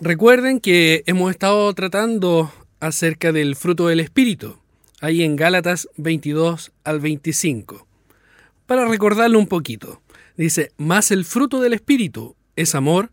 Recuerden 0.00 0.60
que 0.60 1.02
hemos 1.06 1.30
estado 1.30 1.72
tratando 1.74 2.52
acerca 2.80 3.32
del 3.32 3.56
fruto 3.56 3.86
del 3.86 4.00
Espíritu, 4.00 4.58
ahí 5.00 5.22
en 5.22 5.36
Gálatas 5.36 5.88
22 5.96 6.72
al 6.84 7.00
25. 7.00 7.86
Para 8.66 8.86
recordarlo 8.86 9.38
un 9.38 9.46
poquito, 9.46 10.02
dice, 10.36 10.72
más 10.76 11.10
el 11.10 11.24
fruto 11.24 11.60
del 11.60 11.74
Espíritu 11.74 12.36
es 12.56 12.74
amor, 12.74 13.10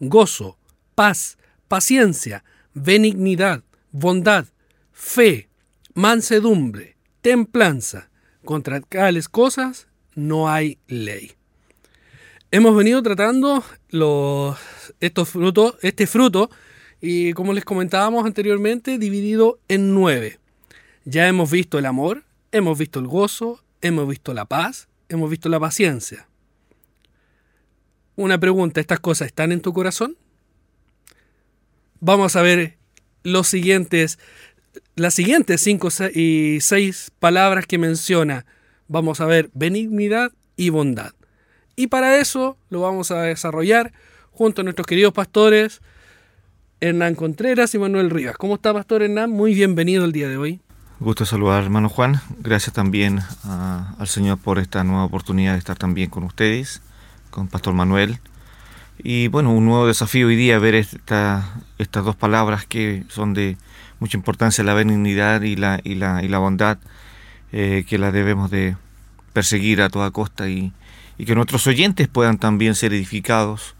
gozo, 0.00 0.58
paz, 0.94 1.38
paciencia, 1.68 2.44
benignidad, 2.72 3.62
bondad, 3.92 4.46
fe, 4.92 5.48
mansedumbre, 5.94 6.96
templanza. 7.20 8.10
Contra 8.44 8.80
tales 8.80 9.28
cosas 9.28 9.86
no 10.14 10.50
hay 10.50 10.78
ley. 10.86 11.32
Hemos 12.50 12.76
venido 12.76 13.02
tratando 13.02 13.64
los, 13.88 14.56
estos 15.00 15.28
frutos, 15.28 15.76
este 15.82 16.06
fruto, 16.06 16.50
y 17.00 17.32
como 17.32 17.52
les 17.52 17.64
comentábamos 17.64 18.24
anteriormente, 18.24 18.98
dividido 18.98 19.58
en 19.68 19.94
nueve. 19.94 20.38
Ya 21.04 21.28
hemos 21.28 21.50
visto 21.50 21.78
el 21.78 21.86
amor, 21.86 22.24
hemos 22.50 22.78
visto 22.78 23.00
el 23.00 23.06
gozo, 23.06 23.62
hemos 23.82 24.08
visto 24.08 24.32
la 24.32 24.46
paz, 24.46 24.88
hemos 25.08 25.28
visto 25.30 25.48
la 25.48 25.60
paciencia. 25.60 26.26
Una 28.16 28.38
pregunta, 28.38 28.80
¿estas 28.80 29.00
cosas 29.00 29.26
están 29.26 29.52
en 29.52 29.60
tu 29.60 29.72
corazón? 29.72 30.16
Vamos 32.00 32.36
a 32.36 32.42
ver 32.42 32.78
los 33.22 33.48
siguientes, 33.48 34.18
las 34.94 35.14
siguientes 35.14 35.60
cinco 35.60 35.88
y 36.14 36.58
seis 36.60 37.10
palabras 37.18 37.66
que 37.66 37.78
menciona. 37.78 38.46
Vamos 38.88 39.20
a 39.20 39.26
ver 39.26 39.50
benignidad 39.52 40.32
y 40.56 40.68
bondad. 40.68 41.12
Y 41.76 41.88
para 41.88 42.18
eso 42.18 42.56
lo 42.70 42.80
vamos 42.80 43.10
a 43.10 43.22
desarrollar 43.22 43.92
junto 44.34 44.60
a 44.60 44.64
nuestros 44.64 44.86
queridos 44.86 45.12
pastores 45.12 45.80
Hernán 46.80 47.14
Contreras 47.14 47.72
y 47.74 47.78
Manuel 47.78 48.10
Rivas. 48.10 48.36
¿Cómo 48.36 48.56
está, 48.56 48.74
Pastor 48.74 49.02
Hernán? 49.02 49.30
Muy 49.30 49.54
bienvenido 49.54 50.04
el 50.04 50.12
día 50.12 50.28
de 50.28 50.36
hoy. 50.36 50.60
Gusto 50.98 51.24
saludar, 51.24 51.62
hermano 51.62 51.88
Juan. 51.88 52.20
Gracias 52.40 52.74
también 52.74 53.20
al 53.44 54.08
Señor 54.08 54.38
por 54.38 54.58
esta 54.58 54.82
nueva 54.82 55.04
oportunidad 55.04 55.52
de 55.52 55.58
estar 55.58 55.76
también 55.76 56.10
con 56.10 56.24
ustedes, 56.24 56.82
con 57.30 57.46
Pastor 57.46 57.74
Manuel. 57.74 58.18
Y 58.98 59.28
bueno, 59.28 59.52
un 59.52 59.64
nuevo 59.64 59.86
desafío 59.86 60.26
hoy 60.26 60.36
día 60.36 60.58
ver 60.58 60.74
esta, 60.74 61.62
estas 61.78 62.04
dos 62.04 62.16
palabras 62.16 62.66
que 62.66 63.04
son 63.08 63.34
de 63.34 63.56
mucha 64.00 64.16
importancia, 64.16 64.64
la 64.64 64.74
benignidad 64.74 65.42
y 65.42 65.56
la, 65.56 65.80
y 65.84 65.94
la, 65.94 66.24
y 66.24 66.28
la 66.28 66.38
bondad, 66.38 66.78
eh, 67.52 67.84
que 67.88 67.98
la 67.98 68.10
debemos 68.10 68.50
de 68.50 68.76
perseguir 69.32 69.80
a 69.80 69.90
toda 69.90 70.10
costa 70.10 70.48
y 70.48 70.72
que 71.24 71.34
nuestros 71.34 71.66
oyentes 71.68 72.08
puedan 72.08 72.38
también 72.38 72.74
ser 72.74 72.92
edificados 72.92 73.74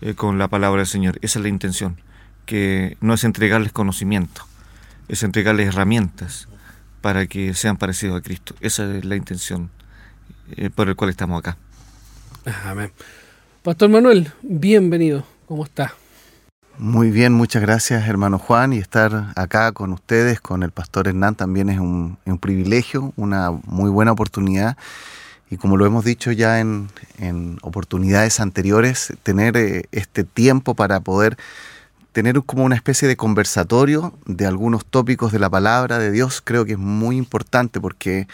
eh, 0.00 0.14
con 0.14 0.38
la 0.38 0.48
palabra 0.48 0.78
del 0.78 0.86
Señor. 0.86 1.18
Esa 1.22 1.38
es 1.38 1.42
la 1.42 1.48
intención, 1.48 1.98
que 2.46 2.96
no 3.00 3.14
es 3.14 3.24
entregarles 3.24 3.72
conocimiento, 3.72 4.42
es 5.08 5.22
entregarles 5.22 5.68
herramientas 5.68 6.48
para 7.00 7.26
que 7.26 7.54
sean 7.54 7.76
parecidos 7.76 8.18
a 8.18 8.22
Cristo. 8.22 8.54
Esa 8.60 8.94
es 8.96 9.04
la 9.04 9.16
intención 9.16 9.70
eh, 10.56 10.70
por 10.70 10.88
la 10.88 10.94
cual 10.94 11.10
estamos 11.10 11.38
acá. 11.38 11.56
Amén. 12.64 12.92
Pastor 13.62 13.90
Manuel, 13.90 14.32
bienvenido. 14.42 15.24
¿Cómo 15.46 15.64
está? 15.64 15.92
Muy 16.78 17.10
bien, 17.10 17.34
muchas 17.34 17.60
gracias 17.60 18.08
hermano 18.08 18.38
Juan 18.38 18.72
y 18.72 18.78
estar 18.78 19.32
acá 19.36 19.72
con 19.72 19.92
ustedes, 19.92 20.40
con 20.40 20.62
el 20.62 20.70
pastor 20.70 21.08
Hernán 21.08 21.34
también 21.34 21.68
es 21.68 21.78
un, 21.78 22.16
un 22.24 22.38
privilegio, 22.38 23.12
una 23.16 23.50
muy 23.50 23.90
buena 23.90 24.12
oportunidad 24.12 24.78
y 25.50 25.56
como 25.56 25.76
lo 25.76 25.84
hemos 25.84 26.04
dicho 26.04 26.30
ya 26.30 26.60
en, 26.60 26.88
oportunidades 27.62 28.38
anteriores, 28.38 29.12
tener 29.24 29.56
eh, 29.56 29.84
este 29.90 30.22
tiempo 30.22 30.74
para 30.74 31.00
poder 31.00 31.36
tener 32.12 32.40
como 32.42 32.64
una 32.64 32.76
especie 32.76 33.08
de 33.08 33.16
conversatorio 33.16 34.14
de 34.26 34.46
algunos 34.46 34.86
tópicos 34.86 35.32
de 35.32 35.40
la 35.40 35.50
palabra 35.50 35.98
de 35.98 36.12
Dios, 36.12 36.40
creo 36.42 36.64
que 36.64 36.72
es 36.72 36.78
muy 36.78 37.16
importante 37.16 37.80
porque 37.80 38.28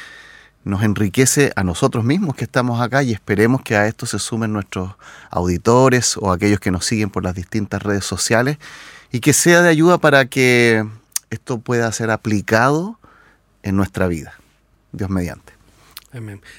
nos 0.65 0.83
enriquece 0.83 1.53
a 1.57 1.65
nosotros 1.65 2.05
mismos 2.05 2.35
que 2.35 2.45
estamos 2.45 2.81
acá 2.81 3.03
y 3.03 3.13
esperemos 3.13 3.63
que 3.63 3.77
a 3.77 3.87
esto 3.87 4.05
se 4.05 4.19
sumen 4.19 4.53
nuestros 4.53 4.95
auditores 5.31 6.17
o 6.19 6.33
aquellos 6.33 6.61
que 6.61 6.71
nos 6.71 6.85
siguen 6.85 7.09
por 7.09 7.25
las 7.25 7.35
distintas 7.35 7.83
redes 7.83 8.05
sociales 8.05 8.59
y 9.11 9.21
que 9.21 9.33
sea 9.33 9.63
de 9.63 9.69
ayuda 9.71 9.99
para 9.99 10.27
que 10.27 10.85
esto 11.31 11.59
pueda 11.59 11.91
ser 11.93 12.11
aplicado 12.11 12.99
en 13.63 13.77
nuestra 13.77 14.07
vida. 14.07 14.35
Dios 14.93 15.09
mediante. 15.09 15.56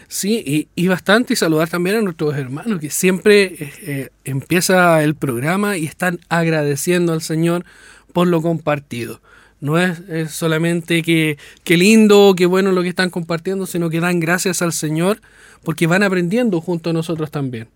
Sí, 0.07 0.69
y, 0.75 0.87
bastante, 0.87 1.33
y 1.33 1.35
saludar 1.35 1.69
también 1.69 1.97
a 1.97 2.01
nuestros 2.01 2.35
hermanos 2.35 2.79
que 2.79 2.89
siempre 2.89 3.43
eh, 3.43 3.73
eh, 3.81 4.09
empieza 4.23 5.01
el 5.03 5.15
programa 5.15 5.77
y 5.77 5.85
están 5.85 6.19
agradeciendo 6.29 7.13
al 7.13 7.21
Señor 7.21 7.65
por 8.13 8.27
lo 8.27 8.41
compartido. 8.41 9.19
No 9.59 9.79
es, 9.79 9.99
solamente 10.29 11.01
que, 11.01 11.37
qué 11.63 11.77
lindo, 11.77 12.35
qué 12.37 12.45
bueno 12.45 12.71
lo 12.71 12.83
que 12.83 12.89
están 12.89 13.09
compartiendo, 13.09 13.65
sino 13.65 13.89
que 13.89 13.99
dan 13.99 14.19
gracias 14.19 14.61
al 14.61 14.73
Señor 14.73 15.21
porque 15.63 15.87
van 15.87 16.03
aprendiendo 16.03 16.61
junto 16.61 16.91
a 16.91 16.93
nosotros 16.93 17.31
también 17.31 17.67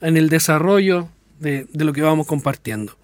en 0.00 0.16
el 0.16 0.28
desarrollo 0.28 1.08
de, 1.38 1.66
de 1.72 1.84
lo 1.84 1.92
que 1.92 2.02
vamos 2.02 2.26
compartiendo. 2.26 2.96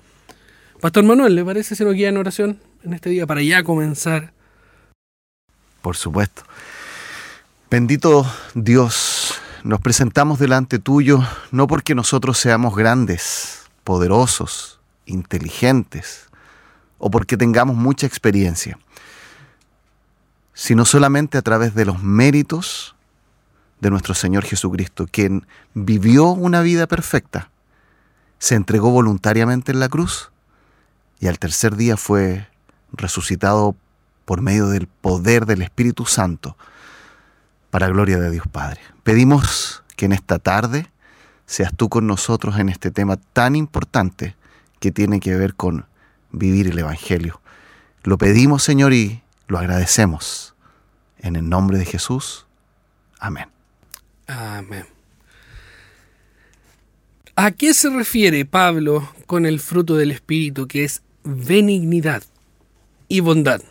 Pastor 0.81 1.05
Manuel, 1.05 1.35
¿le 1.37 1.45
parece 1.45 1.77
si 1.77 1.85
nos 1.85 1.95
guía 1.95 2.09
en 2.09 2.17
oración 2.17 2.59
en 2.85 2.95
este 2.95 3.11
día 3.11 3.27
para 3.27 3.43
ya 3.43 3.63
comenzar? 3.63 4.33
Por 5.81 5.97
supuesto. 5.97 6.43
Bendito 7.75 8.25
Dios, 8.55 9.35
nos 9.65 9.81
presentamos 9.81 10.39
delante 10.39 10.79
tuyo 10.79 11.25
no 11.51 11.67
porque 11.67 11.97
nosotros 11.97 12.39
seamos 12.39 12.77
grandes, 12.77 13.65
poderosos, 13.83 14.79
inteligentes 15.07 16.29
o 16.99 17.11
porque 17.11 17.37
tengamos 17.37 17.75
mucha 17.75 18.07
experiencia, 18.07 18.79
sino 20.53 20.85
solamente 20.85 21.37
a 21.37 21.43
través 21.43 21.75
de 21.75 21.85
los 21.85 22.01
méritos 22.01 22.95
de 23.81 23.91
nuestro 23.91 24.15
Señor 24.15 24.45
Jesucristo, 24.45 25.09
quien 25.11 25.45
vivió 25.75 26.27
una 26.29 26.61
vida 26.61 26.87
perfecta, 26.87 27.51
se 28.39 28.55
entregó 28.55 28.91
voluntariamente 28.91 29.73
en 29.73 29.81
la 29.81 29.89
cruz 29.89 30.31
y 31.19 31.27
al 31.27 31.41
tercer 31.41 31.75
día 31.75 31.97
fue 31.97 32.47
resucitado 32.93 33.75
por 34.27 34.43
medio 34.43 34.69
del 34.69 34.87
poder 34.87 35.45
del 35.45 35.63
Espíritu 35.63 36.07
Santo 36.07 36.57
para 37.75 37.89
gloria 37.89 38.21
de 38.21 38.31
Dios 38.31 38.47
Padre. 38.47 38.81
Pedimos 39.03 39.83
que 39.97 40.07
en 40.07 40.13
esta 40.13 40.39
tarde 40.39 40.87
seas 41.45 41.73
tú 41.77 41.89
con 41.89 42.07
nosotros 42.07 42.57
en 42.61 42.69
este 42.69 42.93
tema 42.93 43.17
tan 43.17 43.57
importante 43.57 44.37
que 44.79 44.93
tiene 44.93 45.19
que 45.19 45.35
ver 45.35 45.57
con 45.57 45.85
vivir 46.31 46.69
el 46.69 46.79
Evangelio. 46.79 47.41
Lo 48.05 48.17
pedimos, 48.17 48.63
Señor, 48.63 48.93
y 48.93 49.25
lo 49.49 49.59
agradecemos. 49.59 50.55
En 51.19 51.35
el 51.35 51.49
nombre 51.49 51.77
de 51.77 51.85
Jesús. 51.85 52.47
Amén. 53.19 53.49
Amén. 54.29 54.87
¿A 57.35 57.51
qué 57.51 57.75
se 57.75 57.91
refiere 57.91 58.45
Pablo 58.45 59.13
con 59.27 59.47
el 59.47 59.59
fruto 59.59 59.97
del 59.97 60.13
Espíritu, 60.13 60.69
que 60.69 60.85
es 60.85 61.03
benignidad 61.25 62.23
y 63.09 63.19
bondad? 63.19 63.63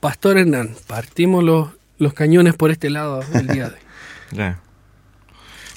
Pastor 0.00 0.36
Hernán, 0.36 0.74
partimoslo 0.88 1.78
los 2.00 2.14
cañones 2.14 2.56
por 2.56 2.70
este 2.70 2.90
lado 2.90 3.20
del 3.20 3.46
día 3.46 3.70
de. 3.70 4.56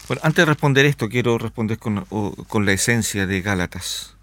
Bueno, 0.06 0.22
antes 0.25 0.42
de 0.42 0.46
responder 0.46 0.86
esto, 0.86 1.08
quiero 1.08 1.38
responder 1.38 1.80
con, 1.80 2.04
con 2.04 2.66
la 2.66 2.74
esencia 2.74 3.25
de 3.25 3.40
Gálatas. 3.40 4.18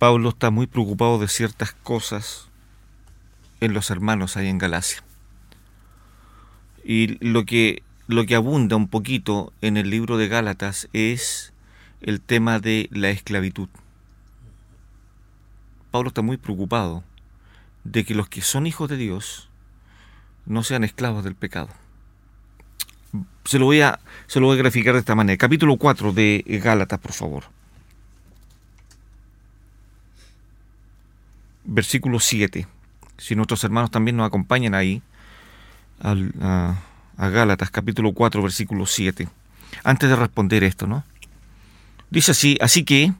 Pablo 0.00 0.30
está 0.30 0.50
muy 0.50 0.66
preocupado 0.66 1.20
de 1.20 1.28
ciertas 1.28 1.72
cosas 1.84 2.48
en 3.60 3.72
los 3.72 3.90
hermanos 3.90 4.36
ahí 4.36 4.48
en 4.48 4.58
Galacia. 4.58 5.04
Y 6.82 7.24
lo 7.24 7.44
que, 7.44 7.84
lo 8.08 8.26
que 8.26 8.34
abunda 8.34 8.74
un 8.74 8.88
poquito 8.88 9.52
en 9.60 9.76
el 9.76 9.90
libro 9.90 10.16
de 10.16 10.26
Gálatas 10.26 10.88
es 10.92 11.52
el 12.00 12.20
tema 12.20 12.58
de 12.58 12.88
la 12.90 13.10
esclavitud. 13.10 13.68
Pablo 15.92 16.08
está 16.08 16.22
muy 16.22 16.36
preocupado 16.36 17.04
de 17.84 18.04
que 18.04 18.16
los 18.16 18.28
que 18.28 18.42
son 18.42 18.66
hijos 18.66 18.88
de 18.88 18.96
Dios 18.96 19.50
no 20.46 20.62
sean 20.62 20.84
esclavos 20.84 21.24
del 21.24 21.34
pecado. 21.34 21.68
Se 23.44 23.58
lo 23.58 23.66
voy 23.66 23.80
a, 23.80 24.00
se 24.26 24.40
lo 24.40 24.46
voy 24.46 24.56
a 24.56 24.58
graficar 24.58 24.94
de 24.94 25.00
esta 25.00 25.14
manera. 25.14 25.36
Capítulo 25.36 25.76
4 25.76 26.12
de 26.12 26.44
Gálatas, 26.62 26.98
por 26.98 27.12
favor. 27.12 27.44
versículo 31.64 32.20
7. 32.20 32.66
Si 33.18 33.34
nuestros 33.34 33.64
hermanos 33.64 33.90
también 33.90 34.16
nos 34.16 34.26
acompañan 34.26 34.74
ahí, 34.74 35.02
a, 36.00 36.76
a 37.16 37.28
Gálatas 37.28 37.70
capítulo 37.70 38.12
4, 38.12 38.42
versículo 38.42 38.86
7. 38.86 39.28
Antes 39.82 40.08
de 40.08 40.16
responder 40.16 40.62
esto, 40.62 40.86
¿no? 40.86 41.04
Dice 42.10 42.32
así, 42.32 42.58
así 42.60 42.84
que 42.84 43.12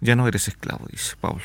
ya 0.00 0.14
no 0.14 0.28
eres 0.28 0.48
esclavo, 0.48 0.86
dice 0.90 1.16
Pablo. 1.20 1.42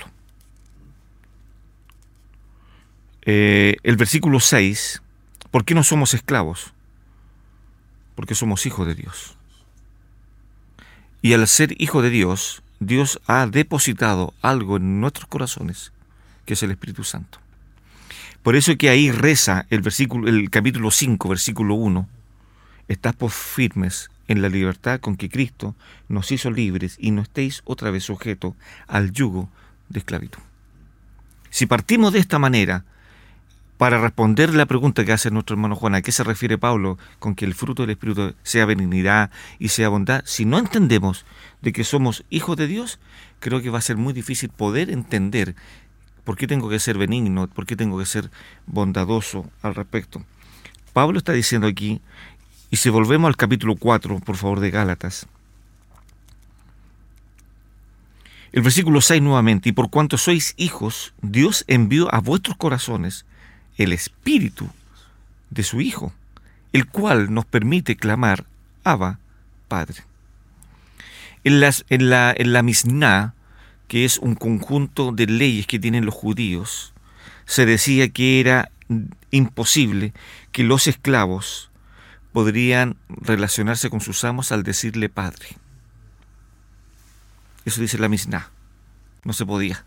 Eh, 3.29 3.75
el 3.83 3.97
versículo 3.97 4.39
6, 4.39 5.01
¿por 5.51 5.65
qué 5.65 5.75
no 5.75 5.83
somos 5.83 6.13
esclavos? 6.13 6.71
Porque 8.15 8.35
somos 8.35 8.65
hijos 8.65 8.87
de 8.87 8.95
Dios. 8.95 9.35
Y 11.21 11.33
al 11.33 11.45
ser 11.45 11.75
hijo 11.77 12.01
de 12.01 12.09
Dios, 12.09 12.63
Dios 12.79 13.19
ha 13.27 13.45
depositado 13.45 14.33
algo 14.41 14.77
en 14.77 15.01
nuestros 15.01 15.27
corazones, 15.27 15.91
que 16.45 16.53
es 16.53 16.63
el 16.63 16.71
Espíritu 16.71 17.03
Santo. 17.03 17.39
Por 18.43 18.55
eso 18.55 18.77
que 18.77 18.89
ahí 18.89 19.11
reza 19.11 19.65
el 19.71 19.81
versículo, 19.81 20.29
el 20.29 20.49
capítulo 20.49 20.89
5, 20.89 21.27
versículo 21.27 21.75
1, 21.75 22.07
estás 22.87 23.13
por 23.13 23.31
firmes 23.31 24.09
en 24.29 24.41
la 24.41 24.47
libertad 24.47 25.01
con 25.01 25.17
que 25.17 25.27
Cristo 25.27 25.75
nos 26.07 26.31
hizo 26.31 26.49
libres 26.49 26.95
y 26.97 27.11
no 27.11 27.23
estéis 27.23 27.61
otra 27.65 27.91
vez 27.91 28.05
sujetos 28.05 28.53
al 28.87 29.11
yugo 29.11 29.49
de 29.89 29.99
esclavitud. 29.99 30.39
Si 31.49 31.65
partimos 31.65 32.13
de 32.13 32.19
esta 32.19 32.39
manera, 32.39 32.85
para 33.77 33.99
responder 33.99 34.53
la 34.55 34.65
pregunta 34.65 35.05
que 35.05 35.13
hace 35.13 35.29
nuestro 35.29 35.53
hermano 35.53 35.75
Juan, 35.75 35.93
¿a 35.95 36.01
qué 36.01 36.11
se 36.11 36.23
refiere 36.23 36.57
Pablo 36.57 36.97
con 37.19 37.35
que 37.35 37.45
el 37.45 37.53
fruto 37.53 37.83
del 37.83 37.91
Espíritu 37.91 38.33
sea 38.41 38.65
benignidad 38.65 39.29
y 39.59 39.69
sea 39.69 39.89
bondad? 39.89 40.23
Si 40.25 40.45
no 40.45 40.57
entendemos 40.57 41.25
de 41.61 41.73
que 41.73 41.83
somos 41.83 42.23
hijos 42.29 42.57
de 42.57 42.67
Dios, 42.67 42.99
creo 43.39 43.61
que 43.61 43.69
va 43.69 43.77
a 43.77 43.81
ser 43.81 43.97
muy 43.97 44.13
difícil 44.13 44.49
poder 44.49 44.89
entender 44.89 45.55
por 46.23 46.37
qué 46.37 46.47
tengo 46.47 46.69
que 46.69 46.79
ser 46.79 46.97
benigno, 46.97 47.47
por 47.47 47.65
qué 47.65 47.75
tengo 47.75 47.99
que 47.99 48.05
ser 48.05 48.31
bondadoso 48.65 49.49
al 49.61 49.75
respecto. 49.75 50.25
Pablo 50.91 51.19
está 51.19 51.33
diciendo 51.33 51.67
aquí, 51.67 52.01
y 52.71 52.77
si 52.77 52.89
volvemos 52.89 53.27
al 53.27 53.37
capítulo 53.37 53.75
4, 53.75 54.19
por 54.19 54.35
favor, 54.37 54.59
de 54.59 54.71
Gálatas, 54.71 55.27
el 58.51 58.63
versículo 58.63 59.01
6 59.01 59.21
nuevamente, 59.21 59.69
y 59.69 59.71
por 59.71 59.91
cuanto 59.91 60.17
sois 60.17 60.55
hijos, 60.57 61.13
Dios 61.21 61.63
envió 61.67 62.13
a 62.13 62.19
vuestros 62.19 62.57
corazones 62.57 63.25
el 63.77 63.93
espíritu 63.93 64.69
de 65.49 65.63
su 65.63 65.81
Hijo, 65.81 66.13
el 66.73 66.87
cual 66.87 67.33
nos 67.33 67.45
permite 67.45 67.95
clamar, 67.95 68.45
Abba, 68.83 69.19
Padre. 69.67 70.03
En, 71.43 71.63
en, 71.89 72.09
la, 72.09 72.33
en 72.37 72.53
la 72.53 73.33
que 73.87 74.05
es 74.05 74.17
un 74.17 74.35
conjunto 74.35 75.11
de 75.11 75.27
leyes 75.27 75.67
que 75.67 75.79
tienen 75.79 76.05
los 76.05 76.13
judíos, 76.13 76.93
se 77.45 77.65
decía 77.65 78.09
que 78.09 78.39
era 78.39 78.71
imposible 79.31 80.13
que 80.51 80.63
los 80.63 80.87
esclavos 80.87 81.69
podrían 82.33 82.97
relacionarse 83.07 83.89
con 83.89 84.01
sus 84.01 84.23
amos 84.23 84.51
al 84.51 84.63
decirle 84.63 85.09
Padre. 85.09 85.47
Eso 87.65 87.81
dice 87.81 87.97
la 87.97 88.09
Misná. 88.09 88.49
No 89.23 89.33
se 89.33 89.45
podía. 89.45 89.83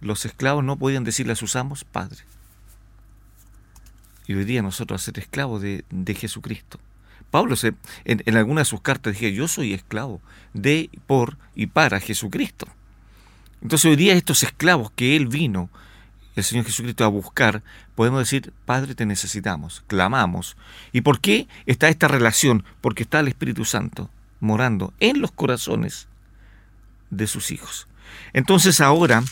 Los 0.00 0.24
esclavos 0.24 0.64
no 0.64 0.76
podían 0.76 1.04
decirle 1.04 1.32
a 1.32 1.36
sus 1.36 1.56
amos 1.56 1.84
Padre. 1.84 2.18
Y 4.30 4.34
hoy 4.34 4.44
día 4.44 4.62
nosotros 4.62 5.02
ser 5.02 5.18
esclavos 5.18 5.60
de, 5.60 6.14
Jesucristo. 6.16 6.78
Pablo 7.32 7.56
se, 7.56 7.74
en, 8.04 8.22
en, 8.24 8.36
alguna 8.36 8.60
de 8.60 8.64
sus 8.64 8.80
cartas 8.80 9.14
decía, 9.14 9.28
yo 9.28 9.48
soy 9.48 9.74
esclavo 9.74 10.20
de, 10.54 10.88
por 11.08 11.36
y 11.56 11.66
para 11.66 11.98
Jesucristo. 11.98 12.68
Entonces 13.60 13.90
hoy 13.90 13.96
día 13.96 14.14
estos 14.14 14.44
esclavos 14.44 14.92
que 14.92 15.16
Él 15.16 15.26
vino, 15.26 15.68
el 16.36 16.44
Señor 16.44 16.64
Jesucristo, 16.64 17.04
a 17.04 17.08
buscar, 17.08 17.64
podemos 17.96 18.20
decir, 18.20 18.52
Padre, 18.66 18.94
te 18.94 19.04
necesitamos, 19.04 19.82
clamamos. 19.88 20.56
¿Y 20.92 21.00
por 21.00 21.20
qué 21.20 21.48
está 21.66 21.88
esta 21.88 22.06
relación? 22.06 22.62
Porque 22.80 23.02
está 23.02 23.18
el 23.18 23.26
Espíritu 23.26 23.64
Santo 23.64 24.10
morando 24.38 24.94
en 25.00 25.20
los 25.20 25.32
corazones 25.32 26.06
de 27.10 27.26
sus 27.26 27.50
hijos. 27.50 27.88
Entonces 28.32 28.80
ahora 28.80 29.24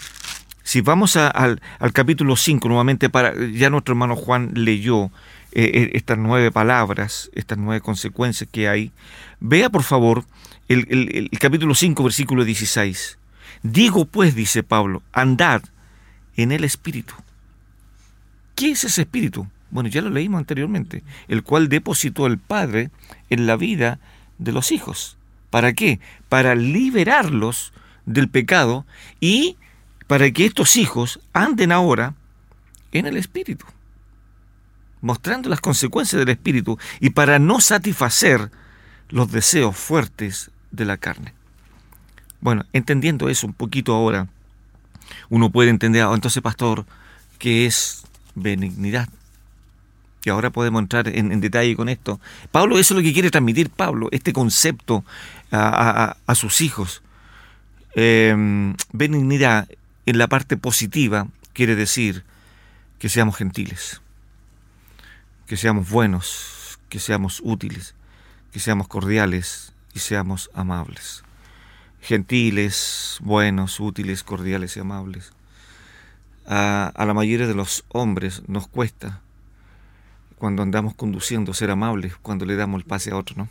si 0.69 0.83
vamos 0.83 1.17
al, 1.17 1.63
capítulo 1.95 2.37
5 2.37 2.69
nuevamente, 2.69 3.09
para, 3.09 3.33
ya 3.55 3.71
nuestro 3.71 3.93
hermano 3.93 4.17
Juan 4.17 4.51
leyó 4.53 5.07
eh, 5.53 5.63
eh, 5.73 5.91
estas 5.95 6.19
nueve 6.19 6.53
palabras, 6.53 7.31
estas 7.35 7.57
nueve 7.57 7.81
consecuencias 7.81 8.51
que 8.53 8.69
hay. 8.69 8.93
Vea 9.41 9.71
por 9.71 9.83
favor 9.83 10.27
el, 10.69 11.31
el 11.33 11.39
capítulo 11.39 11.75
5, 11.75 12.05
versículo 12.05 12.45
16. 12.45 13.19
Digo 13.63 14.05
pues, 14.05 14.35
dice 14.35 14.63
Pablo, 14.63 15.03
andad 15.11 15.63
en 16.37 16.53
el 16.53 16.65
Espíritu. 16.65 17.15
¿Qué 18.55 18.73
es 18.73 18.85
ese 18.85 19.01
Espíritu? 19.01 19.47
Bueno, 19.71 19.89
ya 19.89 20.03
lo 20.03 20.11
leímos 20.11 20.39
anteriormente, 20.39 21.03
el 21.29 21.45
cual 21.45 21.71
depositó 21.71 22.27
el 22.27 22.37
Padre 22.37 22.91
en 23.31 23.47
la 23.47 23.57
vida 23.57 24.01
de 24.37 24.53
los 24.53 24.71
hijos. 24.71 25.17
¿Para 25.49 25.73
qué? 25.73 25.99
Para 26.29 26.55
liberarlos 26.55 27.73
del 28.05 28.29
pecado 28.29 28.85
y 29.19 29.57
para 30.09 30.29
que 30.33 30.47
estos 30.47 30.77
hijos 30.77 31.21
anden 31.33 31.71
ahora 31.71 32.15
en 32.91 33.07
el 33.07 33.17
Espíritu, 33.17 33.67
mostrando 35.01 35.49
las 35.49 35.61
consecuencias 35.61 36.19
del 36.19 36.31
Espíritu 36.31 36.79
y 36.99 37.11
para 37.11 37.39
no 37.39 37.61
satisfacer 37.61 38.51
los 39.11 39.31
deseos 39.31 39.77
fuertes 39.77 40.51
de 40.71 40.87
la 40.87 40.97
carne. 40.97 41.35
Bueno, 42.41 42.65
entendiendo 42.73 43.29
eso 43.29 43.47
un 43.47 43.53
poquito 43.53 43.95
ahora, 43.95 44.29
uno 45.29 45.51
puede 45.51 45.71
entender, 45.71 46.05
oh, 46.05 46.15
entonces 46.15 46.43
pastor, 46.43 46.87
¿qué 47.39 47.67
es 47.67 48.05
benignidad? 48.35 49.09
Y 50.25 50.31
ahora 50.31 50.51
podemos 50.51 50.81
entrar 50.83 51.09
en, 51.09 51.41
detalle 51.41 51.77
con 51.77 51.89
esto. 51.89 52.19
Pablo, 52.51 52.79
eso 52.79 52.95
es 52.95 52.99
lo 52.99 53.03
que 53.03 53.13
quiere 53.13 53.31
transmitir 53.31 53.71
Pablo, 53.71 54.09
este 54.11 54.33
concepto 54.33 55.05
a, 55.51 56.17
sus 56.35 56.61
hijos. 56.61 57.03
Em, 57.95 58.75
benignidad 58.93 59.69
en 60.09 60.17
la 60.17 60.27
parte 60.27 60.57
positiva 60.57 61.29
quiere 61.53 61.77
decir 61.77 62.25
que 62.99 63.11
seamos 63.11 63.37
gentiles, 63.37 64.01
que 65.47 65.59
seamos 65.59 65.91
buenos, 65.91 66.81
que 66.89 66.99
seamos 66.99 67.43
útiles, 67.45 67.95
que 68.51 68.59
seamos 68.59 68.89
cordiales 68.89 69.75
y 69.93 69.99
seamos 69.99 70.51
amables. 70.55 71.25
Gentiles, 72.01 73.19
buenos, 73.21 73.81
útiles, 73.81 74.25
cordiales 74.25 74.79
y 74.79 74.81
amables. 74.81 75.35
A, 76.47 76.91
la 76.97 77.13
mayoría 77.13 77.47
de 77.47 77.55
los 77.55 77.85
hombres 77.89 78.43
nos 78.49 78.67
cuesta 78.67 79.21
cuando 80.39 80.63
andamos 80.63 80.95
conduciendo 80.95 81.53
ser 81.53 81.71
amables, 81.71 82.17
cuando 82.17 82.47
le 82.47 82.57
damos 82.57 82.81
el 82.81 82.87
pase 82.87 83.11
a 83.11 83.17
otro, 83.17 83.37
¿no? 83.37 83.49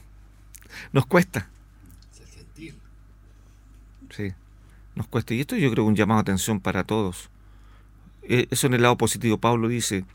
Nos 0.92 1.06
cuesta. 1.06 1.50
Ser 2.12 2.28
gentil. 2.30 2.76
Sí 4.10 4.34
nos 4.98 5.08
cuesta. 5.08 5.34
Y 5.34 5.42
esto 5.42 5.56
yo 5.56 5.72
creo 5.72 5.86
un 5.86 5.96
llamado 5.96 6.20
a 6.20 6.22
atención 6.22 6.60
para 6.60 6.84
todos. 6.84 7.30
E, 8.24 8.48
eso 8.52 8.68
en 8.68 8.74
el 8.74 8.82
lado 8.82 8.98
positivo. 8.98 9.38
Pablo 9.38 9.68
dice, 9.68 10.06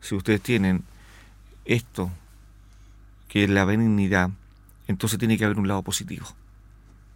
si 0.00 0.14
ustedes 0.14 0.40
tienen 0.40 0.84
esto, 1.64 2.10
que 3.28 3.44
es 3.44 3.50
la 3.50 3.64
benignidad, 3.64 4.30
entonces 4.88 5.18
tiene 5.18 5.38
que 5.38 5.44
haber 5.44 5.58
un 5.58 5.68
lado 5.68 5.82
positivo. 5.82 6.26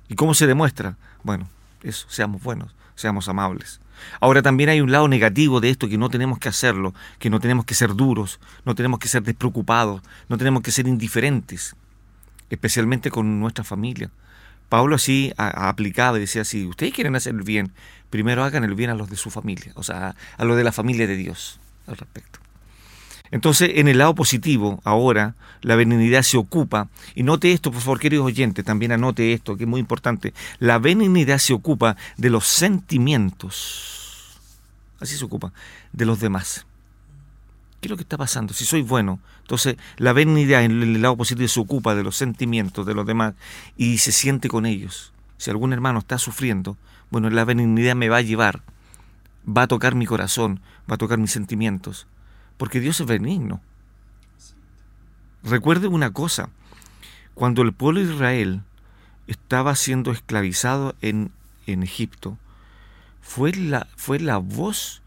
¿Y 0.08 0.14
cómo 0.14 0.34
se 0.34 0.46
demuestra? 0.46 0.96
Bueno, 1.22 1.48
eso, 1.82 2.06
seamos 2.08 2.42
buenos, 2.42 2.74
seamos 2.94 3.28
amables. 3.28 3.80
Ahora 4.20 4.42
también 4.42 4.70
hay 4.70 4.80
un 4.80 4.90
lado 4.90 5.08
negativo 5.08 5.60
de 5.60 5.70
esto 5.70 5.88
que 5.88 5.98
no 5.98 6.08
tenemos 6.08 6.38
que 6.38 6.48
hacerlo, 6.48 6.94
que 7.18 7.30
no 7.30 7.38
tenemos 7.38 7.64
que 7.64 7.74
ser 7.74 7.94
duros, 7.94 8.40
no 8.64 8.74
tenemos 8.74 8.98
que 8.98 9.08
ser 9.08 9.22
despreocupados, 9.22 10.02
no 10.28 10.38
tenemos 10.38 10.62
que 10.62 10.72
ser 10.72 10.88
indiferentes, 10.88 11.76
especialmente 12.48 13.10
con 13.10 13.40
nuestra 13.40 13.62
familia. 13.62 14.10
Pablo 14.70 14.94
así 14.96 15.34
aplicaba 15.36 16.16
y 16.16 16.20
decía, 16.20 16.44
si 16.44 16.64
ustedes 16.64 16.94
quieren 16.94 17.16
hacer 17.16 17.34
el 17.34 17.42
bien, 17.42 17.72
primero 18.08 18.44
hagan 18.44 18.64
el 18.64 18.74
bien 18.74 18.88
a 18.88 18.94
los 18.94 19.10
de 19.10 19.16
su 19.16 19.28
familia, 19.28 19.72
o 19.74 19.82
sea, 19.82 20.14
a 20.38 20.44
los 20.44 20.56
de 20.56 20.64
la 20.64 20.72
familia 20.72 21.06
de 21.06 21.16
Dios 21.16 21.60
al 21.86 21.96
respecto. 21.96 22.38
Entonces, 23.32 23.72
en 23.74 23.88
el 23.88 23.98
lado 23.98 24.14
positivo, 24.14 24.80
ahora, 24.84 25.34
la 25.62 25.74
benignidad 25.74 26.22
se 26.22 26.36
ocupa, 26.36 26.88
y 27.14 27.24
note 27.24 27.52
esto, 27.52 27.72
por 27.72 27.80
favor, 27.80 27.98
queridos 27.98 28.26
oyentes, 28.26 28.64
también 28.64 28.92
anote 28.92 29.32
esto, 29.32 29.56
que 29.56 29.64
es 29.64 29.68
muy 29.68 29.80
importante, 29.80 30.34
la 30.60 30.78
benignidad 30.78 31.38
se 31.38 31.52
ocupa 31.52 31.96
de 32.16 32.30
los 32.30 32.46
sentimientos, 32.46 34.38
así 35.00 35.16
se 35.16 35.24
ocupa, 35.24 35.52
de 35.92 36.06
los 36.06 36.20
demás. 36.20 36.64
¿Qué 37.80 37.88
es 37.88 37.90
lo 37.90 37.96
que 37.96 38.02
está 38.02 38.18
pasando? 38.18 38.52
Si 38.52 38.66
soy 38.66 38.82
bueno, 38.82 39.20
entonces 39.40 39.76
la 39.96 40.12
benignidad 40.12 40.64
en 40.64 40.82
el 40.82 41.00
lado 41.00 41.16
positivo 41.16 41.48
se 41.48 41.60
ocupa 41.60 41.94
de 41.94 42.02
los 42.02 42.16
sentimientos 42.16 42.84
de 42.84 42.94
los 42.94 43.06
demás 43.06 43.34
y 43.76 43.98
se 43.98 44.12
siente 44.12 44.48
con 44.48 44.66
ellos. 44.66 45.12
Si 45.38 45.50
algún 45.50 45.72
hermano 45.72 46.00
está 46.00 46.18
sufriendo, 46.18 46.76
bueno, 47.10 47.30
la 47.30 47.46
benignidad 47.46 47.96
me 47.96 48.10
va 48.10 48.18
a 48.18 48.22
llevar, 48.22 48.62
va 49.48 49.62
a 49.62 49.66
tocar 49.66 49.94
mi 49.94 50.04
corazón, 50.04 50.60
va 50.90 50.96
a 50.96 50.98
tocar 50.98 51.18
mis 51.18 51.30
sentimientos, 51.30 52.06
porque 52.58 52.80
Dios 52.80 53.00
es 53.00 53.06
benigno. 53.06 53.62
Recuerde 55.42 55.88
una 55.88 56.12
cosa, 56.12 56.50
cuando 57.32 57.62
el 57.62 57.72
pueblo 57.72 58.00
de 58.00 58.12
Israel 58.12 58.62
estaba 59.26 59.74
siendo 59.74 60.12
esclavizado 60.12 60.94
en, 61.00 61.32
en 61.66 61.82
Egipto, 61.82 62.36
fue 63.22 63.52
la, 63.52 63.86
fue 63.96 64.20
la 64.20 64.36
voz 64.36 65.00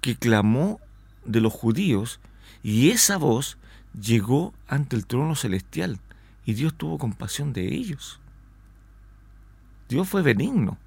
que 0.00 0.16
clamó 0.16 0.80
de 1.28 1.40
los 1.40 1.52
judíos 1.52 2.20
y 2.62 2.90
esa 2.90 3.18
voz 3.18 3.58
llegó 4.00 4.52
ante 4.66 4.96
el 4.96 5.06
trono 5.06 5.36
celestial 5.36 6.00
y 6.44 6.54
Dios 6.54 6.74
tuvo 6.74 6.98
compasión 6.98 7.52
de 7.52 7.74
ellos. 7.74 8.18
Dios 9.88 10.08
fue 10.08 10.22
benigno. 10.22 10.78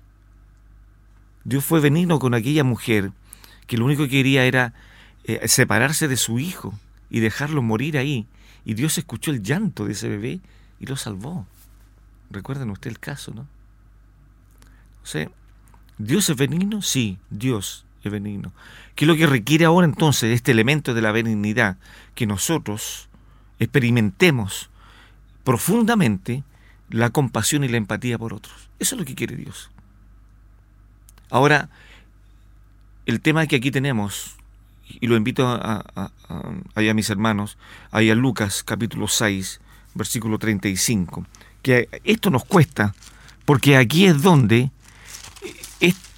Dios 1.44 1.64
fue 1.64 1.80
benigno 1.80 2.20
con 2.20 2.34
aquella 2.34 2.64
mujer 2.64 3.12
que 3.68 3.78
lo 3.78 3.86
único 3.86 4.04
que 4.04 4.10
quería 4.10 4.46
era 4.46 4.74
eh, 5.24 5.48
separarse 5.48 6.08
de 6.08 6.18
su 6.18 6.40
hijo 6.40 6.74
y 7.10 7.20
dejarlo 7.20 7.62
morir 7.62 7.98
ahí. 7.98 8.28
Y 8.66 8.74
Dios 8.74 8.98
escuchó 8.98 9.32
el 9.32 9.42
llanto 9.42 9.86
de 9.86 9.94
ese 9.94 10.10
bebé 10.10 10.40
y 10.80 10.86
lo 10.86 10.98
salvó. 10.98 11.48
Recuerden 12.30 12.70
usted 12.70 12.90
el 12.90 13.00
caso, 13.00 13.34
¿no? 13.34 13.48
O 15.04 15.06
sea, 15.06 15.30
¿Dios 15.98 16.30
es 16.30 16.36
benigno? 16.36 16.82
Sí, 16.82 17.18
Dios 17.30 17.86
es 18.04 18.12
benigno. 18.12 18.52
¿Qué 18.96 19.06
es 19.06 19.08
lo 19.08 19.16
que 19.16 19.28
requiere 19.28 19.66
ahora 19.66 19.86
entonces 19.86 20.34
este 20.34 20.52
elemento 20.52 20.94
de 20.94 21.02
la 21.02 21.12
benignidad? 21.12 21.78
Que 22.16 22.26
nosotros 22.26 23.10
experimentemos 23.60 24.70
profundamente 25.44 26.44
la 26.90 27.10
compasión 27.10 27.64
y 27.64 27.68
la 27.68 27.78
empatía 27.78 28.18
por 28.18 28.34
otros. 28.34 28.70
Eso 28.80 28.96
es 28.96 29.00
lo 29.00 29.06
que 29.06 29.16
quiere 29.16 29.36
Dios. 29.36 29.70
Ahora, 31.30 31.70
el 33.06 33.22
tema 33.22 33.48
que 33.48 33.56
aquí 33.56 33.72
tenemos, 33.72 34.36
y 34.88 35.08
lo 35.08 35.16
invito 35.16 35.48
a, 35.48 35.86
a, 35.96 36.94
mis 36.94 37.10
hermanos, 37.10 37.58
ahí 37.92 38.10
a 38.10 38.16
Lucas 38.16 38.64
capítulo 38.64 39.08
6, 39.08 39.62
versículo 39.94 40.38
35, 40.38 41.26
que 41.62 41.88
esto 42.04 42.30
nos 42.30 42.44
cuesta, 42.44 42.94
porque 43.46 43.78
aquí 43.78 44.06
es 44.06 44.22
donde, 44.22 44.72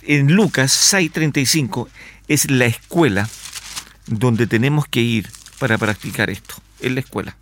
en 0.06 0.34
Lucas 0.34 0.72
6, 0.72 1.12
35, 1.12 1.90
es 2.28 2.50
la 2.50 2.66
escuela 2.66 3.30
donde 4.08 4.48
tenemos 4.48 4.88
que 4.88 5.02
ir 5.02 5.30
para 5.60 5.78
practicar 5.78 6.30
esto, 6.30 6.56
es 6.80 6.92
la 6.92 7.00
escuela. 7.00 7.38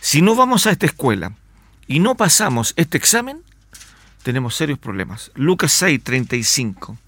Si 0.00 0.22
no 0.22 0.34
vamos 0.34 0.66
a 0.66 0.70
esta 0.70 0.86
escuela 0.86 1.32
y 1.86 2.00
no 2.00 2.14
pasamos 2.14 2.72
este 2.76 2.98
examen, 2.98 3.42
tenemos 4.22 4.54
serios 4.54 4.78
problemas. 4.78 5.30
Lucas 5.34 5.72
6, 5.72 6.02
35. 6.02 6.98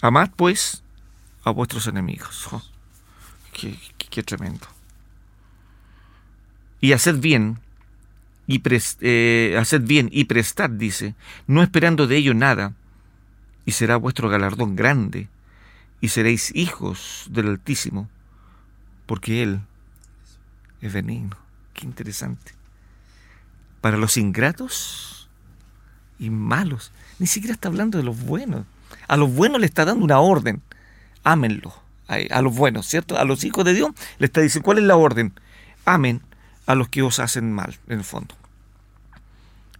Amad 0.00 0.30
pues 0.36 0.82
a 1.44 1.50
vuestros 1.50 1.86
enemigos. 1.86 2.48
Qué, 3.52 4.22
tremendo. 4.22 4.66
Y 6.80 6.92
haced 6.92 7.16
bien, 7.16 7.58
y 8.46 8.62
eh, 9.00 9.60
bien 9.80 10.08
y 10.12 10.24
prestad, 10.24 10.70
dice, 10.70 11.14
no 11.46 11.62
esperando 11.62 12.06
de 12.06 12.16
ello 12.16 12.34
nada, 12.34 12.72
y 13.68 13.72
será 13.72 13.98
vuestro 13.98 14.30
galardón 14.30 14.76
grande, 14.76 15.28
y 16.00 16.08
seréis 16.08 16.56
hijos 16.56 17.26
del 17.28 17.48
Altísimo, 17.48 18.08
porque 19.04 19.42
Él 19.42 19.60
es 20.80 20.90
benigno. 20.90 21.36
Qué 21.74 21.84
interesante. 21.84 22.52
Para 23.82 23.98
los 23.98 24.16
ingratos 24.16 25.28
y 26.18 26.30
malos, 26.30 26.92
ni 27.18 27.26
siquiera 27.26 27.52
está 27.52 27.68
hablando 27.68 27.98
de 27.98 28.04
los 28.04 28.18
buenos. 28.24 28.64
A 29.06 29.18
los 29.18 29.34
buenos 29.34 29.60
le 29.60 29.66
está 29.66 29.84
dando 29.84 30.02
una 30.02 30.20
orden. 30.20 30.62
Ámenlo. 31.22 31.74
A, 32.06 32.40
los 32.40 32.56
buenos, 32.56 32.86
¿cierto? 32.86 33.18
A 33.18 33.26
los 33.26 33.44
hijos 33.44 33.66
de 33.66 33.74
Dios 33.74 33.90
le 34.18 34.24
está 34.24 34.40
diciendo, 34.40 34.64
¿cuál 34.64 34.78
es 34.78 34.84
la 34.84 34.96
orden? 34.96 35.34
Amen 35.84 36.22
a 36.64 36.74
los 36.74 36.88
que 36.88 37.02
os 37.02 37.18
hacen 37.18 37.52
mal, 37.52 37.76
en 37.86 37.98
el 37.98 38.04
fondo. 38.04 38.34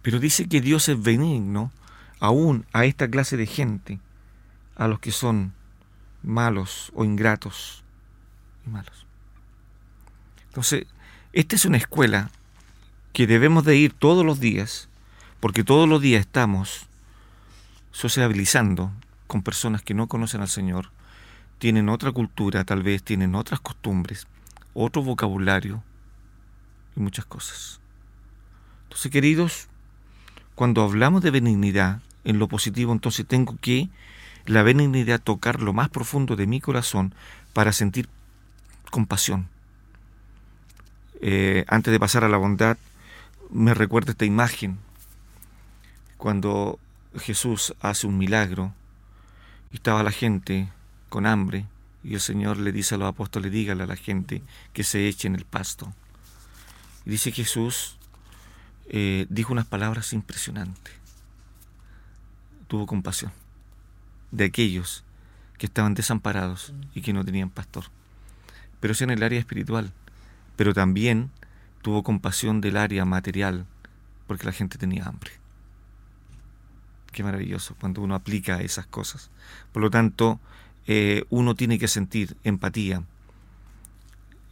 Pero 0.03 0.19
dice 0.19 0.47
que 0.47 0.61
Dios 0.61 0.89
es 0.89 1.01
benigno 1.01 1.71
aún 2.19 2.65
a 2.73 2.85
esta 2.85 3.09
clase 3.09 3.37
de 3.37 3.45
gente, 3.45 3.99
a 4.75 4.87
los 4.87 4.99
que 4.99 5.11
son 5.11 5.53
malos 6.23 6.91
o 6.93 7.05
ingratos 7.05 7.83
y 8.65 8.69
malos. 8.69 9.05
Entonces, 10.47 10.85
esta 11.33 11.55
es 11.55 11.65
una 11.65 11.77
escuela 11.77 12.31
que 13.13 13.27
debemos 13.27 13.63
de 13.65 13.77
ir 13.77 13.93
todos 13.93 14.25
los 14.25 14.39
días, 14.39 14.89
porque 15.39 15.63
todos 15.63 15.87
los 15.87 16.01
días 16.01 16.21
estamos 16.21 16.87
sociabilizando 17.91 18.91
con 19.27 19.43
personas 19.43 19.81
que 19.81 19.93
no 19.93 20.07
conocen 20.07 20.41
al 20.41 20.47
Señor, 20.47 20.91
tienen 21.59 21.89
otra 21.89 22.11
cultura, 22.11 22.63
tal 22.63 22.83
vez 22.83 23.03
tienen 23.03 23.35
otras 23.35 23.59
costumbres, 23.59 24.27
otro 24.73 25.03
vocabulario 25.03 25.83
y 26.95 26.99
muchas 26.99 27.25
cosas. 27.25 27.79
Entonces, 28.83 29.11
queridos, 29.11 29.67
cuando 30.55 30.81
hablamos 30.81 31.21
de 31.21 31.31
benignidad 31.31 32.01
en 32.29 32.37
lo 32.37 32.47
positivo, 32.47 32.93
entonces 32.93 33.25
tengo 33.25 33.57
que 33.59 33.89
la 34.45 34.61
benignidad 34.61 35.19
tocar 35.19 35.61
lo 35.61 35.73
más 35.73 35.89
profundo 35.89 36.35
de 36.35 36.45
mi 36.45 36.61
corazón 36.61 37.13
para 37.53 37.73
sentir 37.73 38.07
compasión. 38.91 39.47
Eh, 41.21 41.65
antes 41.67 41.91
de 41.91 41.99
pasar 41.99 42.23
a 42.23 42.29
la 42.29 42.37
bondad, 42.37 42.77
me 43.49 43.73
recuerda 43.73 44.11
esta 44.11 44.25
imagen 44.25 44.77
cuando 46.17 46.79
Jesús 47.17 47.73
hace 47.81 48.05
un 48.05 48.17
milagro 48.17 48.73
y 49.71 49.77
estaba 49.77 50.03
la 50.03 50.11
gente 50.11 50.69
con 51.09 51.25
hambre 51.25 51.65
y 52.03 52.13
el 52.13 52.21
Señor 52.21 52.57
le 52.57 52.71
dice 52.71 52.95
a 52.95 52.99
los 52.99 53.09
apóstoles, 53.09 53.51
dígale 53.51 53.83
a 53.83 53.87
la 53.87 53.95
gente 53.95 54.43
que 54.71 54.83
se 54.83 55.07
eche 55.07 55.27
en 55.27 55.35
el 55.35 55.45
pasto. 55.45 55.91
Y 57.05 57.09
dice 57.09 57.31
Jesús, 57.31 57.97
eh, 58.87 59.25
dijo 59.29 59.51
unas 59.51 59.65
palabras 59.65 60.13
impresionantes. 60.13 60.98
Tuvo 62.69 62.85
compasión 62.85 63.33
de 64.31 64.45
aquellos 64.45 65.03
que 65.57 65.65
estaban 65.65 65.93
desamparados 65.93 66.73
y 66.95 67.01
que 67.01 67.11
no 67.11 67.25
tenían 67.25 67.49
pastor. 67.49 67.85
Pero 68.79 68.93
eso 68.93 69.03
en 69.03 69.09
el 69.09 69.23
área 69.23 69.39
espiritual. 69.39 69.91
Pero 70.55 70.73
también 70.73 71.31
tuvo 71.81 72.03
compasión 72.03 72.61
del 72.61 72.77
área 72.77 73.05
material, 73.05 73.65
porque 74.27 74.45
la 74.45 74.53
gente 74.53 74.77
tenía 74.77 75.05
hambre. 75.05 75.31
Qué 77.11 77.23
maravilloso 77.23 77.75
cuando 77.79 78.01
uno 78.01 78.15
aplica 78.15 78.61
esas 78.61 78.85
cosas. 78.85 79.31
Por 79.73 79.81
lo 79.81 79.89
tanto, 79.89 80.39
eh, 80.87 81.25
uno 81.29 81.55
tiene 81.55 81.79
que 81.79 81.87
sentir 81.87 82.37
empatía, 82.43 83.03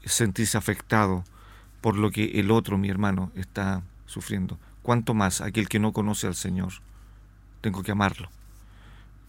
sentirse 0.06 0.58
afectado 0.58 1.24
por 1.82 1.96
lo 1.96 2.12
que 2.12 2.40
el 2.40 2.52
otro, 2.52 2.78
mi 2.78 2.90
hermano, 2.90 3.32
está 3.36 3.84
sufriendo. 4.08 4.58
Cuanto 4.82 5.14
más 5.14 5.42
aquel 5.42 5.70
que 5.70 5.80
no 5.80 5.94
conoce 5.94 6.28
al 6.28 6.36
Señor. 6.36 6.74
Tengo 7.62 7.84
que 7.84 7.92
amarlo. 7.92 8.30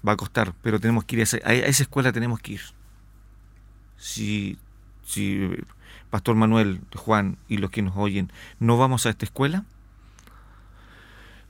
Va 0.07 0.13
a 0.13 0.17
costar, 0.17 0.55
pero 0.63 0.81
tenemos 0.81 1.05
que 1.05 1.17
ir 1.17 1.21
a 1.21 1.23
esa, 1.25 1.37
a 1.45 1.53
esa 1.53 1.83
escuela, 1.83 2.13
tenemos 2.13 2.41
que 2.41 2.53
ir. 2.53 2.61
Si, 3.97 4.59
si 5.05 5.51
Pastor 6.11 6.37
Manuel, 6.37 6.81
Juan 6.95 7.37
y 7.49 7.59
los 7.59 7.71
que 7.71 7.83
nos 7.83 7.97
oyen, 7.97 8.33
no 8.61 8.79
vamos 8.79 9.07
a 9.07 9.11
esta 9.11 9.25
escuela, 9.25 9.65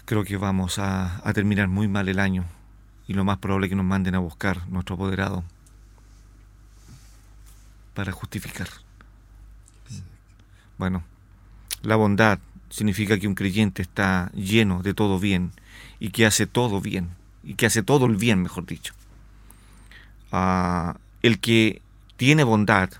creo 0.08 0.24
que 0.24 0.36
vamos 0.36 0.78
a, 0.78 1.20
terminar 1.34 1.68
muy 1.68 1.86
mal 1.86 2.08
el 2.08 2.18
año 2.18 2.46
y 3.06 3.12
lo 3.12 3.24
más 3.24 3.36
probable 3.36 3.66
es 3.66 3.70
que 3.70 3.76
nos 3.76 3.84
manden 3.84 4.14
a 4.14 4.18
buscar 4.18 4.66
nuestro 4.68 4.94
apoderado 4.94 5.44
para 7.92 8.10
justificar. 8.10 8.68
Bueno, 10.78 11.04
la 11.82 11.96
bondad 11.96 12.38
significa 12.70 13.18
que 13.18 13.28
un 13.28 13.34
creyente 13.34 13.82
está 13.82 14.30
lleno 14.34 14.82
de 14.82 14.94
todo 14.94 15.18
bien 15.18 15.52
y 16.00 16.10
que 16.10 16.26
hace 16.26 16.46
todo 16.46 16.80
bien 16.80 17.10
y 17.42 17.54
que 17.54 17.66
hace 17.66 17.82
todo 17.82 18.06
el 18.06 18.16
bien, 18.16 18.42
mejor 18.42 18.66
dicho. 18.66 18.94
Ah, 20.32 20.96
el 21.22 21.38
que 21.40 21.80
tiene 22.16 22.44
bondad 22.44 22.90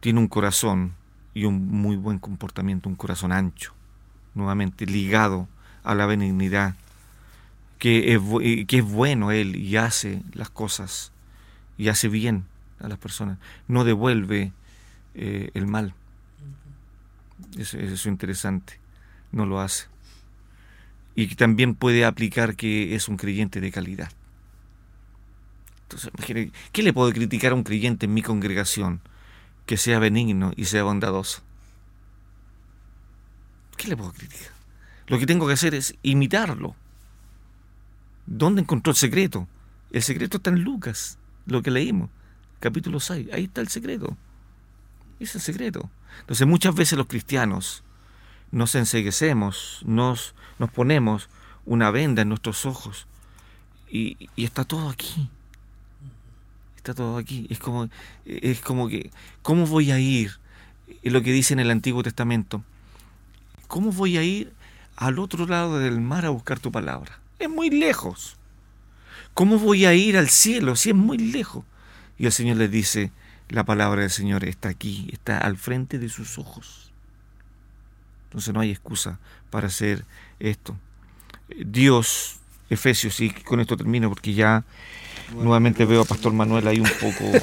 tiene 0.00 0.20
un 0.20 0.28
corazón 0.28 0.94
y 1.34 1.44
un 1.44 1.68
muy 1.68 1.96
buen 1.96 2.18
comportamiento, 2.18 2.88
un 2.88 2.96
corazón 2.96 3.32
ancho, 3.32 3.72
nuevamente 4.34 4.86
ligado 4.86 5.48
a 5.82 5.94
la 5.94 6.06
benignidad, 6.06 6.74
que 7.78 8.14
es, 8.14 8.20
que 8.66 8.78
es 8.78 8.84
bueno 8.84 9.32
Él 9.32 9.56
y 9.56 9.76
hace 9.76 10.22
las 10.34 10.50
cosas 10.50 11.10
y 11.78 11.88
hace 11.88 12.08
bien 12.08 12.44
a 12.80 12.88
las 12.88 12.98
personas, 12.98 13.38
no 13.66 13.84
devuelve 13.84 14.52
eh, 15.14 15.50
el 15.54 15.66
mal. 15.66 15.94
Eso, 17.56 17.78
es 17.78 18.06
interesante, 18.06 18.78
no 19.30 19.46
lo 19.46 19.60
hace. 19.60 19.86
Y 21.14 21.34
también 21.34 21.74
puede 21.74 22.04
aplicar 22.04 22.56
que 22.56 22.94
es 22.94 23.08
un 23.08 23.16
creyente 23.16 23.60
de 23.60 23.70
calidad. 23.70 24.10
Entonces, 25.82 26.10
¿qué 26.72 26.82
le 26.82 26.92
puedo 26.92 27.12
criticar 27.12 27.52
a 27.52 27.54
un 27.54 27.64
creyente 27.64 28.06
en 28.06 28.14
mi 28.14 28.22
congregación 28.22 29.00
que 29.66 29.76
sea 29.76 29.98
benigno 29.98 30.52
y 30.56 30.64
sea 30.64 30.84
bondadoso? 30.84 31.42
¿Qué 33.76 33.88
le 33.88 33.96
puedo 33.96 34.12
criticar? 34.12 34.52
Lo 35.06 35.18
que 35.18 35.26
tengo 35.26 35.46
que 35.46 35.52
hacer 35.52 35.74
es 35.74 35.94
imitarlo. 36.02 36.74
¿Dónde 38.26 38.62
encontró 38.62 38.92
el 38.92 38.96
secreto? 38.96 39.48
El 39.90 40.02
secreto 40.02 40.38
está 40.38 40.50
en 40.50 40.62
Lucas, 40.62 41.18
lo 41.46 41.62
que 41.62 41.70
leímos, 41.70 42.08
capítulo 42.60 43.00
6. 43.00 43.28
Ahí 43.32 43.44
está 43.44 43.60
el 43.60 43.68
secreto. 43.68 44.16
Es 45.22 45.34
el 45.36 45.40
secreto. 45.40 45.88
Entonces 46.20 46.46
muchas 46.46 46.74
veces 46.74 46.98
los 46.98 47.06
cristianos 47.06 47.84
nos 48.50 48.74
enseguecemos, 48.74 49.80
nos, 49.84 50.34
nos 50.58 50.70
ponemos 50.70 51.28
una 51.64 51.90
venda 51.90 52.22
en 52.22 52.28
nuestros 52.28 52.66
ojos 52.66 53.06
y, 53.88 54.28
está 54.36 54.64
todo 54.64 54.88
aquí. 54.88 55.28
Está 56.76 56.94
todo 56.94 57.18
aquí. 57.18 57.46
Es 57.50 57.58
como, 57.58 57.88
es 58.24 58.60
como 58.60 58.88
que, 58.88 59.10
¿cómo 59.42 59.66
voy 59.66 59.92
a 59.92 60.00
ir? 60.00 60.38
Es 61.02 61.12
lo 61.12 61.22
que 61.22 61.32
dice 61.32 61.54
en 61.54 61.60
el 61.60 61.70
Antiguo 61.70 62.02
Testamento. 62.02 62.64
¿Cómo 63.68 63.92
voy 63.92 64.16
a 64.16 64.22
ir 64.22 64.52
al 64.96 65.18
otro 65.18 65.46
lado 65.46 65.78
del 65.78 66.00
mar 66.00 66.26
a 66.26 66.30
buscar 66.30 66.58
tu 66.58 66.72
palabra? 66.72 67.20
Es 67.38 67.48
muy 67.48 67.70
lejos. 67.70 68.36
¿Cómo 69.34 69.58
voy 69.58 69.84
a 69.84 69.94
ir 69.94 70.16
al 70.16 70.28
cielo 70.28 70.74
si 70.74 70.90
es 70.90 70.96
muy 70.96 71.18
lejos? 71.18 71.64
Y 72.18 72.26
el 72.26 72.32
Señor 72.32 72.56
les 72.56 72.70
dice, 72.70 73.12
la 73.48 73.64
palabra 73.64 74.02
del 74.02 74.10
Señor 74.10 74.44
está 74.44 74.68
aquí, 74.68 75.08
está 75.12 75.38
al 75.38 75.56
frente 75.56 75.98
de 75.98 76.08
sus 76.08 76.38
ojos. 76.38 76.92
Entonces 78.24 78.54
no 78.54 78.60
hay 78.60 78.70
excusa 78.70 79.18
para 79.50 79.66
hacer 79.66 80.04
esto. 80.40 80.76
Dios, 81.66 82.38
Efesios, 82.70 83.20
y 83.20 83.30
con 83.30 83.60
esto 83.60 83.76
termino 83.76 84.08
porque 84.08 84.32
ya 84.32 84.64
nuevamente 85.34 85.84
veo 85.84 86.02
a 86.02 86.04
Pastor 86.04 86.32
Manuel 86.32 86.66
ahí 86.66 86.80
un 86.80 86.90
poco... 87.00 87.30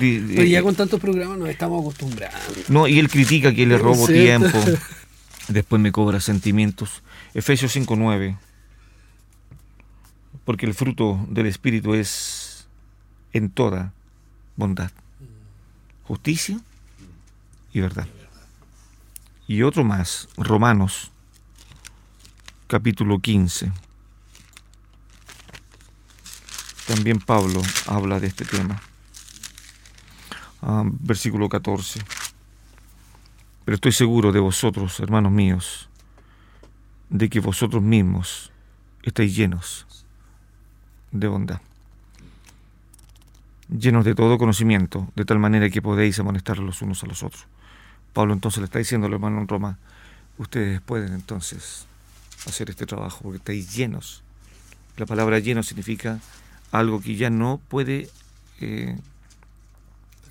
Pero 0.00 0.44
ya 0.44 0.62
con 0.62 0.74
tantos 0.74 0.98
programas 0.98 1.38
nos 1.38 1.50
estamos 1.50 1.82
acostumbrando. 1.82 2.36
No, 2.68 2.88
y 2.88 2.98
él 2.98 3.08
critica 3.08 3.54
que 3.54 3.66
le 3.66 3.78
robo 3.78 4.08
tiempo, 4.08 4.58
después 5.48 5.80
me 5.80 5.92
cobra 5.92 6.20
sentimientos. 6.20 7.02
Efesios 7.34 7.76
5.9 7.76 8.38
porque 10.48 10.64
el 10.64 10.72
fruto 10.72 11.26
del 11.28 11.44
Espíritu 11.44 11.92
es 11.92 12.68
en 13.34 13.50
toda 13.50 13.92
bondad, 14.58 14.90
justicia 16.02 16.60
y 17.72 17.80
verdad. 17.80 18.08
Y 19.46 19.62
otro 19.62 19.84
más, 19.84 20.28
Romanos 20.36 21.12
capítulo 22.66 23.20
15. 23.20 23.72
También 26.88 27.20
Pablo 27.20 27.62
habla 27.86 28.18
de 28.18 28.26
este 28.26 28.44
tema. 28.44 28.82
Ah, 30.60 30.82
versículo 30.84 31.48
14. 31.48 32.00
Pero 33.64 33.74
estoy 33.76 33.92
seguro 33.92 34.32
de 34.32 34.40
vosotros, 34.40 34.98
hermanos 34.98 35.30
míos, 35.30 35.88
de 37.10 37.30
que 37.30 37.38
vosotros 37.40 37.82
mismos 37.82 38.50
estáis 39.02 39.36
llenos 39.36 39.86
de 41.12 41.28
bondad, 41.28 41.60
llenos 43.68 44.04
de 44.04 44.14
todo 44.14 44.38
conocimiento, 44.38 45.08
de 45.14 45.24
tal 45.24 45.38
manera 45.38 45.68
que 45.70 45.82
podéis 45.82 46.18
amonestar 46.18 46.58
los 46.58 46.82
unos 46.82 47.02
a 47.02 47.06
los 47.06 47.22
otros. 47.22 47.46
Pablo 48.12 48.32
entonces 48.32 48.58
le 48.58 48.64
está 48.64 48.78
diciendo 48.78 49.06
al 49.06 49.12
hermano 49.12 49.40
en 49.40 49.48
Roma, 49.48 49.78
ustedes 50.38 50.80
pueden 50.80 51.12
entonces 51.12 51.86
hacer 52.46 52.70
este 52.70 52.86
trabajo 52.86 53.20
porque 53.22 53.38
estáis 53.38 53.74
llenos. 53.74 54.22
La 54.96 55.06
palabra 55.06 55.38
lleno 55.38 55.62
significa 55.62 56.20
algo 56.72 57.00
que 57.00 57.16
ya 57.16 57.30
no 57.30 57.60
puede... 57.68 58.08
Eh, 58.60 58.98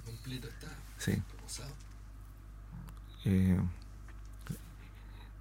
completo, 0.05 0.47
está. 0.47 0.67
Sí. 0.97 1.21
Eh, 3.25 3.59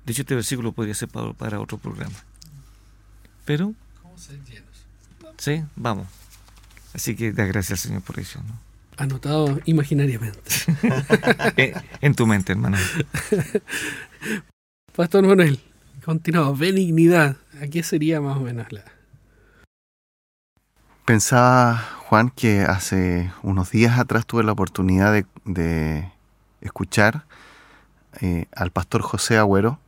de 0.04 0.12
hecho, 0.12 0.22
este 0.22 0.34
versículo 0.36 0.72
podría 0.72 0.94
ser 0.94 1.08
para, 1.08 1.32
para 1.32 1.60
otro 1.60 1.78
programa. 1.78 2.16
Pero... 3.44 3.74
¿Cómo 4.02 4.16
ser 4.16 4.42
lleno? 4.44 4.66
Sí, 5.38 5.64
vamos. 5.74 6.06
Así 6.96 7.14
que 7.14 7.30
da 7.30 7.44
gracias 7.44 7.72
al 7.80 7.88
Señor 7.88 8.02
por 8.02 8.18
eso. 8.18 8.40
¿no? 8.48 8.58
Anotado 8.96 9.60
imaginariamente. 9.66 10.40
en 12.00 12.14
tu 12.14 12.26
mente, 12.26 12.52
hermano. 12.52 12.78
Pastor 14.96 15.26
Manuel, 15.26 15.60
continuamos. 16.02 16.58
Benignidad. 16.58 17.36
¿A 17.60 17.66
qué 17.66 17.82
sería 17.82 18.22
más 18.22 18.38
o 18.38 18.40
menos 18.40 18.72
la...? 18.72 18.82
Pensaba, 21.04 21.76
Juan, 22.06 22.30
que 22.30 22.62
hace 22.62 23.30
unos 23.42 23.70
días 23.70 23.98
atrás 23.98 24.24
tuve 24.24 24.42
la 24.42 24.52
oportunidad 24.52 25.22
de, 25.44 26.11
escuchar 26.62 27.26
eh, 28.22 28.46
al 28.52 28.70
pastor 28.70 29.02
José 29.02 29.37
Agüero 29.37 29.78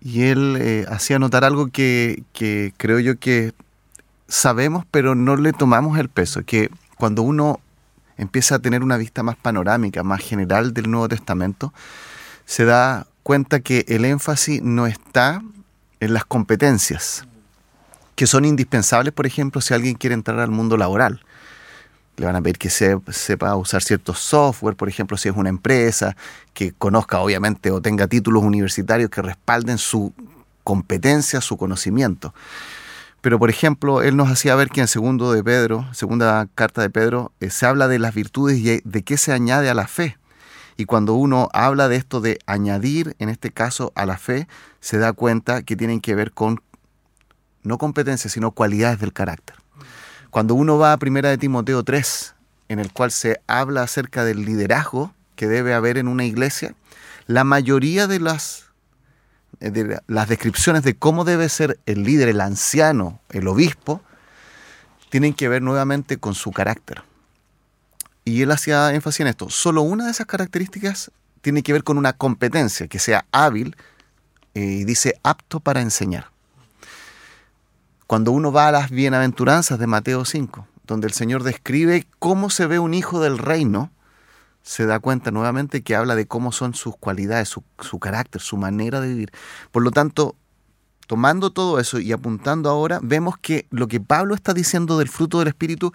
y 0.00 0.22
él 0.22 0.56
eh, 0.60 0.86
hacía 0.88 1.18
notar 1.18 1.44
algo 1.44 1.66
que, 1.66 2.22
que 2.32 2.72
creo 2.78 3.00
yo 3.00 3.18
que 3.18 3.52
sabemos, 4.28 4.84
pero 4.90 5.14
no 5.14 5.36
le 5.36 5.52
tomamos 5.52 5.98
el 5.98 6.08
peso, 6.08 6.44
que 6.44 6.70
cuando 6.96 7.22
uno 7.22 7.60
empieza 8.18 8.56
a 8.56 8.58
tener 8.58 8.82
una 8.82 8.96
vista 8.96 9.22
más 9.22 9.36
panorámica, 9.36 10.02
más 10.02 10.20
general 10.20 10.74
del 10.74 10.90
Nuevo 10.90 11.08
Testamento, 11.08 11.72
se 12.44 12.64
da 12.64 13.06
cuenta 13.22 13.60
que 13.60 13.84
el 13.88 14.04
énfasis 14.04 14.62
no 14.62 14.86
está 14.86 15.42
en 16.00 16.14
las 16.14 16.24
competencias, 16.24 17.24
que 18.14 18.26
son 18.26 18.44
indispensables, 18.44 19.12
por 19.12 19.26
ejemplo, 19.26 19.60
si 19.60 19.74
alguien 19.74 19.94
quiere 19.94 20.14
entrar 20.14 20.40
al 20.40 20.50
mundo 20.50 20.76
laboral. 20.76 21.24
Le 22.16 22.26
van 22.26 22.34
a 22.34 22.42
pedir 22.42 22.58
que 22.58 22.68
sepa 22.68 23.54
usar 23.54 23.80
ciertos 23.82 24.18
software, 24.18 24.74
por 24.74 24.88
ejemplo, 24.88 25.16
si 25.16 25.28
es 25.28 25.36
una 25.36 25.50
empresa, 25.50 26.16
que 26.52 26.72
conozca 26.72 27.20
obviamente 27.20 27.70
o 27.70 27.80
tenga 27.80 28.08
títulos 28.08 28.42
universitarios 28.42 29.08
que 29.08 29.22
respalden 29.22 29.78
su 29.78 30.12
competencia, 30.64 31.40
su 31.40 31.56
conocimiento. 31.56 32.34
Pero, 33.20 33.38
por 33.38 33.50
ejemplo, 33.50 34.02
él 34.02 34.16
nos 34.16 34.30
hacía 34.30 34.54
ver 34.54 34.68
que 34.68 34.80
en 34.80 34.88
segundo 34.88 35.32
de 35.32 35.42
Pedro, 35.42 35.86
segunda 35.92 36.48
carta 36.54 36.82
de 36.82 36.90
Pedro, 36.90 37.32
eh, 37.40 37.50
se 37.50 37.66
habla 37.66 37.88
de 37.88 37.98
las 37.98 38.14
virtudes 38.14 38.58
y 38.58 38.80
de 38.84 39.02
qué 39.02 39.16
se 39.16 39.32
añade 39.32 39.68
a 39.68 39.74
la 39.74 39.88
fe. 39.88 40.18
Y 40.76 40.84
cuando 40.84 41.14
uno 41.14 41.48
habla 41.52 41.88
de 41.88 41.96
esto 41.96 42.20
de 42.20 42.38
añadir, 42.46 43.16
en 43.18 43.28
este 43.28 43.50
caso, 43.50 43.92
a 43.96 44.06
la 44.06 44.16
fe, 44.16 44.46
se 44.80 44.98
da 44.98 45.12
cuenta 45.12 45.62
que 45.62 45.76
tienen 45.76 46.00
que 46.00 46.14
ver 46.14 46.30
con 46.30 46.62
no 47.64 47.78
competencias, 47.78 48.32
sino 48.32 48.52
cualidades 48.52 49.00
del 49.00 49.12
carácter. 49.12 49.56
Cuando 50.30 50.54
uno 50.54 50.78
va 50.78 50.92
a 50.92 50.98
primera 50.98 51.30
de 51.30 51.38
Timoteo 51.38 51.82
3, 51.82 52.34
en 52.68 52.78
el 52.78 52.92
cual 52.92 53.10
se 53.10 53.40
habla 53.48 53.82
acerca 53.82 54.24
del 54.24 54.44
liderazgo 54.44 55.12
que 55.34 55.48
debe 55.48 55.74
haber 55.74 55.98
en 55.98 56.06
una 56.06 56.24
iglesia, 56.24 56.74
la 57.26 57.42
mayoría 57.42 58.06
de 58.06 58.20
las 58.20 58.67
las 60.06 60.28
descripciones 60.28 60.82
de 60.82 60.96
cómo 60.96 61.24
debe 61.24 61.48
ser 61.48 61.78
el 61.86 62.04
líder, 62.04 62.28
el 62.28 62.40
anciano, 62.40 63.20
el 63.30 63.48
obispo, 63.48 64.00
tienen 65.10 65.34
que 65.34 65.48
ver 65.48 65.62
nuevamente 65.62 66.18
con 66.18 66.34
su 66.34 66.52
carácter. 66.52 67.02
Y 68.24 68.42
él 68.42 68.50
hacía 68.50 68.92
énfasis 68.92 69.20
en 69.20 69.26
esto. 69.28 69.50
Solo 69.50 69.82
una 69.82 70.04
de 70.04 70.10
esas 70.10 70.26
características 70.26 71.10
tiene 71.40 71.62
que 71.62 71.72
ver 71.72 71.82
con 71.82 71.98
una 71.98 72.12
competencia, 72.12 72.88
que 72.88 72.98
sea 72.98 73.24
hábil 73.32 73.76
eh, 74.54 74.60
y 74.60 74.84
dice 74.84 75.18
apto 75.22 75.60
para 75.60 75.80
enseñar. 75.80 76.30
Cuando 78.06 78.32
uno 78.32 78.52
va 78.52 78.68
a 78.68 78.72
las 78.72 78.90
bienaventuranzas 78.90 79.78
de 79.78 79.86
Mateo 79.86 80.24
5, 80.24 80.66
donde 80.86 81.06
el 81.06 81.12
Señor 81.12 81.42
describe 81.42 82.06
cómo 82.18 82.50
se 82.50 82.66
ve 82.66 82.78
un 82.78 82.94
hijo 82.94 83.20
del 83.20 83.38
reino, 83.38 83.90
se 84.68 84.84
da 84.84 85.00
cuenta 85.00 85.30
nuevamente 85.30 85.82
que 85.82 85.96
habla 85.96 86.14
de 86.14 86.26
cómo 86.26 86.52
son 86.52 86.74
sus 86.74 86.94
cualidades, 86.94 87.48
su, 87.48 87.98
carácter, 87.98 88.42
su 88.42 88.58
manera 88.58 89.00
de 89.00 89.08
vivir. 89.08 89.32
Por 89.72 89.82
lo 89.82 89.90
tanto, 89.90 90.36
tomando 91.06 91.48
todo 91.48 91.80
eso 91.80 91.98
y 91.98 92.12
apuntando 92.12 92.68
ahora, 92.68 93.00
vemos 93.02 93.38
que 93.38 93.66
lo 93.70 93.88
que 93.88 93.98
Pablo 93.98 94.34
está 94.34 94.52
diciendo 94.52 94.98
del 94.98 95.08
fruto 95.08 95.38
del 95.38 95.48
Espíritu 95.48 95.94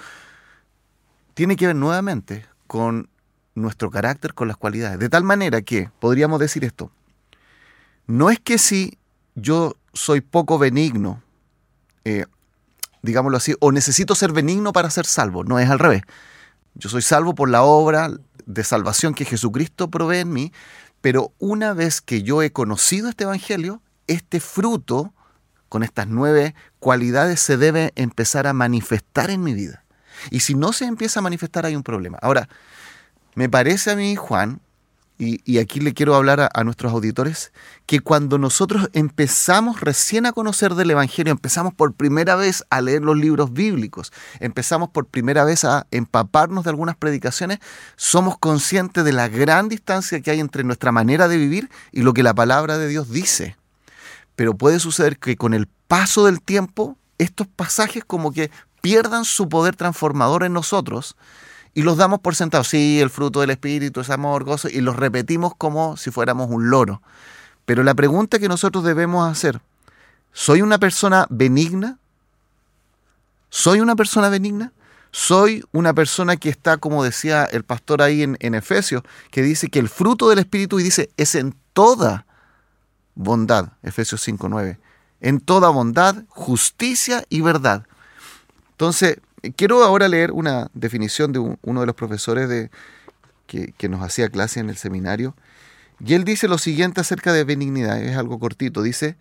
tiene 1.35 1.55
que 1.55 1.67
ver 1.67 1.75
nuevamente 1.75 2.47
con 2.65 3.09
nuestro 3.53 3.91
carácter, 3.91 4.33
con 4.33 4.47
las 4.47 4.57
cualidades. 4.57 4.97
De 4.97 5.07
tal 5.07 5.23
manera 5.23 5.61
que 5.61 5.91
podríamos 5.99 6.39
decir 6.39 6.65
esto, 6.65 6.89
no 8.07 8.31
es 8.31 8.39
que 8.39 8.57
si 8.57 8.97
yo 9.35 9.75
soy 9.93 10.21
poco 10.21 10.57
benigno, 10.57 11.21
eh, 12.05 12.25
digámoslo 13.03 13.37
así, 13.37 13.53
o 13.59 13.71
necesito 13.71 14.15
ser 14.15 14.31
benigno 14.31 14.73
para 14.73 14.89
ser 14.89 15.05
salvo, 15.05 15.43
no 15.43 15.59
es 15.59 15.69
al 15.69 15.77
revés. 15.77 16.01
Yo 16.75 16.89
soy 16.89 17.01
salvo 17.01 17.35
por 17.35 17.49
la 17.49 17.63
obra, 17.63 18.09
de 18.45 18.63
salvación 18.63 19.13
que 19.13 19.25
Jesucristo 19.25 19.89
provee 19.89 20.19
en 20.19 20.33
mí, 20.33 20.53
pero 21.01 21.33
una 21.39 21.73
vez 21.73 22.01
que 22.01 22.23
yo 22.23 22.41
he 22.41 22.51
conocido 22.51 23.09
este 23.09 23.23
Evangelio, 23.25 23.81
este 24.07 24.39
fruto, 24.39 25.13
con 25.69 25.83
estas 25.83 26.07
nueve 26.07 26.55
cualidades, 26.79 27.39
se 27.39 27.57
debe 27.57 27.93
empezar 27.95 28.47
a 28.47 28.53
manifestar 28.53 29.29
en 29.29 29.43
mi 29.43 29.53
vida. 29.53 29.83
Y 30.29 30.41
si 30.41 30.55
no 30.55 30.73
se 30.73 30.85
empieza 30.85 31.19
a 31.19 31.23
manifestar 31.23 31.65
hay 31.65 31.75
un 31.75 31.83
problema. 31.83 32.17
Ahora, 32.21 32.47
me 33.35 33.49
parece 33.49 33.91
a 33.91 33.95
mí, 33.95 34.15
Juan, 34.15 34.61
y, 35.17 35.59
aquí 35.59 35.79
le 35.79 35.93
quiero 35.93 36.15
hablar 36.15 36.49
a, 36.53 36.63
nuestros 36.63 36.91
auditores, 36.91 37.51
que 37.85 37.99
cuando 37.99 38.37
nosotros 38.37 38.89
empezamos 38.93 39.79
recién 39.79 40.25
a 40.25 40.31
conocer 40.33 40.75
del 40.75 40.91
Evangelio, 40.91 41.31
empezamos 41.31 41.73
por 41.73 41.93
primera 41.93 42.35
vez 42.35 42.65
a 42.69 42.81
leer 42.81 43.03
los 43.03 43.17
libros 43.17 43.53
bíblicos, 43.53 44.11
empezamos 44.39 44.89
por 44.89 45.05
primera 45.05 45.43
vez 45.43 45.65
a 45.65 45.85
empaparnos 45.91 46.63
de 46.63 46.71
algunas 46.71 46.95
predicaciones, 46.95 47.59
somos 47.95 48.37
conscientes 48.37 49.05
de 49.05 49.13
la 49.13 49.27
gran 49.27 49.69
distancia 49.69 50.19
que 50.21 50.31
hay 50.31 50.39
entre 50.39 50.63
nuestra 50.63 50.91
manera 50.91 51.27
de 51.27 51.37
vivir 51.37 51.69
y 51.91 52.01
lo 52.01 52.13
que 52.13 52.23
la 52.23 52.33
palabra 52.33 52.77
de 52.77 52.87
Dios 52.87 53.09
dice. 53.11 53.55
Pero 54.35 54.55
puede 54.55 54.79
suceder 54.79 55.19
que 55.19 55.37
con 55.37 55.53
el 55.53 55.67
paso 55.87 56.25
del 56.25 56.41
tiempo, 56.41 56.97
estos 57.19 57.47
pasajes 57.47 58.03
como 58.03 58.31
que 58.31 58.49
pierdan 58.81 59.25
su 59.25 59.47
poder 59.47 59.75
transformador 59.75 60.43
en 60.43 60.53
nosotros 60.53 61.15
y 61.73 61.83
los 61.83 61.97
damos 61.97 62.19
por 62.19 62.35
sentados. 62.35 62.67
Sí, 62.67 62.99
el 63.01 63.09
fruto 63.09 63.41
del 63.41 63.49
Espíritu 63.49 64.01
es 64.01 64.09
amor, 64.09 64.43
gozo, 64.43 64.69
y 64.69 64.81
los 64.81 64.95
repetimos 64.95 65.53
como 65.55 65.97
si 65.97 66.11
fuéramos 66.11 66.49
un 66.49 66.69
loro. 66.69 67.01
Pero 67.65 67.83
la 67.83 67.95
pregunta 67.95 68.39
que 68.39 68.47
nosotros 68.47 68.83
debemos 68.83 69.29
hacer, 69.29 69.61
¿soy 70.31 70.61
una 70.61 70.77
persona 70.77 71.25
benigna? 71.29 71.97
¿Soy 73.49 73.79
una 73.79 73.95
persona 73.95 74.29
benigna? 74.29 74.73
¿Soy 75.11 75.63
una 75.71 75.93
persona 75.93 76.37
que 76.37 76.49
está, 76.49 76.77
como 76.77 77.03
decía 77.03 77.45
el 77.45 77.63
pastor 77.63 78.01
ahí 78.01 78.23
en, 78.23 78.35
en 78.39 78.55
Efesios, 78.55 79.03
que 79.29 79.43
dice 79.43 79.69
que 79.69 79.79
el 79.79 79.89
fruto 79.89 80.29
del 80.29 80.39
Espíritu 80.39 80.79
y 80.79 80.83
dice 80.83 81.11
es 81.17 81.35
en 81.35 81.55
toda 81.73 82.25
bondad, 83.15 83.73
Efesios 83.83 84.27
5.9, 84.27 84.77
en 85.21 85.39
toda 85.39 85.69
bondad, 85.69 86.23
justicia 86.29 87.23
y 87.29 87.41
verdad. 87.41 87.85
Entonces, 88.71 89.19
quiero 89.51 89.83
ahora 89.83 90.07
leer 90.07 90.31
una 90.31 90.69
definición 90.73 91.31
de 91.31 91.39
uno 91.39 91.79
de 91.81 91.85
los 91.85 91.95
profesores 91.95 92.47
de, 92.47 92.71
que, 93.47 93.89
nos 93.89 94.01
hacía 94.01 94.29
clase 94.29 94.59
en 94.59 94.69
el 94.69 94.77
seminario, 94.77 95.35
y 95.99 96.13
él 96.15 96.23
dice 96.23 96.47
lo 96.47 96.57
siguiente 96.57 97.01
acerca 97.01 97.33
de 97.33 97.43
benignidad, 97.43 98.01
es 98.01 98.17
algo 98.17 98.39
cortito, 98.39 98.81
dice, 98.81 99.15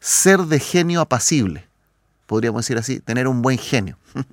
ser 0.00 0.40
de 0.40 0.60
genio 0.60 1.00
apacible, 1.00 1.68
podríamos 2.26 2.62
decir 2.62 2.78
así, 2.78 3.00
tener 3.00 3.28
un 3.28 3.42
buen 3.42 3.58
genio. 3.58 3.98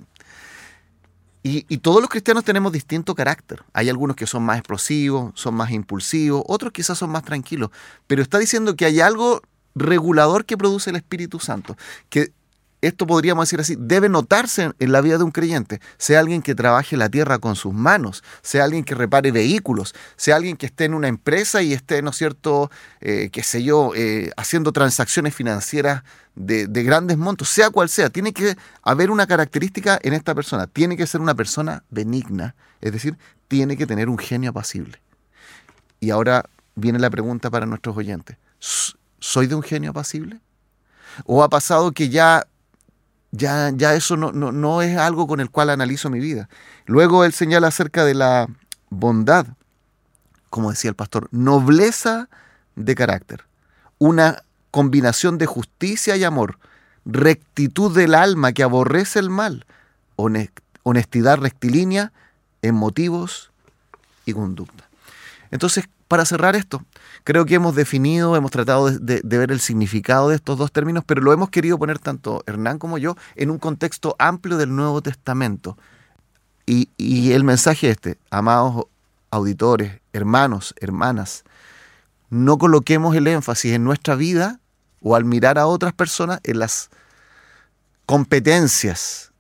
Y, 1.45 1.77
todos 1.79 1.99
los 1.99 2.09
cristianos 2.09 2.45
tenemos 2.45 2.71
distinto 2.71 3.15
carácter. 3.15 3.63
Hay 3.73 3.89
algunos 3.89 4.15
que 4.15 4.25
son 4.25 4.43
más 4.43 4.59
explosivos, 4.59 5.33
son 5.35 5.55
más 5.55 5.71
impulsivos, 5.71 6.41
otros 6.47 6.71
quizás 6.71 6.97
son 6.97 7.09
más 7.09 7.23
tranquilos. 7.23 7.69
Pero 8.07 8.21
está 8.21 8.39
diciendo 8.39 8.77
que 8.77 8.85
hay 8.85 9.01
algo 9.01 9.41
regulador 9.75 10.45
que 10.45 10.57
produce 10.57 10.91
el 10.91 10.95
Espíritu 10.95 11.41
Santo, 11.41 11.75
que 12.09 12.31
esto 12.87 13.07
podríamos 13.07 13.47
decir 13.47 13.61
así, 13.61 13.75
debe 13.79 14.09
notarse 14.09 14.71
en 14.77 14.91
la 14.91 15.01
vida 15.01 15.17
de 15.17 15.23
un 15.23 15.31
creyente, 15.31 15.79
sea 15.97 16.19
alguien 16.19 16.41
que 16.41 16.53
trabaje 16.53 16.97
la 16.97 17.09
tierra 17.09 17.39
con 17.39 17.55
sus 17.55 17.73
manos, 17.73 18.23
sea 18.41 18.65
alguien 18.65 18.83
que 18.83 18.93
repare 18.93 19.31
vehículos, 19.31 19.95
sea 20.17 20.35
alguien 20.35 20.57
que 20.57 20.65
esté 20.65 20.85
en 20.85 20.93
una 20.93 21.07
empresa 21.07 21.61
y 21.61 21.71
esté, 21.71 22.01
¿no 22.01 22.09
es 22.09 22.17
cierto?, 22.17 22.69
eh, 22.99 23.29
qué 23.31 23.41
sé 23.41 23.63
yo, 23.63 23.93
eh, 23.95 24.31
haciendo 24.35 24.73
transacciones 24.73 25.33
financieras 25.33 26.03
de, 26.35 26.67
de, 26.67 26.83
grandes 26.83 27.17
montos, 27.17 27.47
sea 27.47 27.69
cual 27.69 27.87
sea, 27.87 28.09
tiene 28.09 28.33
que 28.33 28.57
haber 28.81 29.11
una 29.11 29.27
característica 29.27 29.97
en 30.01 30.13
esta 30.13 30.35
persona, 30.35 30.67
tiene 30.67 30.97
que 30.97 31.07
ser 31.07 31.21
una 31.21 31.35
persona 31.35 31.83
benigna, 31.89 32.55
es 32.81 32.91
decir, 32.91 33.17
tiene 33.47 33.77
que 33.77 33.87
tener 33.87 34.09
un 34.09 34.17
genio 34.17 34.49
apacible. 34.49 34.99
Y 35.99 36.09
ahora 36.09 36.43
viene 36.75 36.99
la 36.99 37.09
pregunta 37.09 37.49
para 37.49 37.65
nuestros 37.65 37.95
oyentes, 37.95 38.35
¿soy 39.19 39.47
de 39.47 39.55
un 39.55 39.63
genio 39.63 39.91
apacible? 39.91 40.41
¿O 41.25 41.43
ha 41.43 41.49
pasado 41.49 41.91
que 41.91 42.09
ya 42.09 42.47
ya, 43.35 43.71
ya 43.75 43.95
eso 43.95 44.15
no, 44.15 44.31
no, 44.31 44.81
es 44.83 44.95
algo 44.95 45.25
con 45.25 45.39
el 45.39 45.49
cual 45.49 45.71
analizo 45.71 46.11
mi 46.11 46.19
vida. 46.19 46.49
Luego 46.85 47.25
él 47.25 47.33
señala 47.33 47.67
acerca 47.67 48.05
de 48.05 48.13
la 48.13 48.47
bondad, 48.91 49.47
como 50.51 50.69
decía 50.69 50.89
el 50.89 50.95
pastor, 50.95 51.29
nobleza 51.31 52.29
de 52.75 52.93
carácter, 52.93 53.45
una 53.97 54.43
combinación 54.69 55.39
de 55.39 55.47
justicia 55.47 56.15
y 56.15 56.23
amor, 56.23 56.59
rectitud 57.05 57.95
del 57.95 58.13
alma 58.13 58.53
que 58.53 58.61
aborrece 58.61 59.17
el 59.17 59.31
mal, 59.31 59.65
honestidad 60.83 61.37
rectilínea 61.39 62.13
en 62.61 62.75
motivos 62.75 63.51
y 64.27 64.33
conducta. 64.33 64.87
Entonces, 65.49 65.89
para 66.13 66.25
cerrar 66.25 66.55
esto, 66.55 66.85
creo 67.23 67.43
que 67.43 67.55
hemos 67.55 67.73
definido, 67.73 68.35
hemos 68.35 68.51
tratado 68.51 68.91
de, 68.91 69.19
ver 69.23 69.51
el 69.51 69.59
significado 69.59 70.29
de 70.29 70.35
estos 70.35 70.59
dos 70.59 70.71
términos, 70.71 71.03
pero 71.07 71.21
lo 71.21 71.33
hemos 71.33 71.49
querido 71.49 71.79
poner 71.79 71.97
tanto 71.97 72.43
Hernán 72.45 72.77
como 72.77 72.99
yo 72.99 73.15
en 73.35 73.49
un 73.49 73.57
contexto 73.57 74.15
amplio 74.19 74.57
del 74.57 74.75
Nuevo 74.75 75.01
Testamento. 75.01 75.75
Y, 76.67 77.31
el 77.31 77.43
mensaje 77.43 77.89
este, 77.89 78.19
amados 78.29 78.85
auditores, 79.31 80.01
hermanos, 80.13 80.75
hermanas, 80.79 81.45
no 82.29 82.59
coloquemos 82.59 83.15
el 83.15 83.25
énfasis 83.25 83.73
en 83.73 83.83
nuestra 83.83 84.13
vida 84.13 84.59
o 85.01 85.15
al 85.15 85.25
mirar 85.25 85.57
a 85.57 85.65
otras 85.65 85.93
personas 85.93 86.41
en 86.43 86.59
las 86.59 86.91
competencias, 88.05 89.31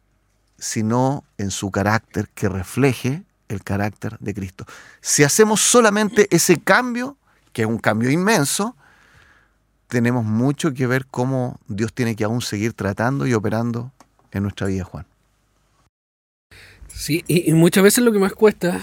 sino 0.57 1.23
en 1.37 1.51
su 1.51 1.69
carácter 1.69 2.29
que 2.29 2.49
refleje 2.49 3.21
el 3.53 3.63
carácter 3.63 4.17
de 4.19 4.33
Cristo. 4.33 4.65
Si 5.01 5.23
hacemos 5.23 5.61
solamente 5.61 6.27
ese 6.31 6.59
cambio, 6.59 7.17
que 7.53 7.63
es 7.63 7.67
un 7.67 7.77
cambio 7.77 8.09
inmenso, 8.09 8.75
tenemos 9.87 10.25
mucho 10.25 10.73
que 10.73 10.87
ver 10.87 11.05
cómo 11.05 11.59
Dios 11.67 11.93
tiene 11.93 12.15
que 12.15 12.23
aún 12.23 12.41
seguir 12.41 12.73
tratando 12.73 13.27
y 13.27 13.33
operando 13.33 13.91
en 14.31 14.43
nuestra 14.43 14.67
vida, 14.67 14.83
Juan. 14.83 15.05
Sí, 16.87 17.23
y, 17.27 17.51
muchas 17.53 17.83
veces 17.83 18.03
lo 18.03 18.11
que 18.11 18.19
más 18.19 18.33
cuesta, 18.33 18.81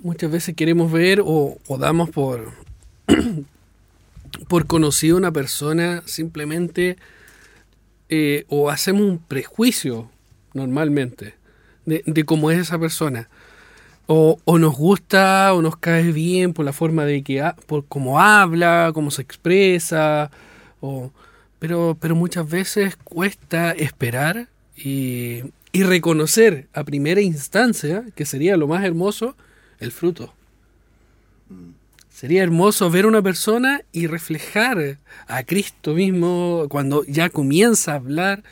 muchas 0.00 0.30
veces 0.30 0.54
queremos 0.54 0.92
ver 0.92 1.22
o, 1.24 1.58
damos 1.78 2.10
por, 2.10 2.52
por 4.48 4.66
conocido 4.66 5.16
una 5.16 5.32
persona 5.32 6.02
simplemente 6.06 6.96
eh, 8.08 8.44
o 8.48 8.70
hacemos 8.70 9.02
un 9.02 9.18
prejuicio 9.18 10.10
normalmente 10.52 11.34
de, 11.86 12.02
de 12.06 12.24
cómo 12.24 12.50
es 12.50 12.58
esa 12.58 12.78
persona. 12.78 13.28
O, 14.06 14.38
nos 14.58 14.76
gusta 14.76 15.54
o 15.54 15.62
nos 15.62 15.76
cae 15.78 16.12
bien 16.12 16.52
por 16.52 16.64
la 16.64 16.74
forma 16.74 17.06
de 17.06 17.22
que 17.22 17.42
por 17.66 17.86
cómo 17.86 18.20
habla, 18.20 18.90
cómo 18.92 19.10
se 19.10 19.22
expresa, 19.22 20.30
o, 20.80 21.10
pero, 21.58 21.96
pero 21.98 22.14
muchas 22.14 22.48
veces 22.48 22.96
cuesta 22.96 23.72
esperar 23.72 24.48
y, 24.76 25.40
y 25.72 25.82
reconocer 25.84 26.68
a 26.74 26.84
primera 26.84 27.22
instancia, 27.22 28.04
que 28.14 28.26
sería 28.26 28.58
lo 28.58 28.68
más 28.68 28.84
hermoso, 28.84 29.36
el 29.78 29.90
fruto. 29.90 30.34
Sería 32.10 32.42
hermoso 32.42 32.90
ver 32.90 33.06
a 33.06 33.08
una 33.08 33.22
persona 33.22 33.82
y 33.90 34.06
reflejar 34.06 34.98
a 35.26 35.42
Cristo 35.44 35.94
mismo 35.94 36.66
cuando 36.68 37.04
ya 37.06 37.30
comienza 37.30 37.92
a 37.92 37.96
hablar 37.96 38.44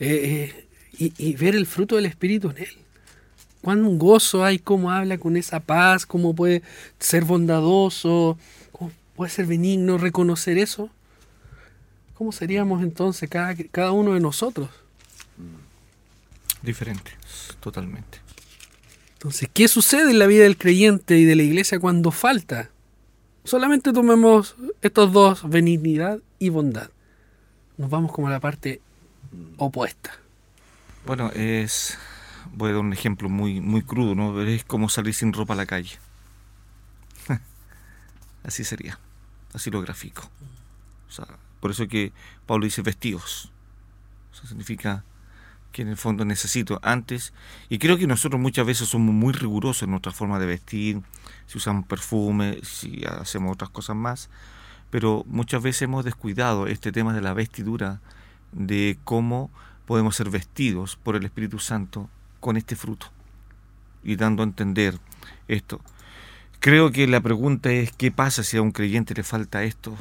eh, 0.00 0.52
eh, 0.98 1.12
y 1.16 1.34
ver 1.36 1.54
el 1.54 1.66
fruto 1.66 1.96
del 1.96 2.06
Espíritu 2.06 2.50
en 2.50 2.58
él 2.58 2.85
cuán 3.66 3.98
gozo 3.98 4.44
hay, 4.44 4.60
cómo 4.60 4.92
habla 4.92 5.18
con 5.18 5.36
esa 5.36 5.58
paz, 5.58 6.06
cómo 6.06 6.36
puede 6.36 6.62
ser 7.00 7.24
bondadoso, 7.24 8.38
cómo 8.70 8.92
puede 9.16 9.28
ser 9.28 9.46
benigno, 9.46 9.98
reconocer 9.98 10.56
eso. 10.56 10.88
¿Cómo 12.14 12.30
seríamos 12.30 12.80
entonces 12.84 13.28
cada, 13.28 13.56
cada 13.72 13.90
uno 13.90 14.14
de 14.14 14.20
nosotros? 14.20 14.70
Diferente, 16.62 17.10
totalmente. 17.58 18.20
Entonces, 19.14 19.48
¿qué 19.52 19.66
sucede 19.66 20.12
en 20.12 20.20
la 20.20 20.28
vida 20.28 20.44
del 20.44 20.58
creyente 20.58 21.18
y 21.18 21.24
de 21.24 21.34
la 21.34 21.42
iglesia 21.42 21.80
cuando 21.80 22.12
falta? 22.12 22.70
Solamente 23.42 23.92
tomemos 23.92 24.54
estos 24.80 25.12
dos, 25.12 25.40
benignidad 25.50 26.20
y 26.38 26.50
bondad. 26.50 26.90
Nos 27.78 27.90
vamos 27.90 28.12
como 28.12 28.28
a 28.28 28.30
la 28.30 28.38
parte 28.38 28.80
opuesta. 29.56 30.12
Bueno, 31.04 31.32
es 31.34 31.98
voy 32.56 32.70
a 32.70 32.72
dar 32.72 32.80
un 32.80 32.92
ejemplo 32.92 33.28
muy, 33.28 33.60
muy 33.60 33.82
crudo, 33.82 34.14
¿no? 34.14 34.40
Es 34.42 34.64
como 34.64 34.88
salir 34.88 35.14
sin 35.14 35.32
ropa 35.32 35.52
a 35.52 35.56
la 35.56 35.66
calle. 35.66 35.98
así 38.44 38.64
sería, 38.64 38.98
así 39.52 39.70
lo 39.70 39.80
grafico. 39.82 40.28
Por 41.60 41.70
eso 41.70 41.86
que 41.86 42.12
Pablo 42.46 42.64
dice 42.64 42.82
vestidos. 42.82 43.50
Eso 44.32 44.46
significa 44.46 45.04
que 45.72 45.82
en 45.82 45.88
el 45.88 45.96
fondo 45.98 46.24
necesito 46.24 46.80
antes, 46.82 47.34
y 47.68 47.78
creo 47.78 47.98
que 47.98 48.06
nosotros 48.06 48.40
muchas 48.40 48.64
veces 48.66 48.88
somos 48.88 49.14
muy 49.14 49.34
rigurosos 49.34 49.82
en 49.82 49.90
nuestra 49.90 50.12
forma 50.12 50.38
de 50.38 50.46
vestir, 50.46 51.02
si 51.46 51.58
usamos 51.58 51.84
perfume, 51.84 52.60
si 52.62 53.04
hacemos 53.04 53.52
otras 53.52 53.68
cosas 53.68 53.94
más, 53.94 54.30
pero 54.90 55.24
muchas 55.26 55.62
veces 55.62 55.82
hemos 55.82 56.04
descuidado 56.04 56.66
este 56.66 56.92
tema 56.92 57.12
de 57.12 57.20
la 57.20 57.34
vestidura, 57.34 58.00
de 58.52 58.98
cómo 59.04 59.50
podemos 59.84 60.16
ser 60.16 60.30
vestidos 60.30 60.96
por 60.96 61.14
el 61.14 61.26
Espíritu 61.26 61.58
Santo 61.58 62.08
con 62.40 62.56
este 62.56 62.76
fruto 62.76 63.06
y 64.02 64.16
dando 64.16 64.42
a 64.42 64.46
entender 64.46 64.98
esto. 65.48 65.80
Creo 66.60 66.90
que 66.90 67.06
la 67.06 67.20
pregunta 67.20 67.70
es 67.70 67.92
qué 67.92 68.10
pasa 68.10 68.42
si 68.42 68.56
a 68.56 68.62
un 68.62 68.72
creyente 68.72 69.14
le 69.14 69.22
falta 69.22 69.62
esto. 69.62 69.96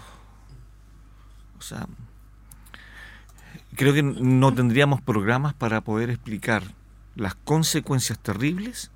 O 1.57 1.61
sea, 1.61 1.87
creo 3.75 3.93
que 3.93 4.03
no 4.03 4.53
tendríamos 4.53 5.01
programas 5.01 5.53
para 5.53 5.81
poder 5.81 6.09
explicar 6.09 6.63
las 7.15 7.35
consecuencias 7.35 8.19
terribles 8.19 8.91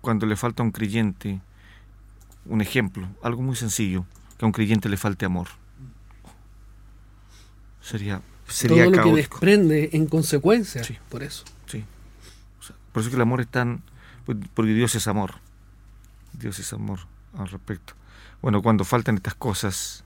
cuando 0.00 0.26
le 0.26 0.36
falta 0.36 0.62
a 0.62 0.66
un 0.66 0.72
creyente 0.72 1.40
un 2.46 2.60
ejemplo, 2.60 3.08
algo 3.22 3.42
muy 3.42 3.56
sencillo, 3.56 4.04
que 4.36 4.44
a 4.44 4.46
un 4.46 4.52
creyente 4.52 4.88
le 4.88 4.96
falte 4.96 5.24
amor. 5.24 5.48
Sería 7.80 8.20
sería 8.48 8.84
Todo 8.84 8.96
lo 8.96 9.02
que 9.02 9.12
desprende 9.12 9.90
en 9.92 10.06
consecuencia 10.06 10.82
por 11.08 11.22
eso. 11.22 11.44
Por 12.94 13.00
eso 13.00 13.10
que 13.10 13.16
el 13.16 13.22
amor 13.22 13.40
es 13.40 13.48
tan... 13.48 13.82
Pues, 14.24 14.38
porque 14.54 14.72
Dios 14.72 14.94
es 14.94 15.08
amor. 15.08 15.32
Dios 16.32 16.60
es 16.60 16.72
amor 16.72 17.00
al 17.36 17.48
respecto. 17.48 17.94
Bueno, 18.40 18.62
cuando 18.62 18.84
faltan 18.84 19.16
estas 19.16 19.34
cosas, 19.34 20.04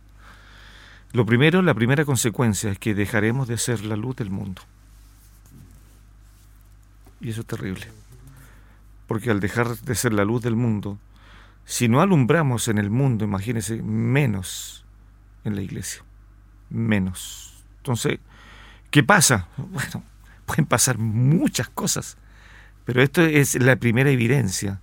lo 1.13 1.27
primero, 1.27 1.61
la 1.61 1.75
primera 1.75 2.07
consecuencia 2.07 2.71
es 2.71 2.79
que 2.79 2.95
dejaremos 2.95 3.47
de 3.47 3.59
ser 3.59 3.85
la 3.85 3.95
luz 3.95 4.17
del 4.17 4.31
mundo. 4.31 4.63
Y 7.21 7.29
eso 7.29 7.43
es 7.43 7.47
terrible. 7.47 7.89
Porque 9.07 9.31
al 9.31 9.41
dejar 9.41 9.77
de 9.77 9.95
ser 9.95 10.15
la 10.15 10.25
luz 10.25 10.41
del 10.43 10.57
mundo, 10.57 10.99
si 11.67 11.89
no 11.89 12.01
alumbramos 12.01 12.69
en 12.69 12.79
el 12.79 12.89
mundo, 12.89 13.27
imagínense, 13.27 13.83
menos 13.83 14.87
en 15.45 15.57
la 15.57 15.61
iglesia. 15.61 16.03
Menos. 16.71 17.63
Entonces, 17.79 18.19
¿qué 18.91 19.03
pasa? 19.03 19.47
Bueno, 19.59 20.03
pueden 20.47 20.65
pasar 20.65 20.97
muchas 20.97 21.69
cosas, 21.69 22.17
pero 22.89 23.03
esto 23.03 23.21
es 23.21 23.55
la 23.63 23.77
primera 23.77 24.09
evidencia. 24.09 24.81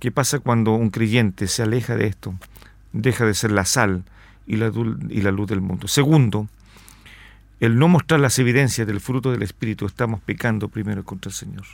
¿Qué 0.00 0.12
pasa 0.12 0.38
cuando 0.38 0.74
un 0.74 0.90
creyente 0.90 1.48
se 1.48 1.62
aleja 1.62 1.96
de 1.96 2.06
esto? 2.06 2.34
Deja 2.92 3.24
de 3.24 3.32
ser 3.32 3.52
la 3.52 3.64
sal 3.64 4.04
y 4.46 4.56
la, 4.56 4.70
y 5.08 5.22
la 5.22 5.30
luz 5.30 5.48
del 5.48 5.62
mundo. 5.62 5.88
Segundo, 5.88 6.46
el 7.58 7.78
no 7.78 7.88
mostrar 7.88 8.20
las 8.20 8.38
evidencias 8.38 8.86
del 8.86 9.00
fruto 9.00 9.32
del 9.32 9.42
Espíritu, 9.42 9.86
estamos 9.86 10.20
pecando 10.20 10.68
primero 10.68 11.06
contra 11.06 11.30
el 11.30 11.34
Señor. 11.34 11.64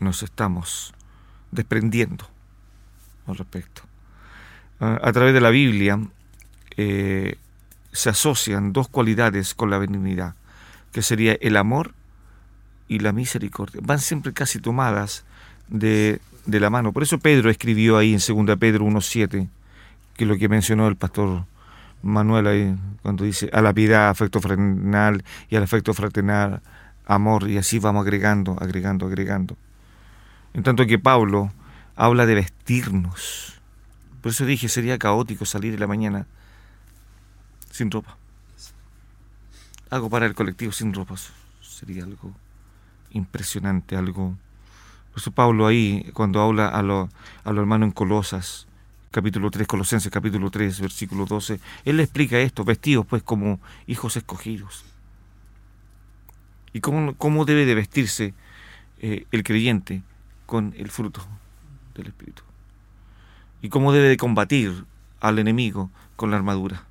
Nos 0.00 0.24
estamos 0.24 0.92
desprendiendo 1.52 2.26
al 3.28 3.36
respecto. 3.36 3.82
A, 4.80 5.12
través 5.12 5.32
de 5.32 5.40
la 5.40 5.50
Biblia 5.50 6.00
eh, 6.76 7.38
se 7.92 8.10
asocian 8.10 8.72
dos 8.72 8.88
cualidades 8.88 9.54
con 9.54 9.70
la 9.70 9.78
benignidad, 9.78 10.34
que 10.90 11.00
sería 11.00 11.34
el 11.40 11.56
amor 11.56 11.94
y 12.88 13.00
la 13.00 13.12
misericordia. 13.12 13.80
Van 13.82 13.98
siempre 13.98 14.32
casi 14.32 14.58
tomadas 14.58 15.24
de, 15.68 16.20
de 16.46 16.60
la 16.60 16.70
mano. 16.70 16.92
Por 16.92 17.02
eso 17.02 17.18
Pedro 17.18 17.50
escribió 17.50 17.98
ahí 17.98 18.14
en 18.14 18.46
2 18.46 18.56
Pedro 18.58 18.84
1.7, 18.84 19.48
que 20.14 20.24
es 20.24 20.28
lo 20.28 20.36
que 20.36 20.48
mencionó 20.48 20.88
el 20.88 20.96
pastor 20.96 21.44
Manuel 22.02 22.46
ahí, 22.46 22.76
cuando 23.02 23.24
dice 23.24 23.50
a 23.52 23.60
la 23.60 23.72
piedad, 23.72 24.08
afecto 24.08 24.40
fraternal 24.40 25.24
y 25.48 25.56
al 25.56 25.62
afecto 25.62 25.92
fraternal, 25.92 26.62
amor, 27.06 27.48
y 27.48 27.58
así 27.58 27.78
vamos 27.78 28.02
agregando, 28.02 28.56
agregando, 28.60 29.06
agregando. 29.06 29.56
En 30.54 30.62
tanto 30.62 30.86
que 30.86 30.98
Pablo 30.98 31.52
habla 31.96 32.26
de 32.26 32.34
vestirnos. 32.34 33.60
Por 34.20 34.30
eso 34.30 34.44
dije, 34.44 34.68
sería 34.68 34.98
caótico 34.98 35.44
salir 35.44 35.74
en 35.74 35.80
la 35.80 35.86
mañana 35.86 36.26
sin 37.70 37.90
ropa. 37.90 38.16
Algo 39.90 40.10
para 40.10 40.26
el 40.26 40.34
colectivo 40.34 40.72
sin 40.72 40.92
ropa 40.92 41.14
sería 41.60 42.04
algo 42.04 42.32
impresionante, 43.10 43.96
algo... 43.96 44.36
Por 45.10 45.20
eso 45.20 45.30
Pablo 45.30 45.66
ahí, 45.66 46.10
cuando 46.12 46.42
habla 46.42 46.68
a 46.68 46.82
los 46.82 47.08
a 47.44 47.52
lo 47.52 47.60
hermanos 47.62 47.86
en 47.86 47.92
Colosas, 47.92 48.66
capítulo 49.10 49.50
3, 49.50 49.66
Colosenses 49.66 50.12
capítulo 50.12 50.50
3, 50.50 50.78
versículo 50.80 51.24
12, 51.24 51.58
él 51.86 51.96
le 51.96 52.02
explica 52.02 52.38
esto, 52.38 52.64
vestidos 52.64 53.06
pues 53.06 53.22
como 53.22 53.60
hijos 53.86 54.16
escogidos. 54.16 54.84
¿Y 56.74 56.80
cómo, 56.80 57.14
cómo 57.14 57.46
debe 57.46 57.64
de 57.64 57.74
vestirse 57.74 58.34
eh, 58.98 59.26
el 59.32 59.42
creyente 59.42 60.02
con 60.44 60.74
el 60.76 60.90
fruto 60.90 61.22
del 61.94 62.08
Espíritu? 62.08 62.42
¿Y 63.62 63.70
cómo 63.70 63.92
debe 63.92 64.08
de 64.08 64.18
combatir 64.18 64.84
al 65.20 65.38
enemigo 65.38 65.90
con 66.16 66.30
la 66.30 66.36
armadura? 66.36 66.84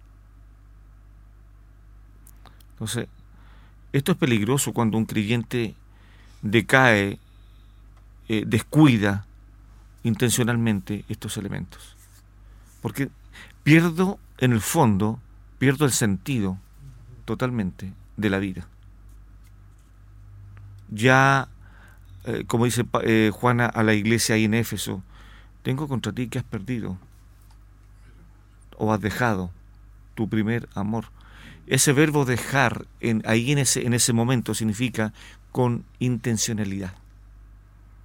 Entonces, 2.71 3.07
esto 3.93 4.13
es 4.13 4.17
peligroso 4.17 4.73
cuando 4.73 4.97
un 4.97 5.05
creyente 5.05 5.75
decae, 6.45 7.19
eh, 8.29 8.43
descuida 8.45 9.25
intencionalmente 10.03 11.03
estos 11.09 11.37
elementos. 11.37 11.95
Porque 12.81 13.09
pierdo 13.63 14.19
en 14.37 14.53
el 14.53 14.61
fondo, 14.61 15.19
pierdo 15.57 15.85
el 15.85 15.91
sentido 15.91 16.59
totalmente 17.25 17.91
de 18.15 18.29
la 18.29 18.37
vida. 18.37 18.67
Ya, 20.89 21.47
eh, 22.25 22.43
como 22.45 22.65
dice 22.65 22.85
eh, 23.01 23.31
Juana 23.33 23.65
a 23.65 23.81
la 23.81 23.95
iglesia 23.95 24.35
ahí 24.35 24.43
en 24.43 24.53
Éfeso, 24.53 25.01
tengo 25.63 25.87
contra 25.87 26.13
ti 26.13 26.27
que 26.27 26.37
has 26.37 26.45
perdido 26.45 26.99
o 28.77 28.93
has 28.93 29.01
dejado 29.01 29.49
tu 30.13 30.29
primer 30.29 30.69
amor. 30.75 31.05
Ese 31.65 31.91
verbo 31.91 32.23
dejar 32.23 32.85
en, 32.99 33.23
ahí 33.25 33.51
en 33.51 33.57
ese, 33.57 33.87
en 33.87 33.95
ese 33.95 34.13
momento 34.13 34.53
significa 34.53 35.11
con 35.55 35.85
intencionalidad. 35.99 36.93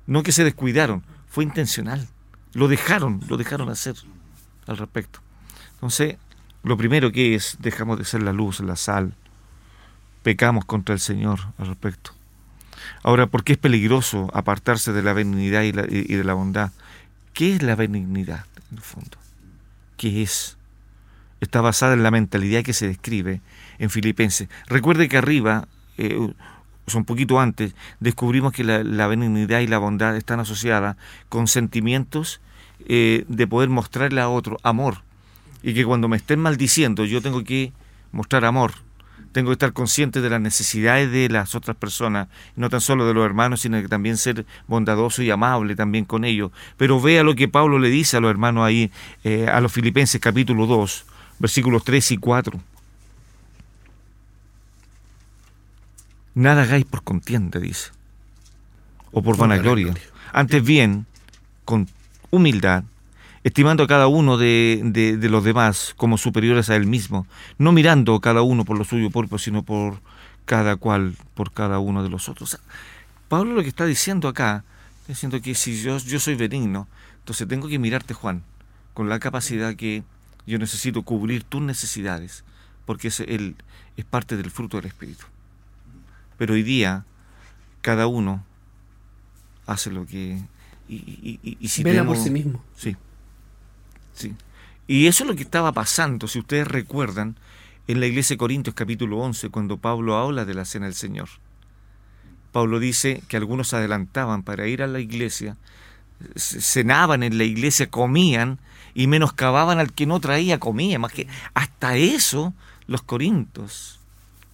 No 0.07 0.23
que 0.23 0.31
se 0.31 0.45
descuidaron, 0.45 1.03
fue 1.29 1.43
intencional. 1.43 2.07
Lo 2.53 2.69
dejaron, 2.69 3.21
lo 3.29 3.37
dejaron 3.37 3.69
hacer 3.71 3.97
al 4.69 4.77
respecto. 4.77 5.19
Entonces, 5.75 6.17
lo 6.63 6.77
primero 6.77 7.11
que 7.11 7.35
es, 7.35 7.57
dejamos 7.59 7.99
de 7.99 8.05
ser 8.05 8.23
la 8.23 8.33
luz, 8.33 8.61
la 8.61 8.77
sal, 8.77 9.15
pecamos 10.23 10.65
contra 10.65 10.95
el 10.95 11.01
Señor 11.01 11.41
al 11.59 11.67
respecto. 11.67 12.13
Ahora, 13.03 13.27
¿por 13.27 13.43
qué 13.43 13.55
es 13.55 13.59
peligroso 13.59 14.31
apartarse 14.33 14.93
de 14.93 15.03
la 15.03 15.13
benignidad 15.13 15.63
y, 15.65 15.71
y 15.71 16.15
de 16.15 16.23
la 16.23 16.35
bondad? 16.35 16.71
¿Qué 17.33 17.57
es 17.57 17.65
la 17.65 17.75
benignidad, 17.75 18.47
en 18.71 18.77
el 18.79 18.83
fondo? 18.85 19.19
¿Qué 19.97 20.23
es? 20.23 20.57
está 21.41 21.63
basada 21.63 21.95
en 21.95 22.03
la 22.03 22.11
mentalidad 22.11 22.63
que 22.63 22.75
se 22.75 22.87
describe 22.87 23.41
en 23.79 23.91
Filipenses. 23.91 24.49
Recuerde 24.67 25.09
que 25.09 25.17
arriba, 25.17 25.67
eh, 25.97 26.33
un 26.95 27.05
poquito 27.05 27.41
antes, 27.41 27.75
descubrimos 28.01 28.53
que 28.53 28.65
la, 28.65 29.07
benignidad 29.07 29.61
y 29.61 29.67
la 29.67 29.79
bondad 29.79 30.17
están 30.17 30.41
asociadas 30.41 30.97
con 31.29 31.49
sentimientos 31.49 32.41
eh, 32.87 33.25
de 33.29 33.47
poder 33.47 33.69
mostrarle 33.69 34.21
a 34.21 34.29
otro 34.29 34.59
amor. 34.63 35.03
Y 35.63 35.75
que 35.75 35.85
cuando 35.85 36.09
me 36.09 36.17
estén 36.17 36.41
maldiciendo, 36.41 37.05
yo 37.05 37.21
tengo 37.21 37.45
que 37.45 37.73
mostrar 38.13 38.45
amor. 38.45 38.73
Tengo 39.33 39.51
que 39.51 39.53
estar 39.53 39.73
consciente 39.73 40.21
de 40.21 40.31
las 40.31 40.41
necesidades 40.41 41.13
de 41.13 41.29
las 41.29 41.55
otras 41.55 41.77
personas, 41.77 42.29
no 42.57 42.69
tan 42.69 42.81
solo 42.81 43.07
de 43.07 43.15
los 43.15 43.25
hermanos, 43.25 43.61
sino 43.61 43.81
que 43.81 43.87
también 43.87 44.17
ser 44.17 44.45
bondadoso 44.67 45.23
y 45.23 45.31
amable 45.31 45.77
también 45.77 46.05
con 46.05 46.25
ellos. 46.25 46.51
Pero 46.77 47.01
vea 47.01 47.23
lo 47.23 47.37
que 47.37 47.47
Pablo 47.47 47.79
le 47.79 47.91
dice 47.91 48.17
a 48.17 48.21
los 48.21 48.31
hermanos 48.31 48.65
ahí, 48.65 48.91
eh, 49.23 49.47
a 49.47 49.61
los 49.61 49.71
filipenses 49.71 50.21
capítulo 50.21 50.67
2, 50.67 51.05
versículos 51.39 51.85
3 51.85 52.11
y 52.13 52.17
4. 52.17 52.61
Nada 56.41 56.63
hagáis 56.63 56.87
por 56.87 57.03
contienda, 57.05 57.61
dice, 57.61 57.91
o 59.13 59.21
por 59.21 59.37
vanagloria. 59.37 59.93
Antes 60.33 60.65
bien, 60.65 61.05
con 61.67 61.87
humildad, 62.31 62.85
estimando 63.45 63.83
a 63.83 63.87
cada 63.87 64.07
uno 64.07 64.39
de, 64.39 64.81
de, 64.83 65.29
los 65.29 65.45
demás 65.45 65.93
como 65.99 66.17
superiores 66.17 66.71
a 66.71 66.77
él 66.77 66.87
mismo, 66.87 67.27
no 67.59 67.73
mirando 67.73 68.19
cada 68.21 68.41
uno 68.41 68.65
por 68.65 68.79
lo 68.79 68.85
suyo 68.85 69.11
propio, 69.11 69.37
sino 69.37 69.65
por 69.65 70.01
cada 70.47 70.77
cual, 70.77 71.15
por 71.35 71.53
cada 71.53 71.79
uno 71.79 72.03
de 72.03 72.09
los 72.09 72.31
otros. 72.31 72.59
Pablo 73.29 73.53
lo 73.53 73.61
que 73.61 73.69
está 73.69 73.85
diciendo 73.85 74.27
acá, 74.27 74.65
está 75.01 75.13
diciendo 75.13 75.43
que 75.43 75.55
si 75.55 75.79
yo, 75.83 75.99
yo 75.99 76.19
soy 76.19 76.37
benigno, 76.37 76.89
entonces 77.19 77.47
tengo 77.49 77.69
que 77.69 77.79
mirarte, 77.79 78.15
Juan, 78.15 78.45
con 78.95 79.11
la 79.11 79.19
capacidad 79.19 79.77
que 79.77 80.05
yo 80.47 80.59
necesito 80.59 81.03
cubrir 81.03 81.45
tus 81.45 81.61
necesidades, 81.61 82.45
porque 82.87 83.09
es, 83.09 83.21
el, 83.21 83.57
es 83.99 84.07
parte 84.07 84.39
del 84.39 84.51
fruto 84.51 84.79
del 84.79 84.87
Espíritu. 84.87 85.27
Pero 86.41 86.55
hoy 86.55 86.63
día, 86.63 87.05
cada 87.83 88.07
uno 88.07 88.43
hace 89.67 89.91
lo 89.91 90.07
que... 90.07 90.39
Y, 90.89 91.39
y, 91.43 91.69
si 91.69 91.83
Vela 91.83 92.03
por 92.03 92.17
sí 92.17 92.31
mismo. 92.31 92.65
Sí, 92.75 92.97
sí. 94.15 94.35
Y 94.87 95.07
eso 95.07 95.25
es 95.25 95.29
lo 95.29 95.37
que 95.37 95.43
estaba 95.43 95.73
pasando, 95.73 96.29
si 96.29 96.39
ustedes 96.39 96.67
recuerdan, 96.67 97.37
en 97.89 98.01
la 98.01 98.07
iglesia 98.07 98.33
de 98.33 98.39
Corintios 98.39 98.75
capítulo 98.75 99.19
11, 99.19 99.51
cuando 99.51 99.77
Pablo 99.77 100.17
habla 100.17 100.47
de 100.47 100.55
la 100.55 100.65
cena 100.65 100.87
del 100.87 100.95
Señor. 100.95 101.29
Pablo 102.53 102.79
dice 102.79 103.23
que 103.29 103.37
algunos 103.37 103.69
se 103.69 103.77
adelantaban 103.77 104.43
para 104.43 104.67
ir 104.67 104.83
a 104.83 104.87
la 104.87 105.01
iglesia, 105.01 105.59
cenaban 106.37 107.23
en 107.23 107.37
la 107.37 107.45
iglesia, 107.45 107.91
comían 107.91 108.61
y 108.95 109.09
menoscababan 109.09 109.79
al 109.79 109.93
que 109.93 110.07
no 110.07 110.21
traía 110.21 110.59
comida. 110.59 110.99
Más 110.99 111.13
que 111.13 111.29
hasta 111.53 111.97
eso 111.97 112.55
los 112.87 113.03
corintos 113.03 114.00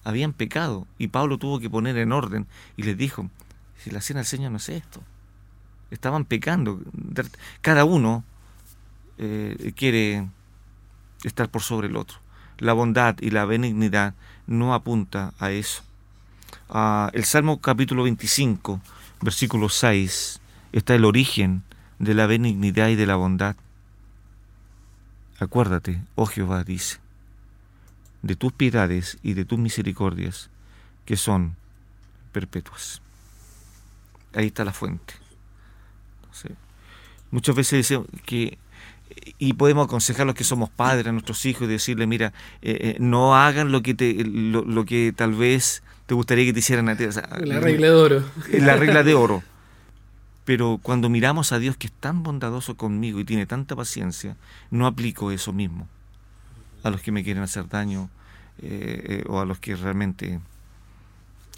habían 0.07 0.31
pecado 0.31 0.87
y 0.97 1.09
Pablo 1.09 1.37
tuvo 1.37 1.59
que 1.59 1.69
poner 1.69 1.97
en 1.97 2.13
orden 2.13 2.47
y 2.77 2.83
les 2.83 2.97
dijo, 2.97 3.29
si 3.77 3.91
la 3.91 3.99
cena 3.99 4.21
del 4.21 4.25
Señor 4.25 4.51
no 4.51 4.57
es 4.57 4.69
esto. 4.69 5.01
Estaban 5.91 6.23
pecando. 6.23 6.79
Cada 7.59 7.83
uno 7.83 8.23
eh, 9.17 9.73
quiere 9.75 10.25
estar 11.25 11.49
por 11.49 11.61
sobre 11.61 11.89
el 11.89 11.97
otro. 11.97 12.19
La 12.57 12.71
bondad 12.71 13.17
y 13.19 13.31
la 13.31 13.43
benignidad 13.43 14.13
no 14.47 14.73
apunta 14.73 15.33
a 15.39 15.51
eso. 15.51 15.83
Ah, 16.69 17.09
el 17.13 17.25
Salmo 17.25 17.59
capítulo 17.59 18.03
25, 18.03 18.79
versículo 19.21 19.67
6, 19.67 20.39
está 20.71 20.95
el 20.95 21.03
origen 21.03 21.63
de 21.99 22.13
la 22.13 22.27
benignidad 22.27 22.87
y 22.87 22.95
de 22.95 23.05
la 23.05 23.17
bondad. 23.17 23.57
Acuérdate, 25.37 26.01
oh 26.15 26.27
Jehová, 26.27 26.63
dice, 26.63 26.97
de 28.27 28.35
tus 28.35 28.51
piedades 28.51 29.17
y 29.23 29.33
de 29.33 29.45
tus 29.45 29.57
misericordias, 29.57 30.49
que 31.05 31.15
son 31.17 31.55
perpetuas. 32.31 33.01
Ahí 34.33 34.47
está 34.47 34.63
la 34.63 34.73
fuente. 34.73 35.15
muchas 37.31 37.55
veces 37.55 37.79
decimos 37.79 38.07
que, 38.25 38.57
y 39.39 39.53
podemos 39.53 39.87
aconsejar 39.87 40.23
a 40.23 40.25
los 40.25 40.35
que 40.35 40.43
somos 40.43 40.69
padres, 40.69 41.07
a 41.07 41.11
nuestros 41.11 41.45
hijos, 41.45 41.63
y 41.63 41.67
decirle, 41.67 42.05
mira, 42.05 42.33
eh, 42.61 42.77
eh, 42.81 42.97
no 42.99 43.35
hagan 43.35 43.71
lo 43.71 43.81
que, 43.81 43.93
te, 43.95 44.13
lo, 44.23 44.85
que 44.85 45.13
tal 45.15 45.33
vez 45.33 45.81
te 46.05 46.13
gustaría 46.13 46.45
que 46.45 46.53
te 46.53 46.59
hicieran 46.59 46.89
a 46.89 46.97
ti. 46.97 47.05
la 47.45 47.59
regla 47.59 47.87
de 47.87 47.93
oro. 47.93 48.23
La 48.51 48.75
regla 48.75 49.03
de 49.03 49.15
oro. 49.15 49.43
Pero 50.45 50.79
cuando 50.81 51.09
miramos 51.09 51.51
a 51.51 51.59
Dios 51.59 51.75
que 51.75 51.87
es 51.87 51.93
tan 51.93 52.23
bondadoso 52.23 52.77
conmigo 52.77 53.19
y 53.19 53.25
tiene 53.25 53.45
tanta 53.45 53.75
paciencia, 53.75 54.37
no 54.71 54.85
aplico 54.85 55.31
eso 55.31 55.51
mismo 55.51 55.87
a 56.83 56.89
los 56.89 57.01
que 57.01 57.11
me 57.11 57.23
quieren 57.23 57.43
hacer 57.43 57.67
daño 57.67 58.09
eh, 58.61 59.21
eh, 59.21 59.23
o 59.27 59.39
a 59.39 59.45
los 59.45 59.59
que 59.59 59.75
realmente 59.75 60.39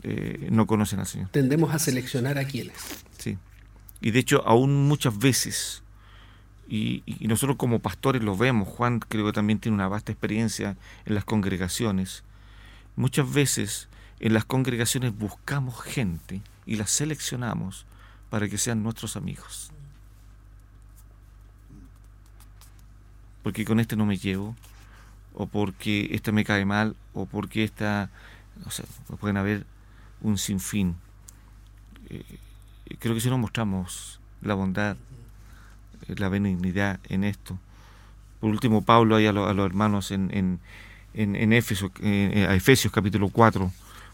eh, 0.04 0.48
no 0.52 0.68
conocen 0.68 1.00
al 1.00 1.08
Señor. 1.08 1.30
Tendemos 1.30 1.74
a 1.74 1.80
seleccionar 1.80 2.38
a 2.38 2.46
quienes. 2.46 2.76
Sí. 3.18 3.38
Y 4.02 4.12
de 4.12 4.20
hecho, 4.20 4.46
aún 4.46 4.88
muchas 4.88 5.18
veces, 5.18 5.84
y, 6.68 7.04
y 7.06 7.28
nosotros 7.28 7.58
como 7.58 7.80
pastores 7.80 8.24
lo 8.24 8.38
vemos, 8.38 8.68
Juan 8.68 9.00
creo 9.00 9.26
que 9.26 9.34
también 9.34 9.60
tiene 9.60 9.76
una 9.76 9.88
vasta 9.88 10.12
experiencia 10.12 10.78
en 11.06 11.16
las 11.16 11.26
congregaciones, 11.26 12.24
muchas 12.96 13.32
veces 13.32 13.90
en 14.20 14.34
las 14.34 14.46
congregaciones 14.46 15.18
buscamos 15.18 15.82
gente 15.82 16.42
y 16.66 16.76
la 16.76 16.88
seleccionamos 16.88 17.86
para 18.30 18.48
que 18.48 18.58
sean 18.58 18.84
nuestros 18.84 19.16
amigos. 19.16 19.72
Porque 23.44 23.66
con 23.66 23.80
este 23.80 23.96
no 23.96 24.06
me 24.06 24.18
llevo, 24.18 24.56
o 25.34 25.48
porque 25.48 26.10
esta 26.12 26.32
me 26.32 26.44
cae 26.44 26.66
mal, 26.66 26.96
o 27.14 27.26
porque 27.26 27.64
esta, 27.64 28.10
no 28.64 28.72
sé, 28.72 28.84
pueden 29.20 29.38
haber 29.38 29.66
un 30.22 30.38
sinfín. 30.38 30.96
Eh, 32.10 32.24
creo 33.00 33.16
que 33.16 33.22
si 33.22 33.30
no 33.30 33.38
mostramos 33.38 34.20
la 34.42 34.54
bondad, 34.54 34.98
eh, 36.08 36.16
la 36.18 36.30
benignidad 36.30 37.00
en 37.10 37.24
esto. 37.24 37.58
Por 38.40 38.50
último, 38.50 38.82
Pablo 38.82 39.16
ahí 39.16 39.28
a, 39.28 39.34
los 39.34 39.66
hermanos 39.66 40.12
en, 40.12 40.30
en, 40.34 40.60
en, 41.14 41.54
eh, 41.54 42.48
a 42.50 42.56
Efesios 42.56 42.94
capítulo 42.94 43.30
4, 43.30 43.72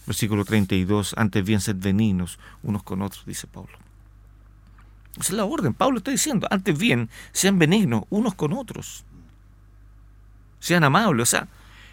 versículo 0.08 0.45
32, 0.45 1.13
antes 1.17 1.45
bien 1.45 1.62
ser 1.62 1.75
benignos 1.75 2.39
unos 2.63 2.84
con 2.84 3.01
otros, 3.01 3.25
dice 3.25 3.47
Pablo. 3.47 3.78
Esa 5.19 5.32
es 5.32 5.38
la 5.38 5.45
orden. 5.45 5.73
Pablo 5.73 5.99
está 5.99 6.12
diciendo, 6.12 6.47
antes 6.51 6.78
bien, 6.78 7.10
sean 7.32 7.58
benignos 7.58 8.04
unos 8.10 8.36
con 8.36 8.51
otros. 8.54 9.06
Sean 10.65 10.84
amables. 10.84 11.21
O 11.21 11.30
sea, 11.30 11.47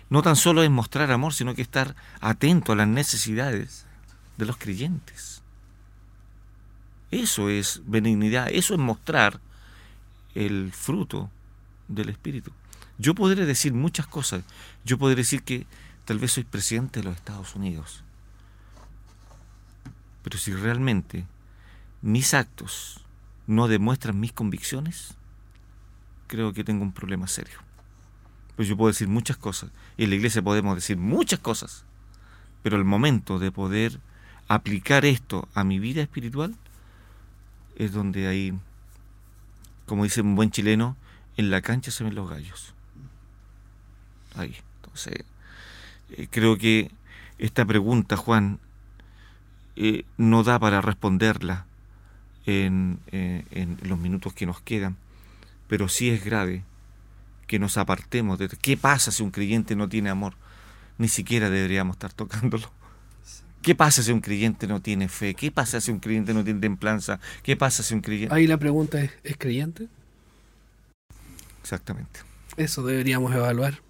no 0.09 0.23
tan 0.23 0.35
solo 0.35 0.63
es 0.63 0.71
mostrar 0.71 1.11
amor, 1.11 1.35
sino 1.35 1.55
que 1.55 1.61
estar 1.61 1.95
atento 2.23 2.73
a 2.73 2.77
las 2.77 2.89
necesidades 2.89 3.85
de 4.39 4.47
los 4.47 4.57
creyentes. 4.57 5.43
Eso 7.11 7.51
es 7.51 7.83
benignidad, 7.85 8.49
eso 8.51 8.73
es 8.73 8.81
mostrar 8.81 9.41
el 10.35 10.73
fruto 10.73 11.31
del 11.87 12.09
Espíritu. 12.09 12.51
Yo 12.97 13.15
podré 13.15 13.45
decir 13.45 13.75
muchas 13.75 14.07
cosas. 14.07 14.43
Yo 14.87 14.97
podré 14.97 15.17
decir 15.17 15.43
que 15.43 15.67
tal 16.07 16.19
vez 16.19 16.33
soy 16.33 16.45
presidente 16.45 17.01
de 17.01 17.05
los 17.05 17.17
Estados 17.17 17.55
Unidos. 17.55 18.03
Pero 20.23 20.39
si 20.39 20.55
realmente 20.55 21.27
mis 22.01 22.33
actos 22.33 23.05
no 23.47 23.69
demuestran 23.69 24.19
mis 24.19 24.33
convicciones, 24.33 25.13
creo 26.27 26.55
que 26.55 26.65
tengo 26.65 26.85
un 26.85 26.93
problema 26.93 27.27
serio. 27.27 27.59
Pues 28.57 28.69
yo 28.69 28.77
puedo 28.77 28.89
decir 28.89 29.09
muchas 29.09 29.37
cosas, 29.37 29.71
y 29.97 30.05
en 30.05 30.11
la 30.11 30.17
iglesia 30.17 30.43
podemos 30.43 30.75
decir 30.75 30.97
muchas 30.97 31.41
cosas, 31.41 31.85
pero 32.63 32.77
el 32.77 32.85
momento 32.85 33.39
de 33.39 33.51
poder 33.51 33.99
aplicar 34.49 35.05
esto 35.05 35.49
a 35.55 35.65
mi 35.65 35.79
vida 35.79 36.03
espiritual 36.03 36.55
es 37.77 37.93
donde 37.93 38.27
hay, 38.27 38.53
como 39.87 40.05
dice 40.05 40.21
un 40.21 40.37
buen 40.37 40.51
chileno, 40.51 40.97
en 41.37 41.51
la 41.51 41.63
cancha 41.63 41.91
se 41.91 42.05
ven 42.05 42.15
los 42.15 42.29
gallos. 42.29 42.75
Ahí. 44.35 44.57
Entonces, 44.83 45.25
eh, 46.11 46.29
creo 46.31 46.59
que 46.59 46.91
esta 47.39 47.65
pregunta, 47.65 48.17
Juan, 48.17 48.59
eh, 49.77 50.05
no 50.19 50.43
da 50.43 50.59
para 50.59 50.81
responderla 50.83 51.67
eh, 52.45 52.67
en, 52.67 53.79
los 53.83 53.99
minutos 53.99 54.35
que 54.35 54.47
nos 54.47 54.61
quedan, 54.61 54.97
pero 55.69 55.89
sí 55.89 56.11
es 56.11 56.25
grave 56.25 56.65
que 57.53 57.59
nos 57.59 57.77
apartemos 57.77 58.39
de... 58.39 58.49
¿Qué 58.49 58.79
pasa 58.79 59.13
si 59.13 59.23
un 59.23 59.31
creyente 59.31 59.77
no 59.77 59.87
tiene 59.87 60.09
amor? 60.09 60.33
Ni 60.97 61.07
siquiera 61.07 61.51
deberíamos 61.51 61.97
estar 61.97 62.11
tocándolo. 62.11 62.73
¿Qué 63.61 63.75
pasa 63.75 64.03
si 64.03 64.11
un 64.11 64.23
creyente 64.23 64.67
no 64.67 64.81
tiene 64.81 65.07
fe? 65.11 65.35
¿Qué 65.35 65.51
pasa 65.51 65.79
si 65.79 65.91
un 65.91 66.01
creyente 66.01 66.33
no 66.33 66.45
tiene 66.45 66.61
templanza? 66.61 67.21
¿Qué 67.43 67.55
pasa 67.55 67.83
si 67.83 67.93
un 67.93 68.01
creyente... 68.01 68.35
Ahí 68.35 68.47
la 68.47 68.57
pregunta 68.57 69.03
es, 69.03 69.11
¿es 69.23 69.37
creyente? 69.37 69.89
Exactamente. 71.61 72.21
Eso 72.57 72.87
deberíamos 72.87 73.35
evaluar. 73.35 73.83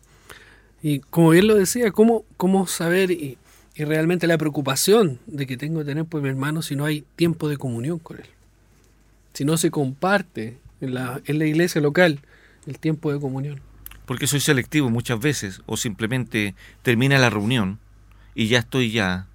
Y 0.82 0.98
como 0.98 1.30
bien 1.30 1.46
lo 1.46 1.54
decía, 1.54 1.92
¿cómo, 1.92 2.24
cómo 2.36 2.66
saber 2.66 3.12
y, 3.12 3.38
y 3.76 3.84
realmente 3.84 4.26
la 4.26 4.38
preocupación 4.38 5.20
de 5.28 5.46
que 5.46 5.56
tengo 5.56 5.78
que 5.78 5.86
tener 5.86 6.04
por 6.04 6.20
mi 6.20 6.30
hermano 6.30 6.62
si 6.62 6.74
no 6.74 6.84
hay 6.84 7.04
tiempo 7.14 7.48
de 7.48 7.58
comunión 7.58 8.00
con 8.00 8.18
él? 8.18 8.26
Si 9.34 9.44
no 9.44 9.56
se 9.56 9.70
comparte 9.70 10.58
en 10.80 10.94
la, 10.94 11.20
en 11.26 11.38
la 11.38 11.46
iglesia 11.46 11.80
local 11.80 12.22
el 12.66 12.78
tiempo 12.78 13.12
de 13.12 13.20
comunión. 13.20 13.60
Porque 14.06 14.26
soy 14.26 14.40
selectivo 14.40 14.90
muchas 14.90 15.20
veces 15.20 15.62
o 15.66 15.76
simplemente 15.76 16.54
termina 16.82 17.18
la 17.18 17.30
reunión 17.30 17.78
y 18.34 18.48
ya 18.48 18.58
estoy 18.58 18.90
ya 18.90 19.26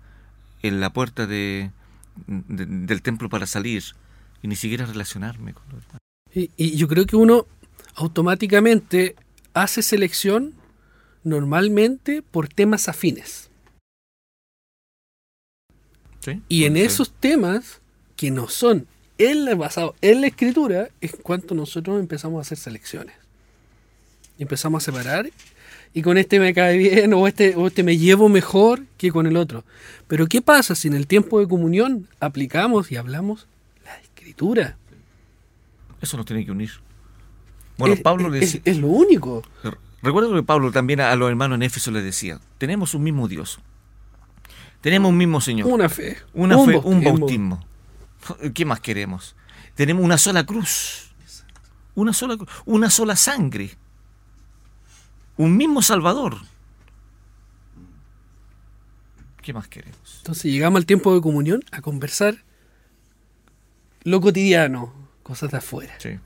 en 0.62 0.80
la 0.80 0.92
puerta 0.92 1.26
de, 1.28 1.72
del 2.26 3.02
templo 3.02 3.30
para 3.30 3.46
salir 3.46 3.84
y 4.42 4.48
ni 4.48 4.56
siquiera 4.56 4.86
relacionarme 4.86 5.54
con 5.54 5.64
los 5.72 5.84
y, 6.34 6.52
y 6.58 6.76
yo 6.76 6.88
creo 6.88 7.06
que 7.06 7.16
uno 7.16 7.46
automáticamente 7.96 9.16
hace 9.54 9.82
selección 9.82 10.54
normalmente 11.24 12.22
por 12.22 12.48
temas 12.48 12.88
afines. 12.88 13.50
¿Sí? 16.20 16.42
Y 16.48 16.66
en 16.66 16.76
ser. 16.76 16.86
esos 16.86 17.12
temas 17.12 17.82
que 18.16 18.32
no 18.32 18.50
son 18.50 18.88
en 19.18 19.46
la, 19.46 19.56
basado 19.56 19.96
en 20.02 20.22
la 20.22 20.28
escritura 20.28 20.90
es 21.02 21.16
cuando 21.22 21.56
nosotros 21.56 22.00
empezamos 22.00 22.40
a 22.40 22.42
hacer 22.42 22.58
selecciones. 22.58 23.16
Empezamos 24.40 24.84
a 24.84 24.92
separar 24.92 25.30
y 25.94 26.02
con 26.04 26.18
este 26.18 26.40
me 26.40 26.54
cae 26.54 26.78
bien 26.78 27.14
o 27.14 27.28
este, 27.28 27.56
o 27.56 27.68
este 27.68 27.84
me 27.84 27.98
llevo 27.98 28.30
mejor 28.30 28.84
que 28.98 29.12
con 29.12 29.26
el 29.26 29.36
otro. 29.38 29.64
Pero 30.08 30.28
¿qué 30.28 30.42
pasa 30.42 30.76
si 30.76 30.88
en 30.88 30.94
el 30.94 31.08
tiempo 31.08 31.40
de 31.40 31.48
comunión 31.48 32.08
aplicamos 32.20 32.92
y 32.92 32.98
hablamos 32.98 33.48
la 33.84 33.98
escritura? 34.00 34.78
Eso 36.02 36.18
nos 36.18 36.26
tiene 36.28 36.46
que 36.46 36.52
unir. 36.52 36.70
Bueno, 37.78 37.96
es, 37.96 38.02
Pablo 38.02 38.30
le 38.30 38.40
decía- 38.42 38.62
es 38.66 38.78
lo 38.78 38.88
único. 38.88 39.42
Recuerdo 40.04 40.34
que 40.36 40.44
Pablo 40.44 40.72
también 40.72 41.00
a, 41.02 41.12
a 41.12 41.16
los 41.16 41.30
hermanos 41.30 41.56
en 41.56 41.64
Éfeso 41.64 41.90
les 41.90 42.04
decía, 42.04 42.40
tenemos 42.60 42.94
un 42.94 43.04
mismo 43.04 43.28
Dios, 43.28 43.60
tenemos 44.82 45.10
un 45.10 45.18
mismo 45.18 45.42
Señor, 45.42 45.68
Una 45.68 45.90
fe. 45.90 46.18
una 46.36 46.58
un 46.58 46.70
fe, 46.70 46.78
un 46.78 47.04
bautismo. 47.04 47.66
¿Qué 48.54 48.66
más 48.66 48.80
queremos? 48.80 49.36
Tenemos 49.76 50.04
una 50.04 50.18
sola 50.18 50.46
cruz, 50.46 51.12
una 51.96 52.14
sola, 52.14 52.38
una 52.66 52.90
sola 52.90 53.16
sangre, 53.16 53.72
un 55.38 55.56
mismo 55.56 55.82
Salvador. 55.82 56.38
¿Qué 59.42 59.54
más 59.54 59.68
queremos? 59.68 60.16
Entonces 60.18 60.52
llegamos 60.52 60.80
al 60.80 60.86
tiempo 60.86 61.14
de 61.14 61.22
comunión 61.22 61.64
a 61.72 61.82
conversar 61.82 62.44
lo 64.04 64.20
cotidiano, 64.20 64.94
cosas 65.24 65.52
de 65.52 65.58
afuera. 65.58 65.96
Sí. 66.00 66.20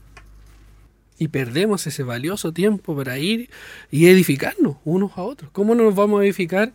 Y 1.17 1.27
perdemos 1.27 1.85
ese 1.85 2.03
valioso 2.03 2.51
tiempo 2.51 2.95
para 2.95 3.19
ir 3.19 3.49
y 3.91 4.07
edificarnos 4.07 4.77
unos 4.85 5.11
a 5.17 5.21
otros. 5.21 5.51
¿Cómo 5.51 5.75
no 5.75 5.83
nos 5.83 5.93
vamos 5.93 6.21
a 6.21 6.23
edificar 6.23 6.73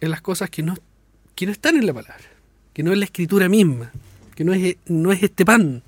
en 0.00 0.10
las 0.10 0.20
cosas 0.20 0.50
que 0.50 0.62
no, 0.62 0.76
que 1.34 1.46
no 1.46 1.52
están 1.52 1.76
en 1.76 1.86
la 1.86 1.94
palabra? 1.94 2.24
Que 2.72 2.82
no 2.82 2.92
es 2.92 2.98
la 2.98 3.06
escritura 3.06 3.48
misma, 3.48 3.90
que 4.36 4.44
no 4.44 4.54
es, 4.54 4.76
no 4.86 5.10
es 5.10 5.22
este 5.24 5.44
pan. 5.44 5.82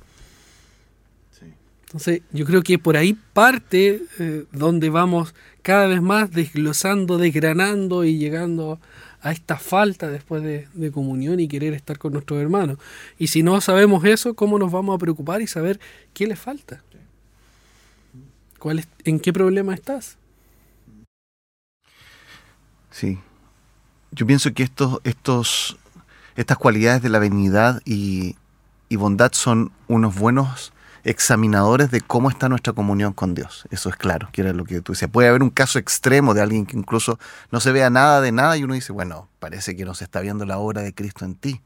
Entonces 1.82 2.22
yo 2.32 2.44
creo 2.44 2.62
que 2.62 2.78
por 2.78 2.96
ahí 2.96 3.16
parte 3.32 4.02
eh, 4.18 4.44
donde 4.52 4.90
vamos 4.90 5.34
cada 5.62 5.86
vez 5.86 6.02
más 6.02 6.30
desglosando, 6.30 7.16
desgranando 7.16 8.04
y 8.04 8.18
llegando 8.18 8.78
a 9.22 9.32
esta 9.32 9.56
falta 9.56 10.08
después 10.08 10.42
de, 10.42 10.68
de 10.74 10.90
comunión 10.90 11.40
y 11.40 11.48
querer 11.48 11.72
estar 11.72 11.98
con 11.98 12.12
nuestros 12.12 12.40
hermanos. 12.40 12.78
Y 13.18 13.28
si 13.28 13.42
no 13.42 13.60
sabemos 13.60 14.04
eso, 14.04 14.34
¿cómo 14.34 14.58
nos 14.58 14.70
vamos 14.70 14.94
a 14.94 14.98
preocupar 14.98 15.40
y 15.40 15.46
saber 15.46 15.80
qué 16.12 16.26
les 16.26 16.38
falta? 16.38 16.82
¿Cuál 18.58 18.80
es, 18.80 18.88
¿En 19.04 19.20
qué 19.20 19.32
problema 19.32 19.72
estás? 19.72 20.18
Sí. 22.90 23.18
Yo 24.10 24.26
pienso 24.26 24.52
que 24.52 24.62
estos, 24.62 25.00
estos, 25.04 25.78
estas 26.38 26.56
cualidades 26.56 27.02
de 27.02 27.08
la 27.08 27.18
benignidad 27.18 27.82
y, 27.84 28.36
bondad 28.90 29.32
son 29.32 29.72
unos 29.88 30.14
buenos 30.14 30.72
examinadores 31.02 31.90
de 31.90 32.00
cómo 32.00 32.30
está 32.30 32.48
nuestra 32.48 32.72
comunión 32.72 33.12
con 33.12 33.34
Dios. 33.34 33.66
Eso 33.70 33.88
es 33.88 33.96
claro, 33.96 34.28
que 34.30 34.42
era 34.42 34.52
lo 34.52 34.64
que 34.64 34.80
tú 34.80 34.92
decías. 34.92 35.10
Puede 35.10 35.28
haber 35.28 35.42
un 35.42 35.50
caso 35.50 35.80
extremo 35.80 36.34
de 36.34 36.42
alguien 36.42 36.64
que 36.64 36.76
incluso 36.76 37.18
no 37.50 37.58
se 37.58 37.72
vea 37.72 37.90
nada 37.90 38.20
de 38.20 38.30
nada 38.30 38.56
y 38.56 38.62
uno 38.62 38.74
dice, 38.74 38.92
bueno, 38.92 39.28
parece 39.40 39.74
que 39.74 39.84
no 39.84 39.94
se 39.94 40.04
está 40.04 40.20
viendo 40.20 40.46
la 40.46 40.58
obra 40.58 40.82
de 40.82 40.94
Cristo 40.94 41.24
en 41.24 41.34
ti. 41.34 41.60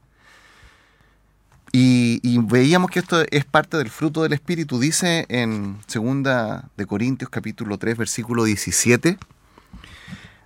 Y, 1.71 2.19
y 2.23 2.39
veíamos 2.39 2.89
que 2.89 2.99
esto 2.99 3.23
es 3.29 3.45
parte 3.45 3.77
del 3.77 3.91
fruto 3.91 4.23
del 4.23 4.33
Espíritu. 4.33 4.79
Dice 4.79 5.27
en 5.29 5.77
2 5.93 6.63
de 6.77 6.85
Corintios 6.87 7.29
capítulo 7.29 7.77
3 7.77 7.95
versículo 7.95 8.43
17, 8.43 9.19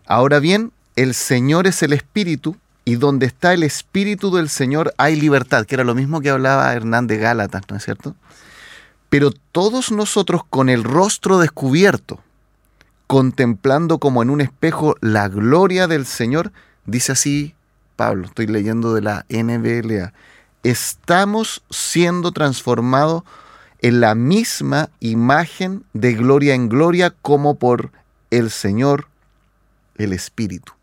Ahora 0.05 0.39
bien, 0.39 0.73
el 0.97 1.13
Señor 1.13 1.65
es 1.65 1.81
el 1.81 1.93
Espíritu, 1.93 2.57
y 2.87 2.95
donde 2.95 3.25
está 3.25 3.53
el 3.53 3.63
Espíritu 3.63 4.33
del 4.33 4.47
Señor 4.47 4.93
hay 4.97 5.17
libertad, 5.17 5.65
que 5.65 5.75
era 5.75 5.83
lo 5.83 5.93
mismo 5.93 6.21
que 6.21 6.29
hablaba 6.29 6.71
Hernán 6.73 7.05
de 7.05 7.17
Gálatas, 7.17 7.63
¿no 7.69 7.75
es 7.75 7.83
cierto? 7.83 8.15
Pero 9.09 9.31
todos 9.51 9.91
nosotros 9.91 10.43
con 10.49 10.69
el 10.69 10.85
rostro 10.85 11.37
descubierto, 11.37 12.21
contemplando 13.05 13.97
como 13.97 14.23
en 14.23 14.29
un 14.29 14.39
espejo 14.39 14.95
la 15.01 15.27
gloria 15.27 15.87
del 15.87 16.05
Señor, 16.05 16.53
dice 16.85 17.11
así 17.11 17.55
Pablo, 17.97 18.27
estoy 18.27 18.47
leyendo 18.47 18.93
de 18.93 19.01
la 19.01 19.25
NBLA. 19.27 20.13
Estamos 20.63 21.63
siendo 21.69 22.31
transformados 22.31 23.23
en 23.81 23.99
la 23.99 24.15
misma 24.15 24.91
imagen 25.01 25.83
de 25.91 26.13
gloria 26.13 26.55
en 26.55 26.69
gloria 26.69 27.13
como 27.21 27.55
por 27.55 27.91
el 28.31 28.49
Señor, 28.49 29.09
el 29.97 30.13
Espíritu. 30.13 30.76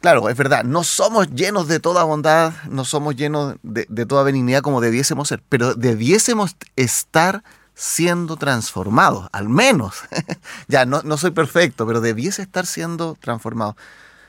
Claro, 0.00 0.30
es 0.30 0.36
verdad, 0.36 0.64
no 0.64 0.82
somos 0.82 1.30
llenos 1.30 1.68
de 1.68 1.78
toda 1.78 2.04
bondad, 2.04 2.54
no 2.70 2.86
somos 2.86 3.16
llenos 3.16 3.56
de, 3.62 3.84
toda 4.06 4.22
benignidad 4.22 4.62
como 4.62 4.80
debiésemos 4.80 5.28
ser, 5.28 5.42
pero 5.50 5.74
debiésemos 5.74 6.56
estar 6.76 7.44
siendo 7.74 8.36
transformados, 8.36 9.28
al 9.32 9.50
menos. 9.50 9.96
ya, 10.68 10.86
no, 10.86 11.02
no, 11.02 11.18
soy 11.18 11.32
perfecto, 11.32 11.86
pero 11.86 12.00
debiese 12.00 12.40
estar 12.40 12.64
siendo 12.64 13.14
transformado. 13.20 13.76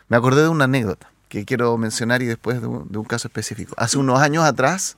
Me 0.10 0.18
acordé 0.18 0.42
de 0.42 0.50
una 0.50 0.66
anécdota 0.66 1.10
que 1.30 1.46
quiero 1.46 1.78
mencionar 1.78 2.22
y 2.22 2.26
después 2.26 2.60
de 2.60 2.68
un, 2.68 3.06
caso 3.06 3.30
específico. 3.30 3.74
Hace 3.78 3.98
unos 3.98 4.20
años 4.20 4.44
atrás, 4.44 4.98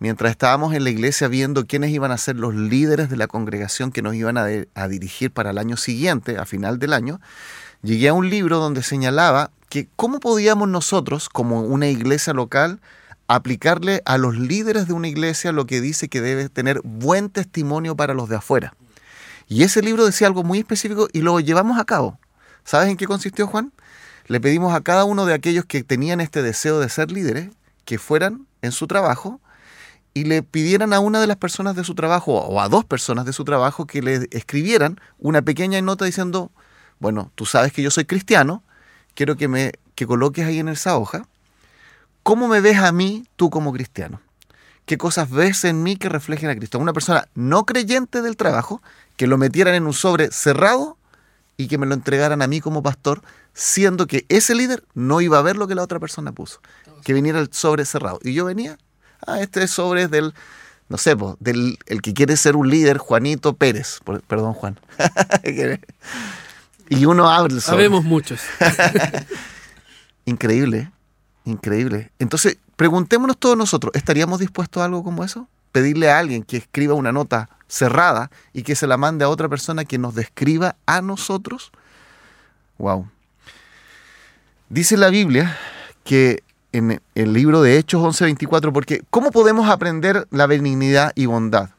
mientras 0.00 0.32
estábamos 0.32 0.74
en 0.74 0.82
la 0.82 0.90
iglesia 0.90 1.28
viendo 1.28 1.66
quiénes 1.66 1.90
iban 1.90 2.10
a 2.10 2.18
ser 2.18 2.34
los 2.34 2.52
líderes 2.52 3.10
de 3.10 3.16
la 3.16 3.28
congregación 3.28 3.92
que 3.92 4.02
nos 4.02 4.16
iban 4.16 4.38
a, 4.38 4.46
a 4.74 4.88
dirigir 4.88 5.30
para 5.30 5.50
el 5.50 5.58
año 5.58 5.76
siguiente, 5.76 6.36
a 6.36 6.46
final 6.46 6.80
del 6.80 6.92
año, 6.92 7.20
llegué 7.82 8.08
a 8.08 8.12
un 8.12 8.28
libro 8.28 8.58
donde 8.58 8.82
señalaba 8.82 9.52
que 9.74 9.88
cómo 9.96 10.20
podíamos 10.20 10.68
nosotros, 10.68 11.28
como 11.28 11.62
una 11.62 11.88
iglesia 11.88 12.32
local, 12.32 12.80
aplicarle 13.26 14.02
a 14.04 14.18
los 14.18 14.36
líderes 14.38 14.86
de 14.86 14.92
una 14.92 15.08
iglesia 15.08 15.50
lo 15.50 15.66
que 15.66 15.80
dice 15.80 16.08
que 16.08 16.20
debe 16.20 16.48
tener 16.48 16.80
buen 16.84 17.28
testimonio 17.28 17.96
para 17.96 18.14
los 18.14 18.28
de 18.28 18.36
afuera. 18.36 18.76
Y 19.48 19.64
ese 19.64 19.82
libro 19.82 20.06
decía 20.06 20.28
algo 20.28 20.44
muy 20.44 20.60
específico 20.60 21.08
y 21.12 21.22
lo 21.22 21.40
llevamos 21.40 21.80
a 21.80 21.84
cabo. 21.84 22.20
¿Sabes 22.62 22.88
en 22.88 22.96
qué 22.96 23.06
consistió, 23.06 23.48
Juan? 23.48 23.72
Le 24.28 24.40
pedimos 24.40 24.72
a 24.76 24.80
cada 24.80 25.04
uno 25.04 25.26
de 25.26 25.34
aquellos 25.34 25.64
que 25.64 25.82
tenían 25.82 26.20
este 26.20 26.40
deseo 26.40 26.78
de 26.78 26.88
ser 26.88 27.10
líderes 27.10 27.50
que 27.84 27.98
fueran 27.98 28.46
en 28.62 28.70
su 28.70 28.86
trabajo 28.86 29.40
y 30.14 30.22
le 30.22 30.44
pidieran 30.44 30.92
a 30.92 31.00
una 31.00 31.20
de 31.20 31.26
las 31.26 31.36
personas 31.36 31.74
de 31.74 31.82
su 31.82 31.96
trabajo 31.96 32.32
o 32.32 32.60
a 32.60 32.68
dos 32.68 32.84
personas 32.84 33.26
de 33.26 33.32
su 33.32 33.42
trabajo 33.42 33.88
que 33.88 34.02
le 34.02 34.28
escribieran 34.30 35.00
una 35.18 35.42
pequeña 35.42 35.82
nota 35.82 36.04
diciendo, 36.04 36.52
bueno, 37.00 37.32
tú 37.34 37.44
sabes 37.44 37.72
que 37.72 37.82
yo 37.82 37.90
soy 37.90 38.04
cristiano, 38.04 38.62
quiero 39.14 39.36
que 39.36 39.48
me 39.48 39.72
que 39.94 40.06
coloques 40.06 40.44
ahí 40.44 40.58
en 40.58 40.68
esa 40.68 40.96
hoja 40.96 41.26
cómo 42.24 42.48
me 42.48 42.60
ves 42.60 42.78
a 42.78 42.90
mí 42.90 43.28
tú 43.36 43.50
como 43.50 43.72
cristiano. 43.72 44.20
¿Qué 44.86 44.98
cosas 44.98 45.30
ves 45.30 45.64
en 45.64 45.82
mí 45.82 45.96
que 45.96 46.08
reflejen 46.08 46.50
a 46.50 46.56
Cristo? 46.56 46.78
Una 46.78 46.92
persona 46.92 47.28
no 47.34 47.64
creyente 47.64 48.20
del 48.20 48.36
trabajo, 48.36 48.82
que 49.16 49.26
lo 49.28 49.38
metieran 49.38 49.74
en 49.74 49.86
un 49.86 49.92
sobre 49.92 50.30
cerrado 50.32 50.98
y 51.56 51.68
que 51.68 51.78
me 51.78 51.86
lo 51.86 51.94
entregaran 51.94 52.42
a 52.42 52.46
mí 52.48 52.60
como 52.60 52.82
pastor, 52.82 53.22
siendo 53.54 54.06
que 54.06 54.26
ese 54.28 54.54
líder 54.54 54.84
no 54.94 55.20
iba 55.20 55.38
a 55.38 55.42
ver 55.42 55.56
lo 55.56 55.68
que 55.68 55.74
la 55.74 55.82
otra 55.82 56.00
persona 56.00 56.32
puso. 56.32 56.60
Que 57.04 57.12
viniera 57.12 57.38
el 57.38 57.52
sobre 57.52 57.84
cerrado. 57.84 58.18
Y 58.22 58.34
yo 58.34 58.44
venía, 58.44 58.78
ah, 59.26 59.40
este 59.40 59.68
sobre 59.68 60.08
del, 60.08 60.34
no 60.88 60.98
sé, 60.98 61.14
del 61.38 61.78
el 61.86 62.02
que 62.02 62.12
quiere 62.12 62.36
ser 62.36 62.56
un 62.56 62.68
líder, 62.68 62.98
Juanito 62.98 63.54
Pérez. 63.54 64.00
Perdón, 64.26 64.54
Juan. 64.54 64.78
Y 66.88 67.04
uno 67.06 67.28
abre 67.28 67.54
el 67.54 67.60
Sabemos 67.60 68.04
muchos. 68.04 68.40
increíble, 70.24 70.90
increíble. 71.44 72.10
Entonces, 72.18 72.58
preguntémonos 72.76 73.38
todos 73.38 73.56
nosotros, 73.56 73.92
¿estaríamos 73.94 74.40
dispuestos 74.40 74.82
a 74.82 74.86
algo 74.86 75.02
como 75.02 75.24
eso? 75.24 75.48
Pedirle 75.72 76.10
a 76.10 76.18
alguien 76.18 76.42
que 76.42 76.56
escriba 76.56 76.94
una 76.94 77.12
nota 77.12 77.48
cerrada 77.66 78.30
y 78.52 78.62
que 78.62 78.76
se 78.76 78.86
la 78.86 78.96
mande 78.96 79.24
a 79.24 79.28
otra 79.28 79.48
persona 79.48 79.84
que 79.84 79.98
nos 79.98 80.14
describa 80.14 80.76
a 80.86 81.00
nosotros. 81.00 81.72
Wow. 82.78 83.08
Dice 84.68 84.96
la 84.96 85.08
Biblia 85.08 85.56
que 86.04 86.42
en 86.72 87.00
el 87.14 87.32
libro 87.32 87.62
de 87.62 87.78
Hechos 87.78 88.02
11:24, 88.02 88.72
porque 88.72 89.02
¿cómo 89.10 89.30
podemos 89.30 89.68
aprender 89.68 90.26
la 90.30 90.46
benignidad 90.46 91.12
y 91.14 91.26
bondad? 91.26 91.70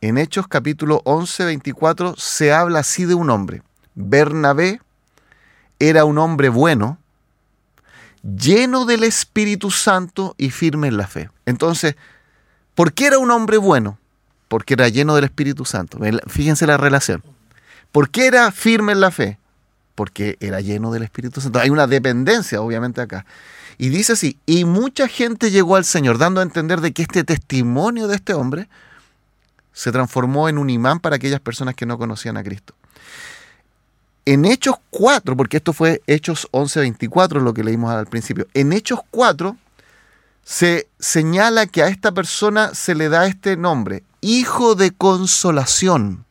En 0.00 0.18
Hechos 0.18 0.46
capítulo 0.46 1.02
11:24 1.04 2.14
se 2.16 2.52
habla 2.52 2.80
así 2.80 3.04
de 3.04 3.14
un 3.14 3.30
hombre. 3.30 3.62
Bernabé 4.00 4.80
era 5.80 6.04
un 6.04 6.18
hombre 6.18 6.48
bueno, 6.48 6.98
lleno 8.22 8.84
del 8.84 9.02
Espíritu 9.02 9.72
Santo 9.72 10.36
y 10.38 10.50
firme 10.50 10.86
en 10.86 10.96
la 10.96 11.08
fe. 11.08 11.30
Entonces, 11.46 11.96
¿por 12.76 12.92
qué 12.92 13.06
era 13.06 13.18
un 13.18 13.32
hombre 13.32 13.56
bueno? 13.56 13.98
Porque 14.46 14.74
era 14.74 14.88
lleno 14.88 15.16
del 15.16 15.24
Espíritu 15.24 15.64
Santo. 15.64 15.98
Fíjense 16.28 16.64
la 16.64 16.76
relación. 16.76 17.24
¿Por 17.90 18.08
qué 18.10 18.26
era 18.26 18.52
firme 18.52 18.92
en 18.92 19.00
la 19.00 19.10
fe? 19.10 19.36
Porque 19.96 20.36
era 20.38 20.60
lleno 20.60 20.92
del 20.92 21.02
Espíritu 21.02 21.40
Santo. 21.40 21.58
Hay 21.58 21.70
una 21.70 21.88
dependencia, 21.88 22.62
obviamente, 22.62 23.00
acá. 23.00 23.26
Y 23.78 23.88
dice 23.88 24.12
así, 24.12 24.38
y 24.46 24.64
mucha 24.64 25.08
gente 25.08 25.50
llegó 25.50 25.74
al 25.74 25.84
Señor, 25.84 26.18
dando 26.18 26.38
a 26.38 26.44
entender 26.44 26.80
de 26.80 26.92
que 26.92 27.02
este 27.02 27.24
testimonio 27.24 28.06
de 28.06 28.14
este 28.14 28.32
hombre 28.32 28.68
se 29.72 29.90
transformó 29.90 30.48
en 30.48 30.56
un 30.56 30.70
imán 30.70 31.00
para 31.00 31.16
aquellas 31.16 31.40
personas 31.40 31.74
que 31.74 31.84
no 31.84 31.98
conocían 31.98 32.36
a 32.36 32.44
Cristo. 32.44 32.74
En 34.30 34.44
Hechos 34.44 34.76
4, 34.90 35.38
porque 35.38 35.56
esto 35.56 35.72
fue 35.72 36.02
Hechos 36.06 36.48
11:24, 36.52 37.40
lo 37.40 37.54
que 37.54 37.64
leímos 37.64 37.90
al 37.90 38.06
principio, 38.08 38.46
en 38.52 38.74
Hechos 38.74 39.00
4 39.10 39.56
se 40.44 40.86
señala 40.98 41.64
que 41.64 41.82
a 41.82 41.88
esta 41.88 42.12
persona 42.12 42.74
se 42.74 42.94
le 42.94 43.08
da 43.08 43.26
este 43.26 43.56
nombre, 43.56 44.04
Hijo 44.20 44.74
de 44.74 44.90
Consolación. 44.90 46.26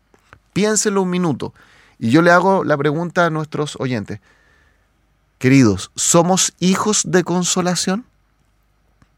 Piénselo 0.53 1.01
un 1.01 1.09
minuto. 1.09 1.55
Y 1.97 2.11
yo 2.11 2.21
le 2.21 2.29
hago 2.29 2.63
la 2.63 2.77
pregunta 2.77 3.25
a 3.25 3.31
nuestros 3.31 3.75
oyentes. 3.79 4.19
Queridos, 5.39 5.89
¿somos 5.95 6.53
hijos 6.59 7.01
de 7.03 7.23
consolación? 7.23 8.05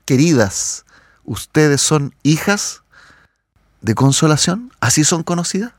Queridas, 0.06 0.86
¿ustedes 1.26 1.82
son 1.82 2.16
hijas 2.24 2.84
de 3.82 3.94
consolación? 3.94 4.72
¿Así 4.80 5.04
son 5.04 5.24
conocidas? 5.24 5.74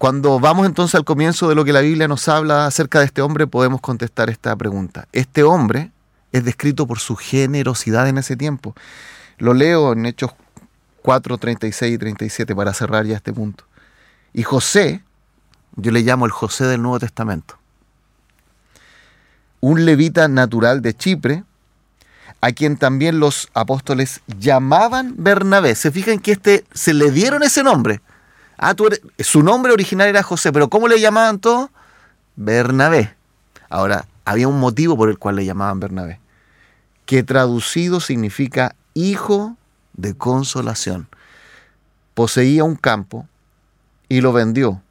Cuando 0.00 0.40
vamos 0.40 0.64
entonces 0.64 0.94
al 0.94 1.04
comienzo 1.04 1.50
de 1.50 1.54
lo 1.54 1.62
que 1.62 1.74
la 1.74 1.82
Biblia 1.82 2.08
nos 2.08 2.26
habla 2.26 2.64
acerca 2.64 3.00
de 3.00 3.04
este 3.04 3.20
hombre, 3.20 3.46
podemos 3.46 3.82
contestar 3.82 4.30
esta 4.30 4.56
pregunta. 4.56 5.06
Este 5.12 5.42
hombre 5.42 5.90
es 6.32 6.42
descrito 6.42 6.86
por 6.86 7.00
su 7.00 7.16
generosidad 7.16 8.08
en 8.08 8.16
ese 8.16 8.34
tiempo. 8.34 8.74
Lo 9.36 9.52
leo 9.52 9.92
en 9.92 10.06
Hechos 10.06 10.30
4, 11.02 11.36
36 11.36 11.94
y 11.94 11.98
37 11.98 12.56
para 12.56 12.72
cerrar 12.72 13.04
ya 13.04 13.14
este 13.14 13.34
punto. 13.34 13.64
Y 14.32 14.42
José, 14.42 15.02
yo 15.76 15.92
le 15.92 16.00
llamo 16.00 16.24
el 16.24 16.32
José 16.32 16.64
del 16.64 16.80
Nuevo 16.80 16.98
Testamento, 16.98 17.58
un 19.60 19.84
levita 19.84 20.28
natural 20.28 20.80
de 20.80 20.94
Chipre, 20.94 21.44
a 22.40 22.52
quien 22.52 22.78
también 22.78 23.20
los 23.20 23.50
apóstoles 23.52 24.22
llamaban 24.38 25.12
Bernabé. 25.18 25.74
Se 25.74 25.90
fijan 25.90 26.20
que 26.20 26.32
este, 26.32 26.64
se 26.72 26.94
le 26.94 27.10
dieron 27.10 27.42
ese 27.42 27.62
nombre. 27.62 28.00
Ah, 28.62 28.76
su 29.20 29.42
nombre 29.42 29.72
original 29.72 30.06
era 30.06 30.22
José, 30.22 30.52
pero 30.52 30.68
¿cómo 30.68 30.86
le 30.86 31.00
llamaban 31.00 31.38
todos? 31.38 31.70
Bernabé. 32.36 33.14
Ahora, 33.70 34.04
había 34.26 34.48
un 34.48 34.60
motivo 34.60 34.98
por 34.98 35.08
el 35.08 35.18
cual 35.18 35.36
le 35.36 35.46
llamaban 35.46 35.80
Bernabé, 35.80 36.20
que 37.06 37.22
traducido 37.22 38.00
significa 38.00 38.76
hijo 38.92 39.56
de 39.94 40.14
consolación. 40.14 41.08
Poseía 42.12 42.62
un 42.64 42.76
campo 42.76 43.26
y 44.10 44.20
lo 44.20 44.34
vendió. 44.34 44.82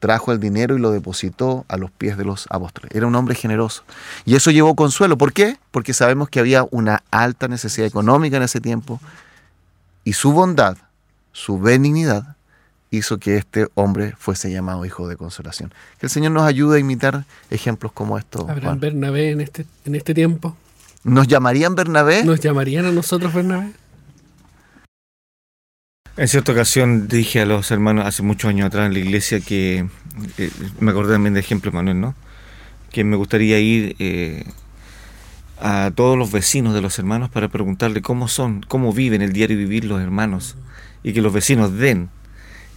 Trajo 0.00 0.32
el 0.32 0.40
dinero 0.40 0.76
y 0.76 0.80
lo 0.80 0.90
depositó 0.90 1.64
a 1.68 1.76
los 1.76 1.92
pies 1.92 2.18
de 2.18 2.24
los 2.24 2.48
apóstoles. 2.50 2.90
Era 2.96 3.06
un 3.06 3.14
hombre 3.14 3.36
generoso. 3.36 3.84
Y 4.24 4.34
eso 4.34 4.50
llevó 4.50 4.74
consuelo. 4.74 5.16
¿Por 5.16 5.32
qué? 5.32 5.56
Porque 5.70 5.94
sabemos 5.94 6.28
que 6.28 6.40
había 6.40 6.66
una 6.72 7.04
alta 7.12 7.46
necesidad 7.46 7.86
económica 7.86 8.38
en 8.38 8.42
ese 8.42 8.60
tiempo. 8.60 9.00
Y 10.02 10.14
su 10.14 10.32
bondad, 10.32 10.76
su 11.32 11.60
benignidad, 11.60 12.34
hizo 12.96 13.18
que 13.18 13.36
este 13.36 13.68
hombre 13.74 14.14
fuese 14.18 14.50
llamado 14.50 14.84
hijo 14.84 15.08
de 15.08 15.16
consolación. 15.16 15.72
Que 15.98 16.06
el 16.06 16.10
Señor 16.10 16.32
nos 16.32 16.44
ayude 16.44 16.76
a 16.76 16.80
imitar 16.80 17.24
ejemplos 17.50 17.92
como 17.92 18.18
estos. 18.18 18.48
¿Habrán 18.48 18.80
Bernabé 18.80 19.30
en 19.30 19.40
este, 19.40 19.66
en 19.84 19.94
este 19.94 20.14
tiempo? 20.14 20.56
¿Nos 21.04 21.28
llamarían 21.28 21.74
Bernabé? 21.74 22.24
¿Nos 22.24 22.40
llamarían 22.40 22.86
a 22.86 22.90
nosotros 22.90 23.32
Bernabé? 23.32 23.72
En 26.16 26.28
cierta 26.28 26.52
ocasión 26.52 27.08
dije 27.08 27.40
a 27.40 27.46
los 27.46 27.70
hermanos 27.72 28.06
hace 28.06 28.22
muchos 28.22 28.48
años 28.48 28.66
atrás 28.66 28.86
en 28.86 28.92
la 28.92 29.00
iglesia 29.00 29.40
que, 29.40 29.88
eh, 30.38 30.50
me 30.78 30.92
acordé 30.92 31.14
también 31.14 31.34
de 31.34 31.40
ejemplo 31.40 31.72
Manuel, 31.72 32.00
¿no? 32.00 32.14
Que 32.92 33.02
me 33.02 33.16
gustaría 33.16 33.58
ir 33.58 33.96
eh, 33.98 34.44
a 35.60 35.90
todos 35.94 36.16
los 36.16 36.30
vecinos 36.30 36.72
de 36.72 36.80
los 36.80 36.98
hermanos 37.00 37.30
para 37.30 37.48
preguntarle 37.48 38.00
cómo 38.00 38.28
son, 38.28 38.64
cómo 38.68 38.92
viven 38.92 39.22
el 39.22 39.32
diario 39.32 39.56
vivir 39.56 39.84
los 39.84 40.00
hermanos 40.00 40.56
y 41.02 41.12
que 41.12 41.20
los 41.20 41.32
vecinos 41.32 41.76
den 41.76 42.10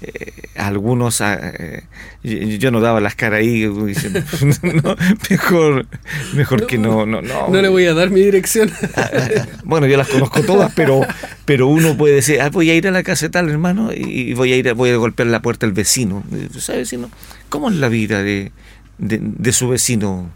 eh, 0.02 0.34
algunos 0.56 1.22
ah, 1.22 1.38
eh, 1.42 1.84
yo, 2.24 2.72
no 2.72 2.82
daba 2.82 3.00
las 3.00 3.16
caras 3.16 3.40
ahí 3.40 3.68
diciendo, 3.68 4.22
mejor 5.30 5.88
mejor 6.34 6.68
que 6.68 6.78
no, 6.78 7.06
no 7.06 7.22
no 7.22 7.48
no 7.48 7.62
le 7.62 7.68
voy 7.68 7.86
a 7.86 7.94
dar 7.94 8.10
mi 8.12 8.22
dirección 8.22 8.72
ah, 8.96 9.10
ah, 9.12 9.46
bueno 9.64 9.88
yo 9.88 9.98
las 9.98 10.08
conozco 10.08 10.44
todas 10.44 10.72
pero 10.76 11.02
pero 11.46 11.68
uno 11.68 11.98
puede 11.98 12.16
decir 12.16 12.40
voy 12.52 12.70
a 12.70 12.76
ir 12.76 12.88
a 12.88 12.92
la 12.92 13.04
casa 13.04 13.26
de 13.26 13.30
tal 13.32 13.50
hermano 13.50 13.90
y 13.92 14.34
voy 14.34 14.54
a 14.54 14.58
ir 14.58 14.74
voy 14.74 14.92
a 14.92 14.98
golpear 14.98 15.28
la 15.30 15.42
puerta 15.42 15.66
del 15.66 15.74
vecino 15.74 16.24
¿sabe 16.60 16.80
vecino 16.80 17.10
cómo 17.50 17.70
es 17.70 17.78
la 17.78 17.90
vida 17.90 18.22
de, 18.22 18.52
de, 18.98 19.52
su 19.52 19.70
vecino 19.70 20.30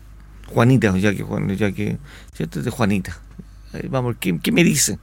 Juanita, 0.47 0.95
ya 0.97 1.13
que, 1.13 1.25
ya 1.55 1.71
que, 1.71 1.97
¿cierto? 2.33 2.61
De 2.61 2.69
Juanita. 2.69 3.17
vamos, 3.89 4.15
¿qué, 4.19 4.37
¿qué, 4.39 4.51
me 4.51 4.63
dice? 4.63 4.99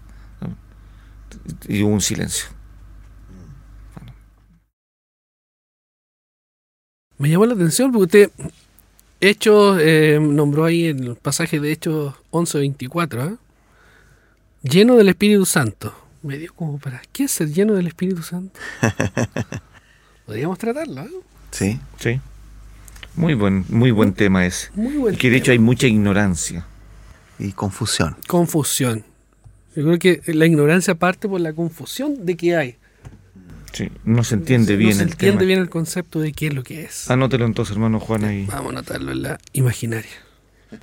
Y 1.69 1.83
hubo 1.83 1.93
un 1.93 2.01
silencio. 2.01 2.47
Me 7.19 7.29
llamó 7.29 7.47
la 7.47 7.55
atención 7.55 7.91
porque 7.91 8.05
usted, 8.05 8.31
Hechos, 9.21 9.79
eh, 9.81 10.19
nombró 10.21 10.65
ahí 10.65 10.87
en 10.87 11.03
el 11.03 11.17
pasaje 11.17 11.59
de 11.59 11.73
Hechos 11.73 12.15
11.24, 12.31 13.33
¿eh? 13.33 13.37
lleno 14.63 14.97
del 14.97 15.09
Espíritu 15.09 15.45
Santo. 15.45 15.93
Me 16.23 16.39
dio 16.39 16.53
como 16.55 16.79
para, 16.79 17.03
¿qué 17.13 17.25
es 17.25 17.33
ser 17.33 17.53
lleno 17.53 17.75
del 17.75 17.89
Espíritu 17.89 18.23
Santo? 18.23 18.59
Podríamos 20.27 20.59
tratarlo, 20.59 21.03
¿eh? 21.03 21.11
Sí. 21.51 21.81
Sí. 21.99 22.21
Muy 23.17 23.35
buen, 23.35 23.65
muy 23.69 23.91
buen 23.91 24.13
tema 24.13 24.47
ese. 24.47 24.69
Muy 24.75 24.97
buen 24.97 25.15
y 25.15 25.17
que 25.17 25.31
de 25.31 25.39
hecho 25.39 25.51
hay 25.51 25.59
mucha 25.59 25.89
ignorancia. 25.89 26.67
Y 27.41 27.51
confusión. 27.53 28.17
Confusión. 28.29 29.05
Yo 29.75 29.85
creo 29.85 29.99
que 29.99 30.23
la 30.35 30.47
ignorancia 30.47 30.95
parte 30.95 31.29
por 31.29 31.41
la 31.41 31.53
confusión 31.53 32.27
de 32.27 32.37
que 32.37 32.57
hay. 32.57 32.77
Sí, 33.73 33.91
no 34.05 34.25
se 34.25 34.35
entiende 34.35 34.77
bien 34.77 34.95
se 34.95 35.03
el 35.03 35.11
entiende 35.11 35.39
tema. 35.41 35.47
bien 35.47 35.59
el 35.61 35.69
concepto 35.69 36.21
de 36.21 36.33
qué 36.33 36.49
es 36.49 36.55
lo 36.55 36.63
que 36.63 36.83
es. 36.85 37.11
Anótelo 37.11 37.45
entonces, 37.47 37.75
hermano 37.75 38.01
Juan, 38.01 38.25
ahí. 38.25 38.47
Vamos 38.47 38.67
a 38.67 38.69
anotarlo 38.71 39.13
en 39.13 39.23
la 39.23 39.39
imaginaria. 39.53 40.11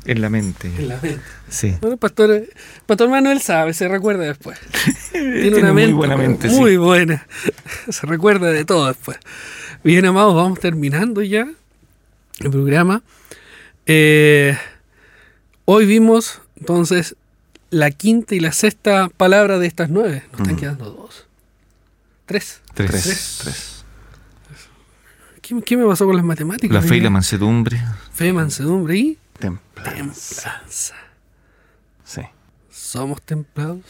En 0.05 0.21
la 0.21 0.29
mente. 0.29 0.67
En 0.77 0.87
la 0.87 0.99
mente. 1.01 1.21
Sí. 1.49 1.75
Bueno, 1.81 1.97
pastor, 1.97 2.43
pastor 2.87 3.09
Manuel 3.09 3.39
sabe, 3.41 3.73
se 3.73 3.87
recuerda 3.87 4.23
después. 4.23 4.57
Tiene, 5.11 5.41
Tiene 5.41 5.57
una 5.57 5.73
muy 5.73 5.81
mente 5.81 5.93
buena 5.93 6.17
mente, 6.17 6.49
sí. 6.49 6.55
muy 6.55 6.77
buena. 6.77 7.27
Se 7.89 8.05
recuerda 8.07 8.51
de 8.51 8.65
todo 8.65 8.87
después. 8.87 9.17
Bien, 9.83 10.05
amados, 10.05 10.33
vamos 10.35 10.59
terminando 10.59 11.21
ya 11.21 11.47
el 12.39 12.49
programa. 12.49 13.03
Eh, 13.85 14.57
hoy 15.65 15.85
vimos 15.85 16.41
entonces 16.59 17.15
la 17.69 17.91
quinta 17.91 18.33
y 18.33 18.39
la 18.39 18.51
sexta 18.53 19.09
palabra 19.09 19.59
de 19.59 19.67
estas 19.67 19.89
nueve. 19.89 20.23
Nos 20.31 20.41
están 20.41 20.55
quedando 20.55 20.89
dos. 20.91 21.24
Tres. 22.25 22.61
Tres. 22.73 22.91
Tres. 23.03 23.39
Tres. 23.43 23.85
¿Qué, 25.41 25.61
qué 25.61 25.77
me 25.77 25.85
pasó 25.85 26.05
con 26.05 26.15
las 26.15 26.25
matemáticas? 26.25 26.73
La 26.73 26.81
fe 26.81 26.97
y 26.97 27.01
la 27.01 27.09
mansedumbre. 27.11 27.79
Fe, 28.13 28.33
mansedumbre 28.33 28.97
y 28.97 29.17
Templanza. 29.39 29.93
templanza. 29.93 30.95
Sí. 32.03 32.21
¿Somos 32.71 33.21
templados? 33.21 33.83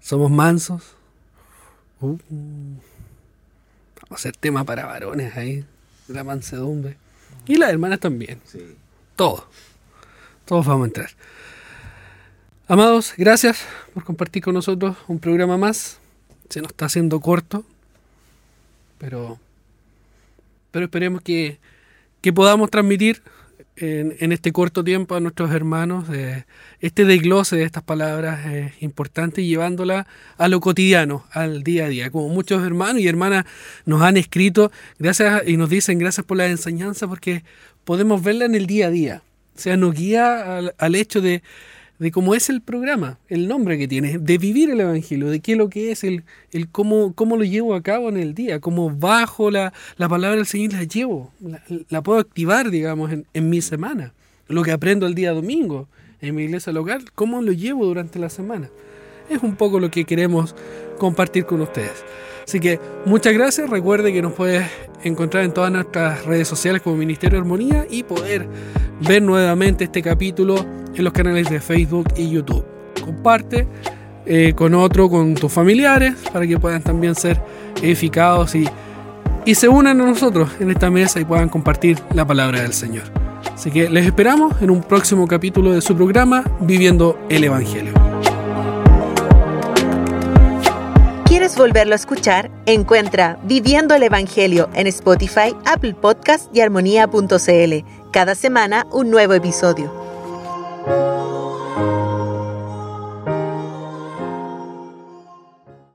¿Somos 0.00 0.30
mansos? 0.30 0.82
Uh, 2.00 2.16
vamos 2.30 4.10
a 4.10 4.14
hacer 4.14 4.36
tema 4.36 4.62
para 4.64 4.86
varones 4.86 5.36
ahí, 5.36 5.64
la 6.06 6.22
mansedumbre. 6.22 6.96
Y 7.46 7.56
las 7.56 7.70
hermanas 7.70 7.98
también. 7.98 8.40
Todos. 9.16 9.42
Todos 10.44 10.64
vamos 10.66 10.84
a 10.84 10.86
entrar. 10.86 11.10
Amados, 12.68 13.14
gracias 13.16 13.64
por 13.92 14.04
compartir 14.04 14.42
con 14.42 14.54
nosotros 14.54 14.96
un 15.08 15.18
programa 15.18 15.56
más. 15.56 15.98
Se 16.48 16.60
nos 16.60 16.70
está 16.70 16.86
haciendo 16.86 17.20
corto, 17.20 17.64
pero, 18.98 19.38
pero 20.70 20.86
esperemos 20.86 21.22
que, 21.22 21.58
que 22.20 22.32
podamos 22.32 22.70
transmitir 22.70 23.22
en, 23.80 24.32
este 24.32 24.52
corto 24.52 24.82
tiempo 24.82 25.14
a 25.14 25.20
nuestros 25.20 25.52
hermanos 25.52 26.06
eh, 26.12 26.44
este 26.80 27.04
desglose 27.04 27.56
de 27.56 27.62
estas 27.62 27.82
palabras 27.82 28.46
eh, 28.46 28.72
importantes 28.80 29.44
y 29.44 29.48
llevándola 29.48 30.06
a 30.36 30.48
lo 30.48 30.60
cotidiano, 30.60 31.24
al 31.32 31.62
día 31.62 31.86
a 31.86 31.88
día. 31.88 32.10
Como 32.10 32.28
muchos 32.28 32.64
hermanos 32.64 33.00
y 33.02 33.08
hermanas 33.08 33.44
nos 33.84 34.02
han 34.02 34.16
escrito 34.16 34.72
gracias 34.98 35.42
y 35.46 35.56
nos 35.56 35.70
dicen 35.70 35.98
gracias 35.98 36.26
por 36.26 36.36
la 36.36 36.46
enseñanza 36.46 37.06
porque 37.06 37.44
podemos 37.84 38.22
verla 38.22 38.44
en 38.44 38.54
el 38.54 38.66
día 38.66 38.88
a 38.88 38.90
día. 38.90 39.22
O 39.56 39.60
sea, 39.60 39.76
nos 39.76 39.94
guía 39.94 40.58
al, 40.58 40.74
al 40.78 40.94
hecho 40.94 41.20
de, 41.20 41.42
de 41.98 42.10
cómo 42.12 42.34
es 42.34 42.48
el 42.48 42.60
programa, 42.60 43.18
el 43.28 43.48
nombre 43.48 43.76
que 43.76 43.88
tiene, 43.88 44.18
de 44.18 44.38
vivir 44.38 44.70
el 44.70 44.80
Evangelio, 44.80 45.28
de 45.28 45.40
qué 45.40 45.52
es 45.52 45.58
lo 45.58 45.68
que 45.68 45.90
es, 45.90 46.04
el, 46.04 46.24
el 46.52 46.68
cómo, 46.68 47.12
cómo 47.14 47.36
lo 47.36 47.44
llevo 47.44 47.74
a 47.74 47.82
cabo 47.82 48.08
en 48.08 48.16
el 48.16 48.34
día, 48.34 48.60
cómo 48.60 48.90
bajo 48.90 49.50
la, 49.50 49.72
la 49.96 50.08
palabra 50.08 50.36
del 50.36 50.46
Señor 50.46 50.74
la 50.74 50.84
llevo, 50.84 51.32
la, 51.40 51.62
la 51.88 52.02
puedo 52.02 52.20
activar, 52.20 52.70
digamos, 52.70 53.12
en, 53.12 53.26
en, 53.34 53.50
mi 53.50 53.60
semana. 53.60 54.12
Lo 54.46 54.62
que 54.62 54.72
aprendo 54.72 55.06
el 55.06 55.14
día 55.14 55.32
domingo 55.32 55.88
en 56.20 56.34
mi 56.34 56.44
iglesia 56.44 56.72
local, 56.72 57.04
cómo 57.14 57.42
lo 57.42 57.52
llevo 57.52 57.84
durante 57.86 58.18
la 58.18 58.30
semana. 58.30 58.70
Es 59.28 59.42
un 59.42 59.56
poco 59.56 59.78
lo 59.78 59.90
que 59.90 60.04
queremos 60.04 60.54
compartir 60.98 61.44
con 61.44 61.60
ustedes. 61.60 62.04
Así 62.48 62.60
que 62.60 62.80
muchas 63.04 63.34
gracias. 63.34 63.68
Recuerde 63.68 64.10
que 64.10 64.22
nos 64.22 64.32
puedes 64.32 64.66
encontrar 65.04 65.44
en 65.44 65.52
todas 65.52 65.70
nuestras 65.70 66.24
redes 66.24 66.48
sociales 66.48 66.80
como 66.80 66.96
Ministerio 66.96 67.36
de 67.36 67.42
Armonía 67.42 67.86
y 67.90 68.04
poder 68.04 68.48
ver 69.00 69.22
nuevamente 69.22 69.84
este 69.84 70.02
capítulo 70.02 70.64
en 70.94 71.04
los 71.04 71.12
canales 71.12 71.48
de 71.50 71.60
Facebook 71.60 72.08
y 72.16 72.30
YouTube. 72.30 72.64
Comparte 73.04 73.66
eh, 74.26 74.52
con 74.54 74.74
otro, 74.74 75.08
con 75.08 75.34
tus 75.34 75.52
familiares, 75.52 76.14
para 76.32 76.46
que 76.46 76.58
puedan 76.58 76.82
también 76.82 77.14
ser 77.14 77.40
edificados 77.82 78.54
y, 78.54 78.68
y 79.44 79.54
se 79.54 79.68
unan 79.68 80.00
a 80.00 80.04
nosotros 80.04 80.50
en 80.60 80.70
esta 80.70 80.90
mesa 80.90 81.20
y 81.20 81.24
puedan 81.24 81.48
compartir 81.48 81.98
la 82.14 82.26
palabra 82.26 82.60
del 82.60 82.72
Señor. 82.72 83.04
Así 83.54 83.70
que 83.70 83.88
les 83.88 84.06
esperamos 84.06 84.60
en 84.60 84.70
un 84.70 84.82
próximo 84.82 85.26
capítulo 85.26 85.72
de 85.72 85.80
su 85.80 85.96
programa 85.96 86.44
Viviendo 86.60 87.18
el 87.28 87.44
Evangelio. 87.44 87.92
¿Quieres 91.24 91.56
volverlo 91.56 91.94
a 91.94 91.96
escuchar? 91.96 92.50
Encuentra 92.66 93.38
Viviendo 93.44 93.94
el 93.94 94.02
Evangelio 94.02 94.68
en 94.74 94.86
Spotify, 94.86 95.54
Apple 95.64 95.94
Podcast 95.94 96.54
y 96.54 96.60
armonía.cl. 96.60 97.84
Cada 98.18 98.34
semana 98.34 98.84
un 98.90 99.12
nuevo 99.12 99.32
episodio. 99.34 99.92